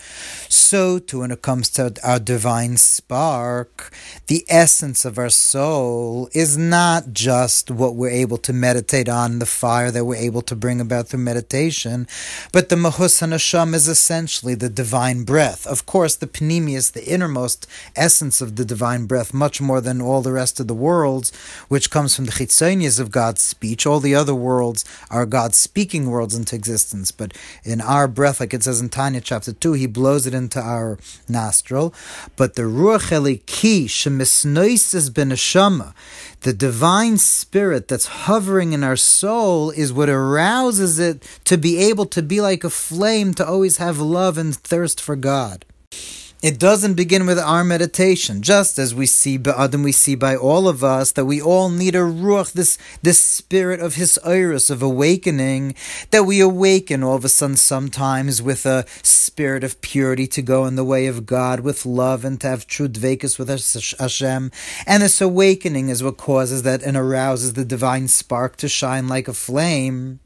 So 0.49 0.99
too, 0.99 1.21
when 1.21 1.31
it 1.31 1.43
comes 1.43 1.71
to 1.71 1.95
our 2.05 2.19
divine 2.19 2.77
spark, 2.77 3.93
the 4.27 4.45
essence 4.49 5.05
of 5.05 5.19
our 5.19 5.31
soul 5.31 6.29
is 6.33 6.57
not 6.59 7.13
just 7.13 7.71
what 7.71 7.95
we're 7.97 8.11
able 8.11 8.39
to 8.39 8.53
meditate 8.53 9.09
on, 9.09 9.39
the 9.39 9.47
fire 9.47 9.91
that 9.91 10.05
we're 10.05 10.17
able 10.17 10.43
to 10.43 10.55
bring 10.55 10.81
about 10.81 11.09
through 11.09 11.21
meditation, 11.21 12.07
but 12.53 12.69
the 12.69 12.77
mahus 12.77 13.21
hanasham 13.21 13.75
is 13.75 13.89
essentially 13.89 14.55
the 14.55 14.69
divine 14.69 15.25
breath. 15.25 15.67
Of 15.67 15.87
course, 15.87 16.17
the 16.17 16.27
panemius, 16.27 16.93
the 16.93 17.07
innermost 17.07 17.67
essence 17.97 18.36
essence 18.37 18.49
of 18.51 18.57
the 18.57 18.65
divine 18.65 19.07
breath 19.07 19.33
much 19.33 19.61
more 19.61 19.81
than 19.81 20.01
all 20.03 20.23
the 20.23 20.33
rest 20.33 20.61
of 20.61 20.67
the 20.67 20.75
worlds, 20.75 21.33
which 21.69 21.91
comes 21.91 22.15
from 22.15 22.27
the 22.27 22.33
chitzonias 22.33 23.01
of 23.01 23.11
God's 23.11 23.41
speech. 23.41 23.87
All 23.87 24.01
the 24.01 24.15
other 24.15 24.35
worlds 24.35 24.85
are 25.11 25.27
God's 25.27 25.57
speaking 25.57 26.11
worlds 26.11 26.35
into 26.35 26.55
existence. 26.55 27.13
But 27.13 27.33
in 27.65 27.81
our 27.81 28.09
breath, 28.09 28.41
like 28.41 28.55
it 28.55 28.63
says 28.63 28.81
in 28.81 28.89
Tanya 28.89 29.21
chapter 29.21 29.53
2, 29.53 29.73
he 29.75 29.87
blows 29.87 30.27
it 30.27 30.35
into 30.35 30.61
our 30.61 30.99
nostril. 31.29 31.95
But 32.37 32.55
the 32.55 32.69
Ruach 32.69 33.11
Eliki 33.11 33.87
shemisnoises 33.87 35.11
beneshama, 35.11 35.95
the 36.41 36.53
divine 36.53 37.17
spirit 37.19 37.89
that's 37.89 38.27
hovering 38.27 38.73
in 38.73 38.85
our 38.85 38.97
soul 38.97 39.71
is 39.71 39.93
what 39.93 40.09
arouses 40.09 40.99
it 40.99 41.23
to 41.45 41.57
be 41.57 41.79
able 41.89 42.07
to 42.07 42.23
be 42.23 42.41
like 42.41 42.65
a 42.65 42.71
flame, 42.71 43.35
to 43.35 43.47
always 43.47 43.79
have 43.79 43.99
love 43.99 44.37
and 44.39 44.55
thirst 44.55 45.01
for 45.01 45.17
God. 45.17 45.65
It 46.43 46.59
doesn't 46.59 46.95
begin 46.95 47.25
with 47.25 47.39
our 47.39 47.65
meditation, 47.65 48.43
just 48.43 48.79
as 48.79 48.95
we 48.95 49.07
see 49.07 49.39
by 49.39 49.53
Adam, 49.53 49.83
we 49.83 49.91
see 49.91 50.15
by 50.15 50.37
all 50.37 50.69
of 50.69 50.85
us 50.85 51.11
that 51.13 51.25
we 51.25 51.41
all 51.41 51.71
need 51.71 51.95
a 51.95 52.01
ruach, 52.01 52.53
this 52.53 52.77
this 53.01 53.19
spirit 53.19 53.81
of 53.81 53.95
his 53.95 54.19
iris 54.23 54.69
of 54.69 54.83
awakening, 54.83 55.75
that 56.11 56.25
we 56.25 56.41
awaken 56.41 57.03
all 57.03 57.15
of 57.15 57.25
a 57.25 57.31
sudden 57.31 57.57
sometimes 57.57 58.43
with 58.43 58.67
a 58.67 58.85
spirit 59.03 59.65
of 59.65 59.81
purity 59.81 60.27
to 60.27 60.43
go 60.43 60.67
in 60.67 60.77
the 60.77 60.85
way 60.85 61.07
of 61.07 61.25
God, 61.25 61.61
with 61.61 61.87
love 61.87 62.23
and 62.23 62.39
to 62.43 62.49
have 62.49 62.67
true 62.67 62.89
dvekus 62.89 63.39
with 63.39 63.49
Hashem. 63.99 64.51
And 64.87 65.03
this 65.03 65.23
awakening 65.23 65.89
is 65.89 66.03
what 66.03 66.19
causes 66.19 66.65
that 66.65 66.83
and 66.83 66.99
arouses 66.99 67.55
the 67.55 67.65
divine 67.65 68.09
spark 68.09 68.57
to 68.57 68.69
shine 68.69 69.09
like 69.09 69.27
a 69.27 69.33
flame. 69.33 70.21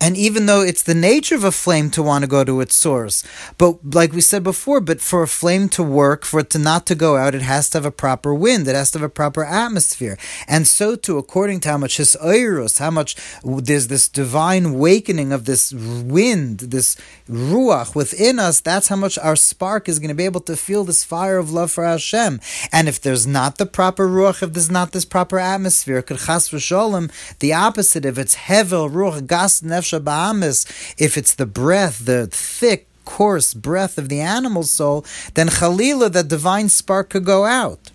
And 0.00 0.16
even 0.16 0.46
though 0.46 0.62
it's 0.62 0.82
the 0.82 0.94
nature 0.94 1.34
of 1.34 1.44
a 1.44 1.52
flame 1.52 1.90
to 1.90 2.02
want 2.02 2.22
to 2.22 2.28
go 2.28 2.42
to 2.42 2.60
its 2.62 2.74
source, 2.74 3.22
but 3.58 3.94
like 3.94 4.12
we 4.12 4.22
said 4.22 4.42
before, 4.42 4.80
but 4.80 5.00
for 5.00 5.22
a 5.22 5.28
flame 5.28 5.68
to 5.70 5.82
work, 5.82 6.24
for 6.24 6.40
it 6.40 6.50
to 6.50 6.58
not 6.58 6.86
to 6.86 6.94
go 6.94 7.18
out, 7.18 7.34
it 7.34 7.42
has 7.42 7.68
to 7.70 7.78
have 7.78 7.84
a 7.84 7.90
proper 7.90 8.32
wind, 8.32 8.66
it 8.66 8.74
has 8.74 8.90
to 8.92 8.98
have 8.98 9.04
a 9.04 9.10
proper 9.10 9.44
atmosphere. 9.44 10.16
And 10.48 10.66
so 10.66 10.96
too, 10.96 11.18
according 11.18 11.60
to 11.60 11.68
how 11.68 11.76
much 11.76 11.98
his 11.98 12.16
oiros, 12.24 12.78
how 12.78 12.90
much 12.90 13.14
there's 13.44 13.88
this 13.88 14.08
divine 14.08 14.64
awakening 14.64 15.32
of 15.32 15.44
this 15.44 15.72
wind, 15.72 16.60
this 16.60 16.96
ruach 17.28 17.94
within 17.94 18.38
us, 18.38 18.60
that's 18.60 18.88
how 18.88 18.96
much 18.96 19.18
our 19.18 19.36
spark 19.36 19.86
is 19.86 19.98
going 19.98 20.08
to 20.08 20.14
be 20.14 20.24
able 20.24 20.40
to 20.40 20.56
feel 20.56 20.84
this 20.84 21.04
fire 21.04 21.36
of 21.36 21.52
love 21.52 21.70
for 21.70 21.84
Hashem. 21.84 22.40
And 22.72 22.88
if 22.88 23.00
there's 23.02 23.26
not 23.26 23.58
the 23.58 23.66
proper 23.66 24.08
ruach, 24.08 24.42
if 24.42 24.54
there's 24.54 24.70
not 24.70 24.92
this 24.92 25.04
proper 25.04 25.38
atmosphere, 25.38 26.00
could 26.00 26.20
chas 26.20 26.48
v'sholem, 26.48 27.10
the 27.40 27.52
opposite, 27.52 28.06
if 28.06 28.16
it's 28.16 28.36
hevel, 28.36 28.90
ruach, 28.90 29.26
gas, 29.26 29.60
nefesh, 29.60 29.89
If 29.98 31.16
it's 31.16 31.34
the 31.34 31.46
breath, 31.46 32.04
the 32.04 32.26
thick, 32.26 32.86
coarse 33.04 33.54
breath 33.54 33.98
of 33.98 34.08
the 34.08 34.20
animal 34.20 34.62
soul, 34.62 35.04
then 35.34 35.48
Khalila, 35.48 36.12
the 36.12 36.22
divine 36.22 36.68
spark 36.68 37.10
could 37.10 37.24
go 37.24 37.44
out. 37.44 37.90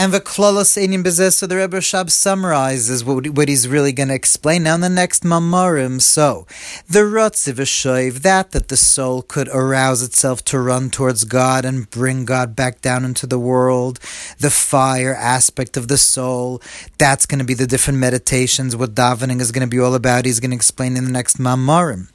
And 0.00 0.14
the 0.14 0.20
Klolos 0.20 0.78
Einim 0.78 1.02
Bezeh, 1.02 1.32
so 1.32 1.48
the 1.48 1.56
Rebbe 1.56 1.76
Rashab 1.76 2.08
summarizes 2.08 3.04
what, 3.04 3.30
what 3.30 3.48
he's 3.48 3.66
really 3.66 3.90
going 3.90 4.10
to 4.10 4.14
explain 4.14 4.62
now 4.62 4.76
in 4.76 4.80
the 4.80 4.88
next 4.88 5.24
Mamarim. 5.24 6.00
So, 6.00 6.46
the 6.88 7.00
Rotziv 7.00 7.54
Shoiv, 7.54 8.22
that 8.22 8.52
that 8.52 8.68
the 8.68 8.76
soul 8.76 9.22
could 9.22 9.48
arouse 9.48 10.00
itself 10.00 10.44
to 10.44 10.60
run 10.60 10.90
towards 10.90 11.24
God 11.24 11.64
and 11.64 11.90
bring 11.90 12.24
God 12.24 12.54
back 12.54 12.80
down 12.80 13.04
into 13.04 13.26
the 13.26 13.40
world, 13.40 13.98
the 14.38 14.50
fire 14.50 15.16
aspect 15.16 15.76
of 15.76 15.88
the 15.88 15.98
soul, 15.98 16.62
that's 16.98 17.26
going 17.26 17.40
to 17.40 17.44
be 17.44 17.54
the 17.54 17.66
different 17.66 17.98
meditations, 17.98 18.76
what 18.76 18.94
davening 18.94 19.40
is 19.40 19.50
going 19.50 19.68
to 19.68 19.76
be 19.76 19.80
all 19.80 19.96
about. 19.96 20.26
He's 20.26 20.38
going 20.38 20.52
to 20.52 20.56
explain 20.56 20.96
in 20.96 21.06
the 21.06 21.10
next 21.10 21.38
Mamarim. 21.38 22.08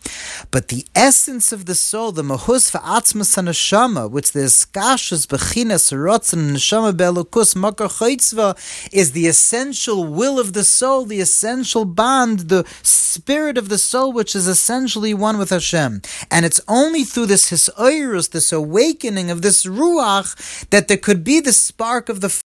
But 0.52 0.70
the 0.70 0.86
essence 0.96 1.52
of 1.52 1.66
the 1.66 1.76
soul, 1.76 2.14
the 2.14 2.24
Mahus 2.24 2.72
Fa'atzmas 2.72 3.36
HaNeshama, 3.36 4.10
which 4.10 4.32
the 4.32 4.40
Eskashus 4.40 5.28
Bechinas 5.28 5.92
Rotzen 5.92 6.52
Neshama 6.52 6.96
Be'elukus 6.96 7.54
is 8.92 9.12
the 9.12 9.28
essential 9.28 10.06
will 10.06 10.40
of 10.40 10.54
the 10.54 10.64
soul, 10.64 11.06
the 11.06 11.20
essential 11.20 11.86
bond, 11.86 12.50
the 12.50 12.66
spirit 12.82 13.58
of 13.58 13.70
the 13.70 13.78
soul, 13.78 14.12
which 14.12 14.36
is 14.36 14.48
essentially 14.48 15.14
one 15.14 15.38
with 15.38 15.50
Hashem. 15.50 16.02
And 16.32 16.46
it's 16.46 16.62
only 16.68 17.04
through 17.04 17.28
this 17.28 17.52
hisoirus, 17.52 18.32
this 18.32 18.52
awakening 18.52 19.30
of 19.30 19.42
this 19.42 19.66
ruach, 19.66 20.70
that 20.70 20.88
there 20.88 20.98
could 20.98 21.24
be 21.24 21.40
the 21.40 21.54
spark 21.54 22.10
of 22.10 22.22
the 22.22 22.43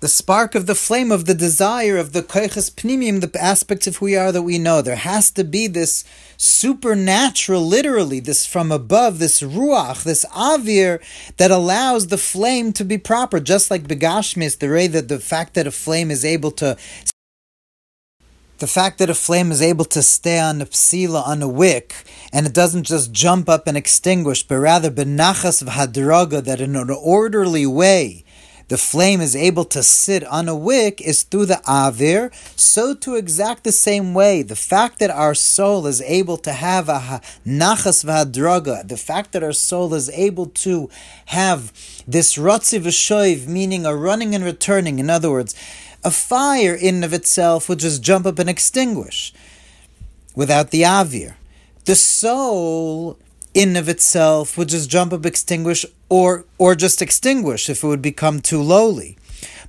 the 0.00 0.08
spark 0.08 0.54
of 0.54 0.66
the 0.66 0.76
flame 0.76 1.10
of 1.10 1.24
the 1.24 1.34
desire 1.34 1.96
of 1.96 2.12
the 2.12 2.22
koiches 2.22 2.70
pnimim, 2.70 3.20
the 3.20 3.42
aspects 3.42 3.86
of 3.88 3.96
who 3.96 4.06
we 4.06 4.16
are 4.16 4.30
that 4.30 4.42
we 4.42 4.56
know. 4.58 4.80
There 4.80 4.94
has 4.94 5.30
to 5.32 5.42
be 5.42 5.66
this 5.66 6.04
supernatural, 6.36 7.66
literally, 7.66 8.20
this 8.20 8.46
from 8.46 8.70
above, 8.70 9.18
this 9.18 9.40
ruach, 9.40 10.04
this 10.04 10.24
avir 10.26 11.00
that 11.36 11.50
allows 11.50 12.08
the 12.08 12.18
flame 12.18 12.72
to 12.74 12.84
be 12.84 12.96
proper, 12.96 13.40
just 13.40 13.70
like 13.70 13.88
begashmis, 13.88 14.58
the 14.58 14.68
way 14.68 14.86
that 14.86 15.08
the 15.08 15.18
fact 15.18 15.54
that 15.54 15.66
a 15.66 15.72
flame 15.72 16.10
is 16.10 16.24
able 16.24 16.52
to 16.52 16.76
the 18.58 18.66
fact 18.66 18.98
that 18.98 19.08
a 19.08 19.14
flame 19.14 19.52
is 19.52 19.62
able 19.62 19.84
to 19.84 20.02
stay 20.02 20.40
on 20.40 20.60
a 20.60 20.66
psila, 20.66 21.24
on 21.24 21.42
a 21.42 21.48
wick, 21.48 21.94
and 22.32 22.44
it 22.44 22.52
doesn't 22.52 22.82
just 22.82 23.12
jump 23.12 23.48
up 23.48 23.68
and 23.68 23.76
extinguish, 23.76 24.42
but 24.42 24.56
rather 24.56 24.90
benachas 24.90 25.62
v'hadraga, 25.62 26.42
that 26.42 26.60
in 26.60 26.74
an 26.74 26.90
orderly 26.90 27.66
way, 27.66 28.24
the 28.68 28.78
flame 28.78 29.20
is 29.20 29.34
able 29.34 29.64
to 29.64 29.82
sit 29.82 30.22
on 30.24 30.48
a 30.48 30.54
wick 30.54 31.00
is 31.00 31.22
through 31.22 31.46
the 31.46 31.60
avir, 31.66 32.30
so 32.56 32.94
to 32.94 33.16
exact 33.16 33.64
the 33.64 33.72
same 33.72 34.14
way, 34.14 34.42
the 34.42 34.56
fact 34.56 34.98
that 34.98 35.10
our 35.10 35.34
soul 35.34 35.86
is 35.86 36.02
able 36.02 36.36
to 36.36 36.52
have 36.52 36.88
a 36.88 37.20
nachas 37.46 38.04
v'hadraga, 38.04 38.86
the 38.86 38.96
fact 38.96 39.32
that 39.32 39.42
our 39.42 39.52
soul 39.52 39.94
is 39.94 40.10
able 40.10 40.46
to 40.46 40.90
have 41.26 41.72
this 42.06 42.36
rotzi 42.36 42.80
v'shoiv, 42.80 43.46
meaning 43.46 43.86
a 43.86 43.96
running 43.96 44.34
and 44.34 44.44
returning, 44.44 44.98
in 44.98 45.08
other 45.08 45.30
words, 45.30 45.54
a 46.04 46.10
fire 46.10 46.74
in 46.74 47.02
of 47.02 47.12
itself 47.12 47.68
would 47.68 47.78
just 47.78 48.02
jump 48.02 48.26
up 48.26 48.38
and 48.38 48.48
extinguish 48.48 49.32
without 50.34 50.70
the 50.70 50.82
avir. 50.82 51.34
The 51.86 51.96
soul 51.96 53.18
in 53.54 53.76
of 53.76 53.88
itself 53.88 54.56
would 54.56 54.68
just 54.68 54.90
jump 54.90 55.12
up, 55.12 55.20
and 55.20 55.26
extinguish, 55.26 55.84
or 56.08 56.44
or 56.58 56.74
just 56.74 57.02
extinguish 57.02 57.68
if 57.68 57.82
it 57.82 57.86
would 57.86 58.02
become 58.02 58.40
too 58.40 58.62
lowly. 58.62 59.16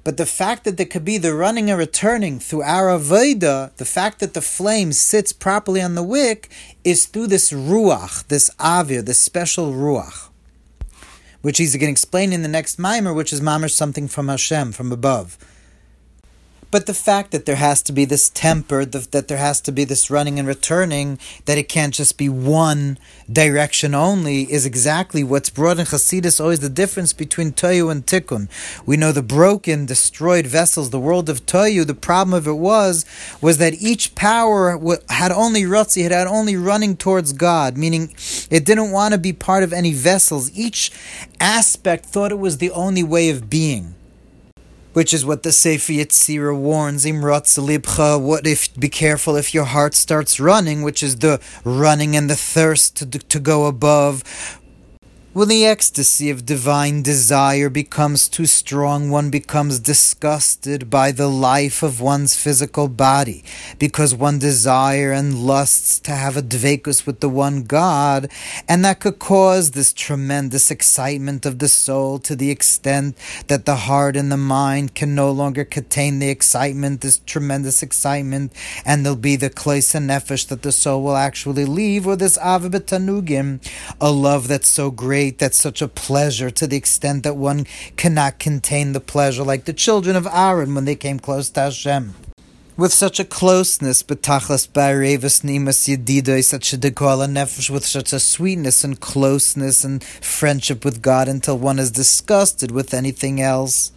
But 0.03 0.17
the 0.17 0.25
fact 0.25 0.63
that 0.63 0.77
there 0.77 0.85
could 0.85 1.03
be 1.03 1.17
the 1.17 1.35
running 1.35 1.69
and 1.69 1.77
returning 1.77 2.39
through 2.39 2.63
our 2.63 2.87
Aveda, 2.87 3.75
the 3.75 3.85
fact 3.85 4.19
that 4.19 4.33
the 4.33 4.41
flame 4.41 4.93
sits 4.93 5.33
properly 5.33 5.81
on 5.81 5.95
the 5.95 6.03
wick, 6.03 6.49
is 6.83 7.05
through 7.05 7.27
this 7.27 7.51
ruach, 7.51 8.25
this 8.27 8.49
avir, 8.59 9.05
this 9.05 9.21
special 9.21 9.73
ruach, 9.73 10.29
which 11.41 11.57
he's 11.57 11.75
going 11.75 11.87
to 11.87 11.91
explain 11.91 12.31
in 12.31 12.41
the 12.41 12.47
next 12.47 12.79
mimer, 12.79 13.13
which 13.13 13.33
is 13.33 13.41
mamer 13.41 13.67
something 13.67 14.07
from 14.07 14.29
Hashem, 14.29 14.71
from 14.71 14.91
above. 14.91 15.37
But 16.71 16.85
the 16.85 16.93
fact 16.93 17.31
that 17.31 17.45
there 17.47 17.55
has 17.55 17.81
to 17.83 17.91
be 17.91 18.05
this 18.05 18.29
temper, 18.29 18.85
that 18.85 19.27
there 19.27 19.37
has 19.37 19.59
to 19.61 19.71
be 19.71 19.85
this 19.85 20.11
running 20.11 20.37
and 20.37 20.47
returning, 20.47 21.17
that 21.45 21.57
it 21.57 21.67
can't 21.67 21.93
just 21.93 22.17
be 22.17 22.29
one 22.29 22.99
direction 23.31 23.95
only, 23.95 24.43
is 24.51 24.67
exactly 24.67 25.23
what's 25.23 25.49
brought 25.49 25.79
in 25.79 25.85
Hasidus 25.87 26.39
always 26.39 26.59
the 26.59 26.69
difference 26.69 27.11
between 27.11 27.53
Toyu 27.53 27.91
and 27.91 28.05
Tikkun. 28.05 28.49
We 28.85 28.97
know 28.97 29.11
the 29.11 29.23
broken, 29.23 29.87
destroyed 29.87 30.45
vessels, 30.45 30.91
the 30.91 30.99
world 30.99 31.27
of 31.27 31.45
Toyu, 31.47 31.87
the 31.87 31.95
problem 31.95 32.35
of 32.35 32.47
it 32.47 32.53
was, 32.53 33.03
was 33.41 33.57
that 33.57 33.81
each 33.81 34.13
power 34.13 34.79
had 35.09 35.31
only 35.31 35.63
Rutzi, 35.63 36.05
it 36.05 36.11
had 36.11 36.27
only 36.27 36.55
running 36.55 36.95
towards 36.95 37.33
God, 37.33 37.77
meaning 37.77 38.13
it 38.51 38.63
didn't 38.63 38.91
want 38.91 39.13
to 39.13 39.17
be 39.17 39.33
part 39.33 39.63
of 39.63 39.73
any 39.73 39.93
vessels. 39.93 40.51
Each 40.55 40.91
aspect 41.39 42.05
thought 42.05 42.31
it 42.31 42.39
was 42.39 42.57
the 42.57 42.71
only 42.71 43.03
way 43.03 43.29
of 43.29 43.49
being 43.49 43.95
which 44.93 45.13
is 45.13 45.25
what 45.25 45.43
the 45.43 45.51
Sefer 45.51 45.93
Yetzirah 45.93 46.57
warns, 46.57 47.05
Imrat 47.05 47.57
Libcha, 47.57 48.17
what 48.19 48.47
if, 48.47 48.73
be 48.79 48.89
careful 48.89 49.35
if 49.35 49.53
your 49.53 49.65
heart 49.65 49.95
starts 49.95 50.39
running, 50.39 50.81
which 50.81 51.03
is 51.03 51.17
the 51.17 51.39
running 51.63 52.15
and 52.15 52.29
the 52.29 52.35
thirst 52.35 52.97
to, 52.97 53.05
to 53.05 53.39
go 53.39 53.65
above, 53.65 54.58
when 55.31 55.47
the 55.47 55.63
ecstasy 55.63 56.31
of 56.31 56.43
divine 56.43 57.03
desire 57.03 57.69
becomes 57.69 58.27
too 58.27 58.47
strong, 58.47 59.11
one 59.11 59.29
becomes 59.29 59.77
disgusted 59.77 60.89
by 60.89 61.11
the 61.11 61.27
life 61.27 61.83
of 61.83 62.01
one's 62.01 62.35
physical 62.35 62.87
body, 62.87 63.43
because 63.77 64.15
one 64.15 64.39
desire 64.39 65.11
and 65.11 65.45
lusts 65.45 65.99
to 65.99 66.11
have 66.11 66.35
a 66.35 66.41
dvekus 66.41 67.05
with 67.05 67.19
the 67.19 67.29
one 67.29 67.61
God, 67.61 68.27
and 68.67 68.83
that 68.83 69.01
could 69.01 69.19
cause 69.19 69.71
this 69.71 69.93
tremendous 69.93 70.71
excitement 70.71 71.45
of 71.45 71.59
the 71.59 71.67
soul 71.67 72.17
to 72.19 72.35
the 72.35 72.49
extent 72.49 73.15
that 73.45 73.67
the 73.67 73.75
heart 73.75 74.15
and 74.15 74.31
the 74.31 74.37
mind 74.37 74.95
can 74.95 75.13
no 75.13 75.31
longer 75.31 75.63
contain 75.63 76.17
the 76.17 76.29
excitement, 76.29 77.01
this 77.01 77.19
tremendous 77.19 77.83
excitement, 77.83 78.51
and 78.83 79.05
there'll 79.05 79.15
be 79.15 79.35
the 79.35 79.51
klois 79.51 79.93
and 79.93 80.09
nefesh 80.09 80.47
that 80.47 80.63
the 80.63 80.71
soul 80.71 81.03
will 81.03 81.15
actually 81.15 81.65
leave, 81.65 82.07
or 82.07 82.15
this 82.15 82.37
avabetanugim, 82.39 83.59
a 84.01 84.09
love 84.09 84.47
that's 84.47 84.67
so 84.67 84.89
great 84.89 85.18
great, 85.19 85.37
that's 85.37 85.57
such 85.57 85.81
a 85.81 85.87
pleasure 85.89 86.49
to 86.49 86.65
the 86.65 86.77
extent 86.77 87.23
that 87.23 87.35
one 87.35 87.65
cannot 87.97 88.39
contain 88.39 88.93
the 88.93 89.01
pleasure, 89.01 89.43
like 89.43 89.65
the 89.65 89.73
children 89.73 90.15
of 90.15 90.25
Aaron 90.27 90.73
when 90.73 90.85
they 90.85 90.95
came 90.95 91.19
close 91.19 91.49
to 91.49 91.59
Hashem 91.59 92.15
with 92.77 92.93
such 92.93 93.19
a 93.19 93.25
closeness, 93.25 94.01
betachlas 94.01 94.69
ba'arevas 94.69 95.43
nimas 95.43 95.81
yedidoi, 95.89 96.41
such 96.41 96.71
a 96.71 96.77
dekola 96.77 97.27
nefesh, 97.27 97.69
with 97.69 97.85
such 97.85 98.13
a 98.13 98.19
sweetness 98.21 98.85
and 98.85 99.01
closeness 99.01 99.83
and 99.83 100.01
friendship 100.01 100.85
with 100.85 101.01
God 101.01 101.27
until 101.27 101.57
one 101.57 101.79
is 101.79 101.91
disgusted 101.91 102.71
with 102.71 102.93
anything 102.93 103.41
else. 103.41 103.91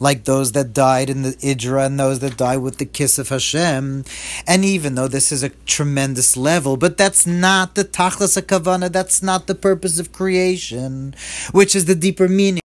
Like 0.00 0.24
those 0.24 0.52
that 0.52 0.72
died 0.72 1.10
in 1.10 1.22
the 1.22 1.32
Idra 1.32 1.86
and 1.86 1.98
those 1.98 2.20
that 2.20 2.36
died 2.36 2.58
with 2.58 2.78
the 2.78 2.84
kiss 2.84 3.18
of 3.18 3.28
Hashem. 3.28 4.04
And 4.46 4.64
even 4.64 4.94
though 4.94 5.08
this 5.08 5.32
is 5.32 5.42
a 5.42 5.50
tremendous 5.66 6.36
level, 6.36 6.76
but 6.76 6.96
that's 6.96 7.26
not 7.26 7.74
the 7.74 7.84
tachlas 7.84 8.40
kavana, 8.42 8.90
that's 8.90 9.22
not 9.22 9.46
the 9.46 9.54
purpose 9.54 9.98
of 9.98 10.12
creation, 10.12 11.14
which 11.52 11.74
is 11.74 11.86
the 11.86 11.94
deeper 11.94 12.28
meaning 12.28 12.62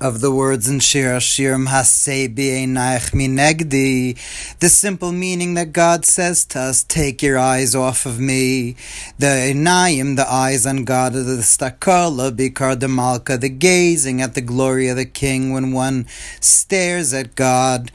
of 0.00 0.20
the 0.20 0.30
words 0.30 0.68
in 0.68 0.80
Shir 0.80 1.18
B'Einaich 1.18 3.12
Minegdi, 3.12 4.58
the 4.58 4.68
simple 4.68 5.12
meaning 5.12 5.54
that 5.54 5.72
God 5.72 6.04
says 6.04 6.44
to 6.46 6.60
us, 6.60 6.82
take 6.82 7.22
your 7.22 7.38
eyes 7.38 7.74
off 7.74 8.06
of 8.06 8.18
me. 8.18 8.76
The 9.18 9.52
Einayim, 9.52 10.16
the 10.16 10.30
eyes 10.30 10.66
on 10.66 10.84
God, 10.84 11.12
the 11.12 11.42
Stakala, 11.42 12.30
Bikar 12.30 12.78
the 12.78 12.88
Malka, 12.88 13.38
the 13.38 13.48
gazing 13.48 14.20
at 14.20 14.34
the 14.34 14.40
glory 14.40 14.88
of 14.88 14.96
the 14.96 15.06
King 15.06 15.52
when 15.52 15.72
one 15.72 16.06
stares 16.40 17.12
at 17.12 17.34
God 17.34 17.90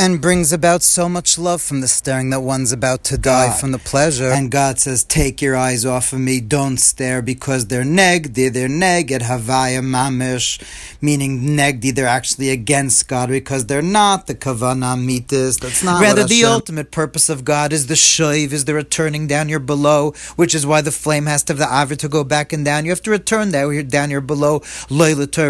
and 0.00 0.18
brings 0.18 0.50
about 0.50 0.82
so 0.82 1.10
much 1.10 1.36
love 1.36 1.60
from 1.60 1.82
the 1.82 1.86
staring 1.86 2.30
that 2.30 2.40
one's 2.40 2.72
about 2.72 3.04
to 3.04 3.18
die 3.18 3.48
God. 3.48 3.60
from 3.60 3.72
the 3.72 3.78
pleasure. 3.78 4.30
And 4.30 4.50
God 4.50 4.78
says, 4.78 5.04
Take 5.04 5.42
your 5.42 5.54
eyes 5.54 5.84
off 5.84 6.14
of 6.14 6.20
me, 6.20 6.40
don't 6.40 6.78
stare, 6.78 7.20
because 7.20 7.66
they're 7.66 7.84
negdi, 7.84 8.50
they're 8.50 8.66
neged 8.66 9.20
havaya 9.20 9.82
mamish, 9.82 10.58
meaning 11.02 11.40
negdi, 11.40 11.94
they're 11.94 12.06
actually 12.06 12.48
against 12.48 13.08
God 13.08 13.28
because 13.28 13.66
they're 13.66 13.82
not 13.82 14.26
the 14.26 14.34
kavana 14.34 14.96
mitis. 14.98 15.58
That's 15.58 15.84
not 15.84 16.00
Rather, 16.00 16.24
the 16.24 16.46
ultimate 16.46 16.90
purpose 16.90 17.28
of 17.28 17.44
God 17.44 17.70
is 17.70 17.86
the 17.88 17.94
shoiv, 17.94 18.52
is 18.52 18.64
the 18.64 18.72
returning 18.72 19.26
down 19.26 19.50
your 19.50 19.60
below, 19.60 20.12
which 20.36 20.54
is 20.54 20.64
why 20.64 20.80
the 20.80 20.92
flame 20.92 21.26
has 21.26 21.42
to 21.44 21.52
have 21.52 21.58
the 21.58 21.68
aver 21.70 21.94
to 21.96 22.08
go 22.08 22.24
back 22.24 22.54
and 22.54 22.64
down. 22.64 22.86
You 22.86 22.90
have 22.92 23.02
to 23.02 23.10
return 23.10 23.50
down, 23.50 23.88
down 23.88 24.10
your 24.10 24.22
below, 24.22 24.60
which 24.88 25.34
is 25.34 25.44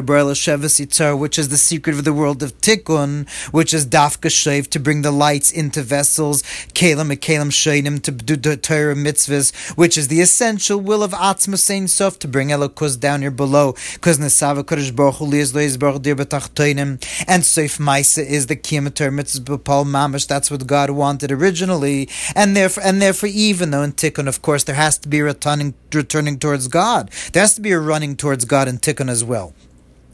the 1.48 1.56
secret 1.56 1.94
of 1.94 2.04
the 2.04 2.12
world 2.12 2.42
of 2.42 2.60
tikkun, 2.60 3.28
which 3.52 3.72
is 3.72 3.86
dafka 3.86 4.39
to 4.44 4.80
bring 4.80 5.02
the 5.02 5.10
lights 5.10 5.52
into 5.52 5.82
vessels, 5.82 6.42
Kalim 6.74 7.10
Kalim 7.16 7.50
Shainim 7.50 8.02
to 8.02 8.10
do 8.10 8.36
the 8.36 8.56
Torah 8.56 8.94
mitzvahs, 8.94 9.52
which 9.76 9.98
is 9.98 10.08
the 10.08 10.20
essential 10.20 10.80
will 10.80 11.02
of 11.02 11.12
Atzmus 11.12 11.70
Ein 11.70 11.88
Sof 11.88 12.18
to 12.20 12.28
bring 12.28 12.48
Elokus 12.48 12.98
down 12.98 13.20
here 13.20 13.30
below, 13.30 13.74
because 13.94 14.18
Nesava 14.18 14.62
Kodesh 14.62 14.94
Baruch 14.94 15.16
Hu 15.16 15.24
Liz 15.26 15.76
Baruch 15.76 16.02
Dir 16.02 16.12
and 16.18 16.26
Seif 16.28 17.78
Maisa 17.78 18.24
is 18.24 18.46
the 18.46 18.56
Kimator 18.56 19.12
Mitzvah 19.12 19.58
Paul 19.58 19.84
Mamash, 19.84 20.26
that's 20.26 20.50
what 20.50 20.66
God 20.66 20.90
wanted 20.90 21.30
originally, 21.30 22.08
and 22.34 22.56
therefore, 22.56 22.82
and 22.84 23.02
therefore, 23.02 23.28
even 23.32 23.70
though 23.70 23.82
in 23.82 23.92
Tikkun, 23.92 24.26
of 24.28 24.42
course, 24.42 24.64
there 24.64 24.76
has 24.76 24.98
to 24.98 25.08
be 25.08 25.20
returning, 25.22 25.74
returning 25.92 26.38
towards 26.38 26.68
God, 26.68 27.10
there 27.32 27.42
has 27.42 27.54
to 27.54 27.60
be 27.60 27.72
a 27.72 27.78
running 27.78 28.16
towards 28.16 28.44
God 28.44 28.68
in 28.68 28.78
Tikkun 28.78 29.10
as 29.10 29.22
well. 29.22 29.52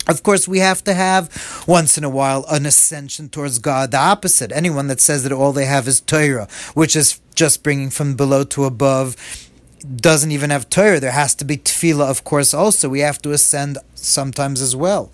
Of 0.09 0.23
course, 0.23 0.47
we 0.47 0.61
have 0.61 0.85
to 0.85 0.95
have 0.95 1.65
once 1.67 1.99
in 1.99 2.05
a 2.05 2.09
while 2.09 2.45
an 2.49 2.65
ascension 2.65 3.29
towards 3.29 3.59
God. 3.59 3.91
The 3.91 3.99
opposite. 3.99 4.53
Anyone 4.53 4.87
that 4.87 5.01
says 5.01 5.25
that 5.25 5.33
all 5.33 5.53
they 5.53 5.67
have 5.67 5.89
is 5.89 6.01
Torah, 6.01 6.49
which 6.75 6.95
is 6.95 7.21
just 7.35 7.63
bringing 7.63 7.91
from 7.91 8.15
below 8.15 8.45
to 8.45 8.65
above, 8.65 9.17
doesn't 9.97 10.31
even 10.31 10.51
have 10.51 10.71
Torah. 10.71 11.01
There 11.01 11.11
has 11.11 11.35
to 11.37 11.45
be 11.45 11.57
tefillah, 11.57 12.09
of 12.09 12.25
course, 12.25 12.55
also. 12.55 12.89
We 12.89 13.01
have 13.01 13.21
to 13.23 13.33
ascend 13.33 13.79
sometimes 13.95 14.61
as 14.61 14.77
well. 14.77 15.11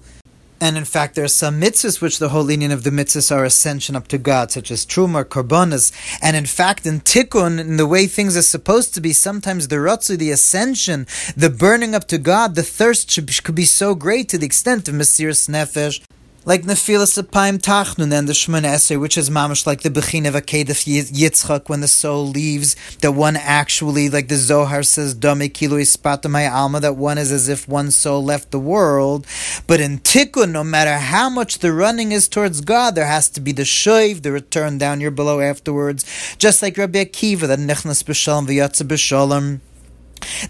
And 0.62 0.76
in 0.76 0.84
fact, 0.84 1.16
there 1.16 1.24
are 1.24 1.38
some 1.42 1.60
mitzvahs 1.60 2.00
which 2.00 2.20
the 2.20 2.28
whole 2.28 2.48
union 2.48 2.70
of 2.70 2.84
the 2.84 2.90
mitzvahs 2.90 3.34
are 3.34 3.44
ascension 3.44 3.96
up 3.96 4.06
to 4.06 4.16
God, 4.16 4.52
such 4.52 4.70
as 4.70 4.86
truma, 4.86 5.24
korbanas. 5.24 5.90
And 6.22 6.36
in 6.36 6.46
fact, 6.46 6.86
in 6.86 7.00
tikkun, 7.00 7.58
in 7.58 7.78
the 7.78 7.86
way 7.94 8.06
things 8.06 8.36
are 8.36 8.42
supposed 8.42 8.94
to 8.94 9.00
be, 9.00 9.12
sometimes 9.12 9.66
the 9.66 9.82
ratzu, 9.88 10.16
the 10.16 10.30
ascension, 10.30 11.08
the 11.36 11.50
burning 11.50 11.96
up 11.96 12.06
to 12.06 12.16
God, 12.16 12.54
the 12.54 12.62
thirst 12.62 13.10
should, 13.10 13.42
could 13.42 13.56
be 13.56 13.64
so 13.64 13.96
great 13.96 14.28
to 14.28 14.38
the 14.38 14.46
extent 14.46 14.86
of 14.86 14.94
mesiras 14.94 15.48
nefesh 15.48 16.00
like 16.44 16.62
Nefilas 16.62 17.22
Apayim 17.22 17.58
Tachnun 17.58 18.12
and 18.12 18.28
the 18.28 18.32
Shemon 18.32 18.64
Esser, 18.64 18.98
which 18.98 19.16
is 19.16 19.30
mamish 19.30 19.64
like 19.64 19.82
the 19.82 19.90
Bechin 19.90 20.26
of 20.26 20.34
Akedas 20.34 20.84
Yitzchak 20.84 21.68
when 21.68 21.80
the 21.80 21.88
soul 21.88 22.26
leaves, 22.26 22.74
that 22.96 23.12
one 23.12 23.36
actually, 23.36 24.08
like 24.08 24.26
the 24.26 24.34
Zohar 24.34 24.82
says, 24.82 25.14
Dame 25.14 25.48
Kilo 25.50 25.76
Ispatamai 25.76 26.50
Alma, 26.50 26.80
that 26.80 26.96
one 26.96 27.16
is 27.16 27.30
as 27.30 27.48
if 27.48 27.68
one 27.68 27.92
soul 27.92 28.24
left 28.24 28.50
the 28.50 28.58
world. 28.58 29.24
But 29.68 29.80
in 29.80 30.00
Tikkun, 30.00 30.50
no 30.50 30.64
matter 30.64 30.98
how 30.98 31.30
much 31.30 31.60
the 31.60 31.72
running 31.72 32.10
is 32.10 32.26
towards 32.26 32.60
God, 32.60 32.96
there 32.96 33.06
has 33.06 33.28
to 33.30 33.40
be 33.40 33.52
the 33.52 33.62
Shoiv, 33.62 34.22
the 34.22 34.32
return 34.32 34.78
down 34.78 34.98
here 34.98 35.12
below 35.12 35.38
afterwards, 35.40 36.04
just 36.38 36.60
like 36.60 36.76
Rabbi 36.76 37.04
Akiva, 37.04 37.46
that 37.46 37.60
Nechnas 37.60 38.02
B'Shalom 38.02 38.48
V'Yatza 38.48 38.84
B'Shalom 38.84 39.60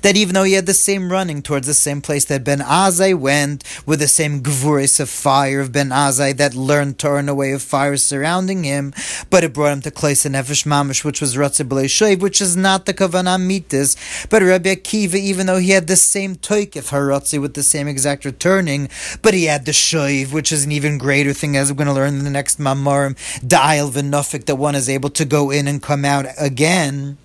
that 0.03 0.17
even 0.17 0.35
though 0.35 0.45
he 0.45 0.55
had 0.55 0.67
the 0.67 0.75
same 0.75 1.11
running 1.11 1.43
towards 1.43 1.67
the 1.67 1.75
same 1.75 2.01
place 2.01 2.25
that 2.27 2.45
Ben 2.45 2.61
Azai 2.61 3.19
went, 3.19 3.65
with 3.87 4.01
the 4.01 4.09
same 4.09 4.43
gvuris 4.43 5.01
of 5.01 5.09
fire 5.09 5.61
of 5.61 5.73
Ben 5.73 5.91
Azai 5.91 6.37
that 6.37 6.55
learned 6.55 6.99
Torah 6.99 7.21
in 7.21 7.29
a 7.29 7.35
way 7.35 7.53
of 7.53 7.63
fire 7.63 7.97
surrounding 7.97 8.65
him, 8.65 8.93
but 9.31 9.45
it 9.45 9.53
brought 9.53 9.73
him 9.73 9.81
to 9.83 9.91
Kleis 9.91 10.29
Nefesh 10.29 10.65
Mamish, 10.65 11.05
which 11.05 11.21
was 11.21 11.37
Ratzah 11.37 11.67
B'lei 11.67 12.21
which 12.21 12.41
is 12.41 12.57
not 12.57 12.87
the 12.87 12.95
Kavanah 12.95 13.41
Mitis, 13.41 13.97
but 14.29 14.43
Rabbi 14.43 14.75
Akiva, 14.75 15.15
even 15.15 15.47
though 15.47 15.59
he 15.59 15.71
had 15.71 15.87
the 15.87 15.97
same 15.97 16.37
Toikif 16.37 16.91
Haratzi 16.91 17.41
with 17.41 17.55
the 17.55 17.63
same 17.63 17.89
exact 17.89 18.25
returning, 18.25 18.89
but 19.21 19.35
he 19.35 19.45
had 19.45 19.65
the 19.65 19.73
Shoiv, 19.73 20.33
which 20.33 20.53
is 20.53 20.65
an 20.65 20.73
even 20.73 20.99
greater 20.99 21.33
thing, 21.33 21.57
as 21.57 21.71
we're 21.71 21.77
going 21.77 21.87
to 21.87 21.95
learn 21.95 22.15
in 22.15 22.25
the 22.25 22.31
next 22.31 22.59
Mamarim, 22.59 23.17
Da'il 23.41 23.91
V'Nofik, 23.91 24.47
that 24.47 24.57
one 24.57 24.75
is 24.75 24.89
able 24.89 25.11
to 25.11 25.25
go 25.25 25.51
in 25.51 25.69
and 25.69 25.83
come 25.83 26.05
out 26.05 26.27
again 26.39 27.19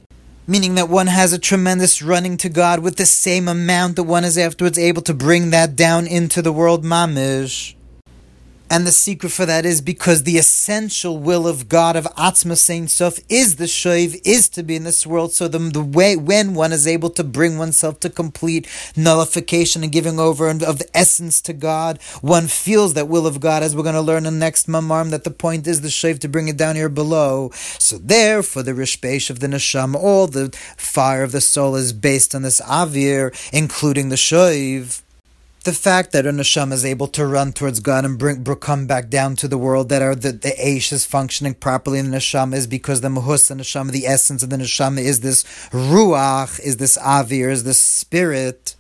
meaning 0.48 0.76
that 0.76 0.90
one 0.90 1.08
has 1.08 1.34
a 1.34 1.40
tremendous 1.40 2.02
running 2.02 2.38
to 2.38 2.50
God 2.50 2.80
with 2.80 2.96
the 2.96 3.06
same 3.06 3.48
amount 3.48 3.98
that 3.98 4.04
one 4.04 4.24
is 4.24 4.38
afterwards 4.38 4.80
able 4.80 5.02
to 5.04 5.14
bring 5.14 5.50
that 5.50 5.76
down 5.76 6.08
into 6.08 6.42
the 6.42 6.54
world 6.54 6.84
mamish. 6.84 7.77
And 8.70 8.86
the 8.86 8.92
secret 8.92 9.32
for 9.32 9.46
that 9.46 9.66
is 9.66 9.80
because 9.80 10.24
the 10.24 10.38
essential 10.38 11.18
will 11.18 11.48
of 11.48 11.70
God 11.70 11.96
of 11.96 12.04
Atzmus 12.18 12.70
Ein 12.70 12.90
Sof 12.90 13.18
is 13.30 13.56
the 13.56 13.66
Shoiv, 13.66 14.20
is 14.26 14.50
to 14.50 14.64
be 14.64 14.76
in 14.76 14.84
this 14.84 15.08
world. 15.08 15.32
So 15.32 15.48
the, 15.48 15.58
the 15.58 15.82
way 15.82 16.18
when 16.18 16.54
one 16.54 16.74
is 16.74 16.86
able 16.86 17.10
to 17.12 17.24
bring 17.24 17.58
oneself 17.58 18.02
to 18.02 18.10
complete 18.10 18.68
nullification 18.98 19.84
and 19.84 19.92
giving 19.92 20.20
over 20.20 20.50
of 20.50 20.80
the 20.80 20.90
essence 20.94 21.40
to 21.42 21.54
God, 21.54 22.02
one 22.22 22.48
feels 22.48 22.94
that 22.96 23.08
will 23.08 23.26
of 23.26 23.40
God, 23.40 23.64
as 23.64 23.74
we're 23.74 23.84
going 23.84 23.96
to 23.96 24.02
learn 24.02 24.26
in 24.26 24.34
the 24.34 24.40
next 24.40 24.68
Mamarim, 24.68 25.12
that 25.12 25.24
the 25.24 25.32
point 25.32 25.66
is 25.66 25.80
the 25.80 25.88
Shoiv 25.88 26.20
to 26.20 26.28
bring 26.28 26.50
it 26.50 26.58
down 26.58 26.76
here 26.76 26.90
below. 26.90 27.52
So 27.80 27.98
there, 27.98 28.44
for 28.44 28.64
the 28.64 28.74
Rishbesh 28.74 29.30
of 29.30 29.40
the 29.40 29.48
Neshama, 29.48 29.96
all 29.96 30.28
the 30.28 30.50
fire 30.76 31.24
of 31.24 31.32
the 31.32 31.42
soul 31.42 31.76
is 31.76 31.94
based 31.94 32.36
on 32.36 32.42
this 32.42 32.60
Avir, 32.62 33.34
including 33.54 34.10
the 34.10 34.16
Shoiv 34.16 35.02
the 35.68 35.74
fact 35.74 36.14
that 36.14 36.26
a 36.26 36.30
is 36.30 36.86
able 36.86 37.08
to 37.08 37.28
run 37.28 37.52
towards 37.52 37.82
God 37.82 38.06
and 38.06 38.18
bring, 38.18 38.42
come 38.46 38.88
back 38.88 39.10
down 39.10 39.36
to 39.36 39.50
the 39.50 39.58
world 39.58 39.90
that 39.90 40.02
are 40.02 40.16
the, 40.16 40.32
the 40.32 40.52
Aish 40.52 40.94
is 40.94 41.06
functioning 41.06 41.56
properly 41.56 42.00
in 42.00 42.10
the 42.10 42.18
neshama 42.20 42.56
is 42.56 42.68
because 42.68 43.02
the 43.02 43.10
mahus 43.10 43.52
and 43.52 43.60
neshama, 43.60 43.92
the 43.92 44.08
essence 44.08 44.42
of 44.42 44.50
the 44.50 44.56
neshama 44.56 45.00
is 45.00 45.20
this 45.20 45.44
ruach, 45.72 46.58
is 46.62 46.78
this 46.78 46.98
avir, 47.00 47.52
is 47.52 47.66
this 47.66 47.82
spirit. 47.82 48.76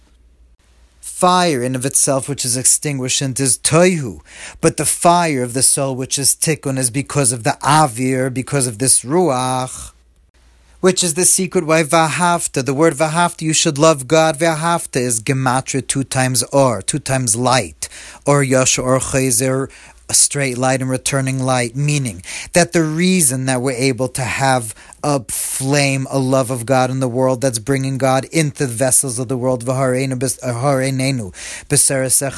Fire 1.01 1.61
in 1.61 1.75
of 1.75 1.85
itself, 1.85 2.29
which 2.29 2.45
is 2.45 2.55
extinguishing, 2.55 3.35
is 3.37 3.57
toihu, 3.57 4.21
but 4.61 4.77
the 4.77 4.85
fire 4.85 5.43
of 5.43 5.53
the 5.53 5.63
soul, 5.63 5.93
which 5.93 6.17
is 6.17 6.35
tikkun, 6.35 6.77
is 6.77 6.89
because 6.89 7.33
of 7.33 7.43
the 7.43 7.57
avir, 7.61 8.33
because 8.33 8.65
of 8.65 8.79
this 8.79 9.03
ruach 9.03 9.91
which 10.79 11.03
is 11.03 11.15
the 11.15 11.25
secret 11.25 11.65
why 11.65 11.83
Vahafta, 11.83 12.63
the 12.63 12.73
word 12.73 12.93
Vahafta, 12.93 13.41
you 13.41 13.53
should 13.53 13.77
love 13.77 14.07
God. 14.07 14.37
Vahafta 14.37 14.97
is 14.97 15.21
Gematria 15.21 15.85
two 15.85 16.03
times 16.03 16.43
or, 16.53 16.81
two 16.81 16.99
times 16.99 17.35
light, 17.35 17.89
or 18.25 18.43
Yasha 18.43 18.81
or 18.81 18.99
Chazer, 18.99 19.71
a 20.09 20.13
straight 20.13 20.57
light 20.57 20.81
and 20.81 20.89
returning 20.89 21.39
light, 21.39 21.75
meaning 21.75 22.21
that 22.53 22.71
the 22.71 22.83
reason 22.83 23.45
that 23.45 23.61
we're 23.61 23.71
able 23.71 24.07
to 24.07 24.21
have 24.21 24.73
a 25.03 25.23
flame, 25.29 26.07
a 26.09 26.19
love 26.19 26.51
of 26.51 26.65
God 26.65 26.89
in 26.89 26.99
the 26.99 27.07
world 27.07 27.41
that's 27.41 27.59
bringing 27.59 27.97
God 27.97 28.25
into 28.25 28.65
the 28.65 28.73
vessels 28.73 29.19
of 29.19 29.27
the 29.27 29.37
world, 29.37 29.67
uh, 29.67 29.73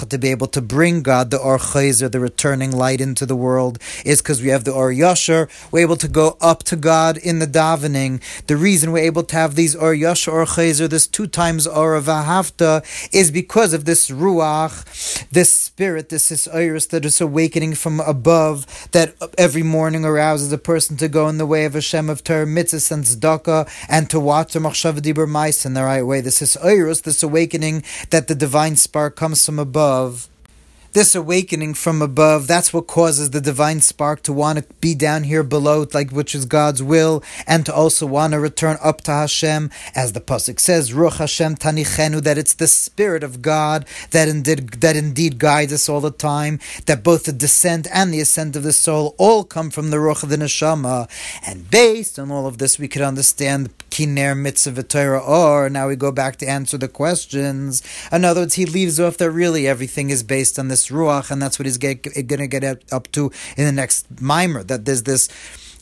to 0.05 0.17
be 0.17 0.31
able 0.31 0.47
to 0.47 0.61
bring 0.61 1.01
God, 1.01 1.31
the 1.31 1.37
Or 1.37 1.57
Chayzer, 1.57 2.11
the 2.11 2.19
returning 2.19 2.71
light 2.71 3.01
into 3.01 3.25
the 3.25 3.35
world, 3.35 3.79
is 4.05 4.21
because 4.21 4.41
we 4.41 4.49
have 4.49 4.63
the 4.63 4.73
Or 4.73 4.91
Yasher. 4.91 5.49
We're 5.71 5.81
able 5.81 5.97
to 5.97 6.07
go 6.07 6.37
up 6.41 6.63
to 6.63 6.75
God 6.75 7.17
in 7.17 7.39
the 7.39 7.47
davening. 7.47 8.21
The 8.47 8.57
reason 8.57 8.91
we're 8.91 8.99
able 8.99 9.23
to 9.23 9.35
have 9.35 9.55
these 9.55 9.75
Or 9.75 9.93
Yasher, 9.93 10.31
Or 10.31 10.45
Chayzer, 10.45 10.89
this 10.89 11.07
two 11.07 11.27
times 11.27 11.65
Or 11.65 11.99
Vahavta, 12.01 12.83
is 13.13 13.31
because 13.31 13.73
of 13.73 13.85
this 13.85 14.09
Ruach, 14.09 15.29
this 15.29 15.68
spirit, 15.79 16.09
this 16.09 16.29
is 16.29 16.45
Iris 16.49 16.87
that 16.87 17.05
is 17.05 17.21
awakening 17.21 17.73
from 17.73 18.01
above, 18.01 18.89
that 18.91 19.15
every 19.37 19.63
morning 19.63 20.03
arouses 20.03 20.51
a 20.51 20.57
person 20.57 20.97
to 20.97 21.07
go 21.07 21.29
in 21.29 21.37
the 21.37 21.45
way 21.45 21.63
of 21.63 21.73
Hashem 21.73 22.09
of 22.09 22.21
Torah 22.21 22.45
mitzvahs 22.45 22.91
and 22.91 23.05
tzedakah, 23.05 23.65
and 23.87 24.09
to 24.09 24.19
watch 24.19 24.51
the 24.51 24.59
machshav 24.59 24.99
dibur 24.99 25.25
mice 25.25 25.65
in 25.65 25.75
the 25.75 25.83
right 25.85 26.03
way. 26.03 26.19
This 26.19 26.41
is 26.41 26.57
oirus, 26.57 27.03
this 27.03 27.23
awakening 27.23 27.85
that 28.09 28.27
the 28.27 28.35
divine 28.35 28.75
spark 28.75 29.15
comes 29.15 29.45
from 29.45 29.57
above. 29.57 30.27
This 30.99 31.15
awakening 31.15 31.73
from 31.73 32.01
above, 32.01 32.45
that's 32.45 32.73
what 32.73 32.85
causes 32.85 33.29
the 33.29 33.39
divine 33.39 33.79
spark 33.79 34.21
to 34.21 34.33
want 34.33 34.59
to 34.59 34.65
be 34.81 34.93
down 34.93 35.23
here 35.23 35.43
below, 35.43 35.87
like 35.93 36.11
which 36.11 36.35
is 36.35 36.43
God's 36.43 36.83
will, 36.83 37.23
and 37.47 37.65
to 37.65 37.73
also 37.73 38.05
want 38.05 38.33
to 38.33 38.39
return 38.41 38.75
up 38.83 38.99
to 39.03 39.11
Hashem, 39.11 39.71
as 39.95 40.11
the 40.11 40.19
pasuk 40.19 40.59
says, 40.59 40.91
Ruach 40.91 41.19
Hashem 41.19 41.55
tanichenu, 41.55 42.19
that 42.23 42.37
it's 42.37 42.53
the 42.53 42.67
spirit 42.67 43.23
of 43.23 43.41
God 43.41 43.85
that 44.11 44.27
indeed 44.27 44.71
that 44.81 44.97
indeed 44.97 45.39
guides 45.39 45.71
us 45.71 45.87
all 45.87 46.01
the 46.01 46.11
time. 46.11 46.59
That 46.85 47.01
both 47.01 47.23
the 47.23 47.31
descent 47.31 47.87
and 47.93 48.13
the 48.13 48.19
ascent 48.19 48.57
of 48.57 48.63
the 48.63 48.73
soul 48.73 49.15
all 49.17 49.45
come 49.45 49.69
from 49.69 49.91
the 49.91 49.97
Ruach 49.97 50.23
of 50.23 50.27
the 50.27 50.35
neshama, 50.35 51.09
and 51.47 51.71
based 51.71 52.19
on 52.19 52.29
all 52.29 52.45
of 52.45 52.57
this, 52.57 52.77
we 52.77 52.89
could 52.89 53.03
understand 53.03 53.69
kiner 53.89 54.37
mitzvah 54.37 54.83
Torah. 54.83 55.19
Or 55.19 55.69
now 55.69 55.87
we 55.87 55.95
go 55.95 56.11
back 56.11 56.35
to 56.37 56.45
answer 56.45 56.77
the 56.77 56.89
questions. 56.89 57.81
In 58.11 58.25
other 58.25 58.41
words, 58.41 58.55
he 58.55 58.65
leaves 58.65 58.99
off 58.99 59.15
that 59.17 59.31
really 59.31 59.65
everything 59.65 60.09
is 60.09 60.23
based 60.23 60.59
on 60.59 60.67
this 60.67 60.88
ruach, 60.89 61.31
and 61.31 61.41
that's 61.41 61.57
what 61.57 61.65
he's 61.65 61.77
going 61.77 61.99
to 62.01 62.47
get 62.47 62.63
up 62.91 63.11
to 63.13 63.31
in 63.57 63.65
the 63.65 63.71
next 63.71 64.21
mimer. 64.21 64.63
That 64.63 64.85
there's 64.85 65.03
this 65.03 65.29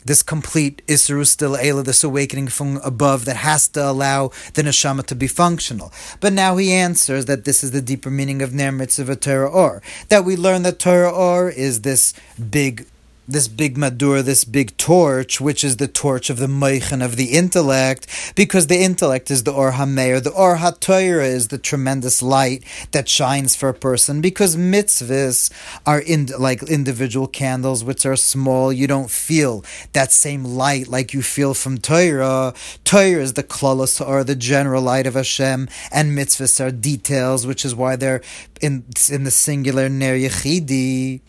this 0.04 0.22
complete 0.22 0.80
Isru 0.86 1.26
still 1.26 1.56
Ela, 1.56 1.82
this 1.82 2.02
awakening 2.02 2.48
from 2.48 2.78
above 2.78 3.24
that 3.26 3.36
has 3.36 3.68
to 3.68 3.90
allow 3.90 4.28
the 4.54 4.62
neshama 4.62 5.04
to 5.06 5.14
be 5.14 5.26
functional. 5.26 5.92
But 6.20 6.32
now 6.32 6.56
he 6.56 6.72
answers 6.72 7.26
that 7.26 7.44
this 7.44 7.62
is 7.62 7.72
the 7.72 7.82
deeper 7.82 8.10
meaning 8.10 8.40
of 8.40 8.54
Ner 8.54 8.72
Mitzvah 8.72 9.16
Torah 9.16 9.50
Or. 9.50 9.82
That 10.08 10.24
we 10.24 10.36
learn 10.36 10.62
that 10.62 10.78
Torah 10.78 11.10
Or 11.10 11.50
is 11.50 11.82
this 11.82 12.14
big 12.50 12.86
this 13.28 13.46
big 13.46 13.76
madur, 13.76 14.24
this 14.24 14.44
big 14.44 14.74
torch, 14.78 15.40
which 15.40 15.62
is 15.62 15.76
the 15.76 15.86
torch 15.86 16.30
of 16.30 16.38
the 16.38 16.46
meichin 16.46 17.04
of 17.04 17.16
the 17.16 17.32
intellect, 17.32 18.06
because 18.34 18.66
the 18.66 18.82
intellect 18.82 19.30
is 19.30 19.44
the 19.44 19.52
or 19.52 19.72
hameir, 19.72 20.22
the 20.22 20.30
or 20.30 20.56
hatoira 20.56 21.26
is 21.26 21.48
the 21.48 21.58
tremendous 21.58 22.22
light 22.22 22.64
that 22.92 23.08
shines 23.08 23.54
for 23.54 23.68
a 23.68 23.74
person. 23.74 24.22
Because 24.22 24.56
mitzvahs 24.56 25.52
are 25.84 26.00
in, 26.00 26.26
like 26.38 26.62
individual 26.62 27.26
candles, 27.26 27.84
which 27.84 28.06
are 28.06 28.16
small. 28.16 28.72
You 28.72 28.86
don't 28.86 29.10
feel 29.10 29.62
that 29.92 30.10
same 30.10 30.44
light 30.44 30.88
like 30.88 31.12
you 31.12 31.20
feel 31.20 31.52
from 31.52 31.78
Torah. 31.78 32.54
Torah 32.84 33.22
is 33.22 33.34
the 33.34 33.42
klolos 33.42 34.00
or 34.04 34.24
the 34.24 34.34
general 34.36 34.82
light 34.82 35.06
of 35.06 35.14
Hashem, 35.14 35.68
and 35.92 36.16
mitzvahs 36.16 36.64
are 36.64 36.70
details, 36.70 37.46
which 37.46 37.64
is 37.64 37.74
why 37.74 37.96
they're 37.96 38.22
in 38.62 38.84
in 39.10 39.24
the 39.24 39.30
singular 39.30 39.88
ner 39.90 40.16
yechidi. 40.16 41.20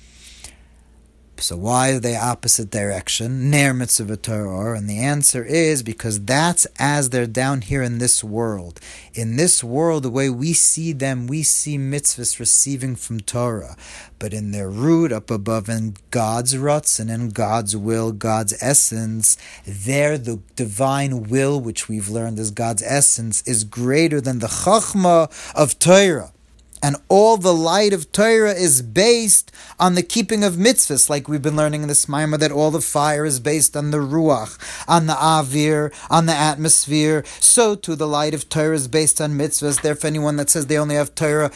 So 1.42 1.56
why 1.56 1.92
are 1.92 2.00
they 2.00 2.16
opposite 2.16 2.70
direction? 2.70 3.50
Ner 3.50 3.74
mitzvah 3.74 4.18
Torah, 4.18 4.78
and 4.78 4.90
the 4.90 5.00
answer 5.00 5.44
is 5.44 5.84
because 5.84 6.20
that's 6.26 6.66
as 6.78 7.10
they're 7.10 7.26
down 7.26 7.62
here 7.62 7.82
in 7.82 7.98
this 7.98 8.24
world. 8.24 8.80
In 9.14 9.38
this 9.38 9.64
world, 9.64 10.04
the 10.04 10.10
way 10.10 10.30
we 10.30 10.54
see 10.54 10.92
them, 10.92 11.28
we 11.28 11.44
see 11.44 11.78
mitzvahs 11.78 12.40
receiving 12.40 12.96
from 12.96 13.22
Torah, 13.22 13.78
but 14.20 14.34
in 14.34 14.52
their 14.52 14.70
root 14.70 15.12
up 15.12 15.32
above 15.32 15.70
in 15.70 15.96
God's 16.12 16.58
ruts 16.58 17.00
and 17.00 17.10
in 17.10 17.30
God's 17.30 17.76
will, 17.76 18.12
God's 18.12 18.56
essence, 18.62 19.38
there 19.66 20.18
the 20.18 20.42
divine 20.56 21.24
will, 21.24 21.60
which 21.60 21.88
we've 21.88 22.10
learned 22.10 22.40
as 22.40 22.52
God's 22.52 22.84
essence, 22.84 23.42
is 23.44 23.64
greater 23.64 24.20
than 24.20 24.40
the 24.40 24.48
chachma 24.48 25.32
of 25.56 25.80
Torah. 25.80 26.34
And 26.82 26.96
all 27.10 27.38
the 27.38 27.54
light 27.54 27.94
of 27.94 28.12
Torah 28.12 28.54
is 28.54 28.82
based 28.82 29.52
on 29.80 29.96
the 29.96 30.04
keeping 30.04 30.44
of 30.44 30.54
mitzvahs, 30.54 31.10
like 31.10 31.28
we've 31.28 31.42
been 31.42 31.56
learning 31.56 31.82
in 31.82 31.88
this 31.88 32.06
Maimah, 32.06 32.40
that 32.40 32.52
all 32.52 32.72
the 32.72 32.82
fire 32.82 33.26
is 33.26 33.40
based 33.40 33.76
on 33.76 33.92
the 33.92 33.98
ruach, 33.98 34.58
on 34.88 35.08
the 35.08 35.14
avir, 35.14 35.94
on 36.10 36.26
the 36.26 36.34
atmosphere. 36.34 37.24
So 37.40 37.76
too 37.76 37.96
the 37.96 38.08
light 38.08 38.34
of 38.34 38.50
Torah 38.50 38.76
is 38.76 38.88
based 38.88 39.20
on 39.20 39.38
mitzvahs. 39.38 39.82
Therefore, 39.82 40.08
anyone 40.08 40.38
that 40.38 40.50
says 40.50 40.68
they 40.68 40.78
only 40.78 40.96
have 40.96 41.16
Torah, 41.16 41.52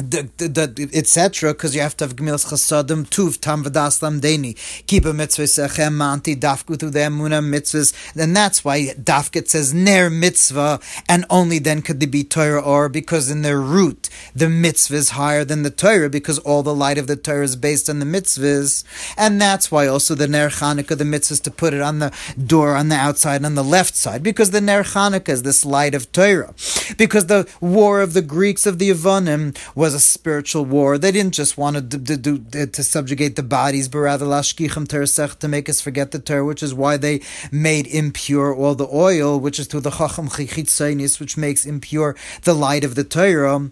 etc. 0.00 1.52
Because 1.52 1.74
you 1.74 1.80
have 1.80 1.96
to 1.96 2.04
have 2.04 2.16
gemilas 2.16 2.46
chasadim 2.46 3.08
tuv 3.08 3.40
tam 3.40 3.64
v'daslam 3.64 4.20
deni 4.20 4.56
keep 4.86 5.04
a 5.04 5.12
mitzvah 5.12 5.44
sechem 5.44 5.94
manti 5.94 6.36
dafku 6.36 6.78
through 6.78 6.90
the 6.90 7.00
emuna 7.00 7.42
mitzvahs. 7.42 7.92
And 8.16 8.36
that's 8.36 8.64
why 8.64 8.94
dafket 8.94 9.48
says 9.48 9.74
ner 9.74 10.08
mitzvah, 10.08 10.80
and 11.08 11.24
only 11.30 11.58
then 11.58 11.82
could 11.82 12.00
they 12.00 12.06
be 12.06 12.24
Torah 12.24 12.60
or 12.60 12.88
because 12.88 13.30
in 13.30 13.42
their 13.42 13.60
root 13.60 14.08
the 14.34 14.48
mitzvah 14.48 14.96
is 14.96 15.10
higher 15.10 15.44
than 15.44 15.62
the 15.62 15.70
Torah 15.70 16.08
because 16.08 16.38
all 16.40 16.62
the 16.62 16.74
light 16.74 16.98
of 16.98 17.06
the 17.06 17.16
Torah 17.16 17.44
is 17.44 17.56
based 17.56 17.90
on 17.90 17.98
the 17.98 18.06
mitzvahs, 18.06 18.84
and 19.16 19.40
that's 19.40 19.70
why 19.70 19.86
also 19.86 20.14
the 20.14 20.28
ner 20.28 20.48
Chanukah 20.48 20.96
the 20.96 21.04
mitzvahs 21.04 21.42
to 21.42 21.50
put 21.50 21.74
it 21.74 21.80
on 21.80 21.98
the 21.98 22.12
door 22.46 22.76
on 22.76 22.88
the 22.88 22.96
outside 22.96 23.44
on 23.44 23.54
the 23.54 23.64
left 23.64 23.96
side 23.96 24.22
because 24.22 24.50
the 24.52 24.60
ner 24.60 24.84
Chanukah 24.84 25.28
is 25.28 25.42
this 25.42 25.64
light 25.64 25.94
of 25.94 26.10
Torah 26.12 26.54
because 26.96 27.26
the 27.26 27.48
war 27.60 28.00
of 28.00 28.14
the 28.14 28.22
Greeks 28.22 28.66
of 28.66 28.78
the 28.78 28.90
Yevonim 28.90 29.56
was 29.74 29.87
was 29.88 29.94
a 29.94 30.00
spiritual 30.00 30.66
war. 30.66 30.98
They 30.98 31.10
didn't 31.10 31.32
just 31.32 31.56
want 31.56 31.90
to 31.90 31.98
to, 31.98 32.38
to, 32.38 32.66
to 32.66 32.82
subjugate 32.82 33.36
the 33.36 33.42
bodies, 33.42 33.88
but 33.88 34.00
rather 34.00 34.26
lashkichim 34.26 34.86
teresech 34.86 35.38
to 35.38 35.48
make 35.48 35.66
us 35.66 35.80
forget 35.80 36.10
the 36.10 36.18
Torah, 36.18 36.44
which 36.44 36.62
is 36.62 36.74
why 36.74 36.98
they 36.98 37.22
made 37.50 37.86
impure 37.86 38.54
all 38.54 38.74
the 38.74 38.90
oil, 38.92 39.40
which 39.40 39.58
is 39.58 39.66
through 39.66 39.80
the 39.80 39.92
chacham 39.92 40.28
chichitzainis, 40.28 41.18
which 41.18 41.38
makes 41.38 41.64
impure 41.64 42.14
the 42.42 42.52
light 42.52 42.84
of 42.84 42.96
the 42.96 43.04
Torah. 43.04 43.70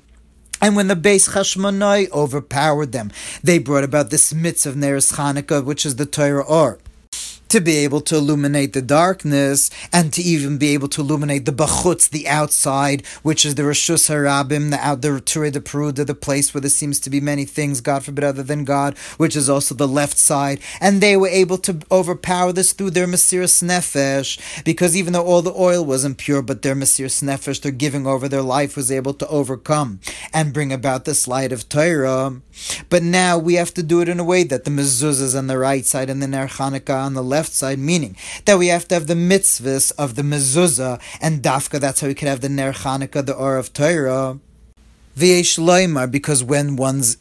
And 0.62 0.74
when 0.74 0.88
the 0.88 0.96
base 0.96 1.28
Chashmonai 1.28 2.10
overpowered 2.12 2.92
them, 2.92 3.10
they 3.44 3.58
brought 3.58 3.84
about 3.84 4.08
this 4.08 4.32
mitzvah 4.32 4.70
of 4.70 4.74
Neres 4.74 5.12
Chanukah, 5.12 5.62
which 5.62 5.84
is 5.84 5.96
the 5.96 6.06
Torah 6.06 6.46
or 6.46 6.78
to 7.48 7.60
be 7.60 7.76
able 7.78 8.00
to 8.02 8.16
illuminate 8.16 8.72
the 8.72 8.82
darkness 8.82 9.70
and 9.92 10.12
to 10.12 10.22
even 10.22 10.58
be 10.58 10.74
able 10.74 10.88
to 10.88 11.00
illuminate 11.00 11.44
the 11.44 11.52
bachutz, 11.52 12.08
the 12.08 12.28
outside, 12.28 13.06
which 13.22 13.44
is 13.44 13.54
the 13.54 13.62
Rishus 13.62 14.08
Harabim, 14.08 14.70
the 14.70 14.78
out 14.78 15.02
the 15.02 15.20
Ture 15.20 15.50
de 15.50 15.60
Peruda, 15.60 16.04
the 16.04 16.14
place 16.14 16.52
where 16.52 16.60
there 16.60 16.70
seems 16.70 16.98
to 17.00 17.10
be 17.10 17.20
many 17.20 17.44
things, 17.44 17.80
God 17.80 18.04
forbid, 18.04 18.24
other 18.24 18.42
than 18.42 18.64
God, 18.64 18.96
which 19.16 19.36
is 19.36 19.48
also 19.48 19.74
the 19.74 19.88
left 19.88 20.18
side. 20.18 20.60
And 20.80 21.00
they 21.00 21.16
were 21.16 21.28
able 21.28 21.58
to 21.58 21.80
overpower 21.90 22.52
this 22.52 22.72
through 22.72 22.90
their 22.90 23.06
Mesiris 23.06 23.62
Nefesh, 23.62 24.64
because 24.64 24.96
even 24.96 25.12
though 25.12 25.24
all 25.24 25.42
the 25.42 25.54
oil 25.54 25.84
was 25.84 26.04
impure, 26.04 26.42
but 26.42 26.62
their 26.62 26.74
Mesiris 26.74 27.22
Nefesh, 27.22 27.60
their 27.60 27.72
giving 27.72 28.06
over 28.06 28.28
their 28.28 28.42
life, 28.42 28.76
was 28.76 28.90
able 28.90 29.14
to 29.14 29.28
overcome 29.28 30.00
and 30.32 30.52
bring 30.52 30.72
about 30.72 31.04
this 31.04 31.28
light 31.28 31.52
of 31.52 31.68
Torah. 31.68 32.40
But 32.88 33.02
now 33.02 33.38
we 33.38 33.54
have 33.54 33.74
to 33.74 33.82
do 33.82 34.00
it 34.00 34.08
in 34.08 34.18
a 34.18 34.24
way 34.24 34.42
that 34.44 34.64
the 34.64 34.70
mezuzah 34.70 35.22
is 35.22 35.36
on 35.36 35.46
the 35.46 35.58
right 35.58 35.84
side 35.84 36.08
and 36.08 36.22
the 36.22 36.26
Ner 36.26 36.48
Chanukah 36.48 37.04
on 37.04 37.14
the 37.14 37.22
left 37.22 37.35
side, 37.44 37.78
meaning 37.78 38.16
that 38.46 38.58
we 38.58 38.68
have 38.68 38.88
to 38.88 38.94
have 38.94 39.06
the 39.06 39.14
mitzvahs 39.14 39.92
of 39.98 40.14
the 40.14 40.22
mezuzah 40.22 40.98
and 41.20 41.42
dafka. 41.42 41.78
That's 41.78 42.00
how 42.00 42.06
we 42.06 42.14
could 42.14 42.28
have 42.28 42.40
the 42.40 42.48
Ner 42.48 42.72
Chanukah, 42.72 43.26
the 43.26 43.34
Or 43.34 43.58
of 43.58 43.72
Torah. 43.72 44.38
V'yesh 45.16 45.58
loymar, 45.58 46.10
because 46.10 46.42
when 46.42 46.76
one's 46.76 47.16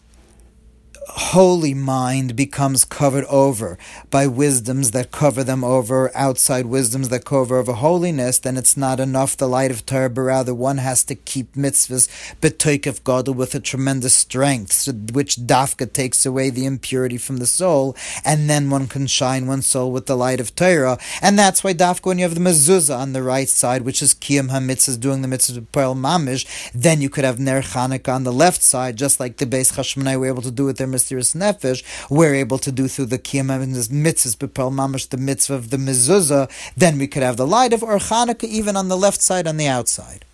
holy 1.08 1.74
mind 1.74 2.36
becomes 2.36 2.86
covered 2.86 3.26
over 3.26 3.78
by 4.10 4.28
wisdoms 4.28 4.92
that 4.92 5.12
cover 5.12 5.44
them 5.44 5.64
over, 5.64 6.12
outside 6.16 6.66
wisdoms 6.66 7.10
that 7.10 7.26
cover 7.26 7.58
over 7.58 7.74
holiness, 7.74 8.40
then 8.40 8.58
it's 8.58 8.76
not 8.76 9.00
enough 9.00 9.38
the 9.38 9.48
light 9.48 9.72
of 9.72 9.86
Torah, 9.86 10.10
but 10.10 10.22
rather 10.22 10.54
one 10.54 10.78
has 10.78 11.04
to 11.06 11.16
keep 11.16 11.54
mitzvahs 11.54 12.08
betoikef 12.42 13.04
gadol 13.04 13.34
with 13.34 13.54
a 13.56 13.60
tremendous 13.60 14.16
strength, 14.16 14.88
which 15.14 15.36
dafka 15.36 15.92
takes 15.92 16.26
away 16.26 16.50
the 16.50 16.66
impurity 16.66 17.18
from 17.18 17.38
the 17.38 17.48
soul, 17.48 17.96
and 18.24 18.50
then 18.50 18.70
one 18.70 18.88
can 18.88 19.08
shine 19.08 19.48
one's 19.48 19.68
soul 19.68 19.92
with 19.92 20.08
the 20.08 20.18
light 20.18 20.40
of 20.40 20.56
Torah. 20.56 20.98
And 21.22 21.38
that's 21.38 21.64
why 21.64 21.74
dafka, 21.74 22.08
when 22.08 22.18
you 22.18 22.24
have 22.24 22.36
the 22.36 22.42
mezuzah 22.42 22.98
on 22.98 23.14
the 23.14 23.24
right 23.24 23.50
side, 23.50 23.84
which 23.84 24.02
is 24.02 24.14
kiyam 24.14 24.50
hamitzvahs, 24.50 25.00
doing 25.00 25.22
the 25.22 25.28
mitzvahs 25.28 25.58
of 25.58 25.72
Pearl 25.72 25.96
Mamish, 25.96 26.46
then 26.74 27.02
you 27.02 27.10
could 27.10 27.24
have 27.24 27.40
ner 27.40 27.62
Chanukah 27.62 28.14
on 28.14 28.24
the 28.24 28.34
left 28.34 28.62
side, 28.64 28.96
just 28.96 29.20
like 29.20 29.38
the 29.38 29.46
base 29.46 29.72
Chashmonai 29.74 30.20
were 30.20 30.28
able 30.28 30.42
to 30.42 30.52
do 30.52 30.66
with 30.66 30.78
their 30.78 30.88
Mesiris 30.96 31.36
Nefesh, 31.36 31.84
we're 32.10 32.36
able 32.36 32.58
to 32.58 32.72
do 32.72 32.88
through 32.88 33.08
the 33.08 33.20
Kiyam 33.20 33.50
and 33.62 33.76
the 33.76 33.82
mitzvahs, 33.82 34.38
Bepel 34.38 34.72
Mamash, 34.72 35.10
the 35.10 35.18
mitzvah 35.18 35.56
of 35.56 35.70
the 35.70 35.78
mezuzah, 35.78 36.50
then 36.76 36.98
we 36.98 37.08
could 37.08 37.24
have 37.24 37.38
the 37.38 37.48
light 37.48 37.74
of 37.74 37.84
Or 37.84 38.00
even 38.42 38.76
on 38.76 38.88
the 38.88 38.98
left 38.98 39.22
side, 39.22 39.48
on 39.48 39.58
the 39.58 39.68
outside. 39.68 40.26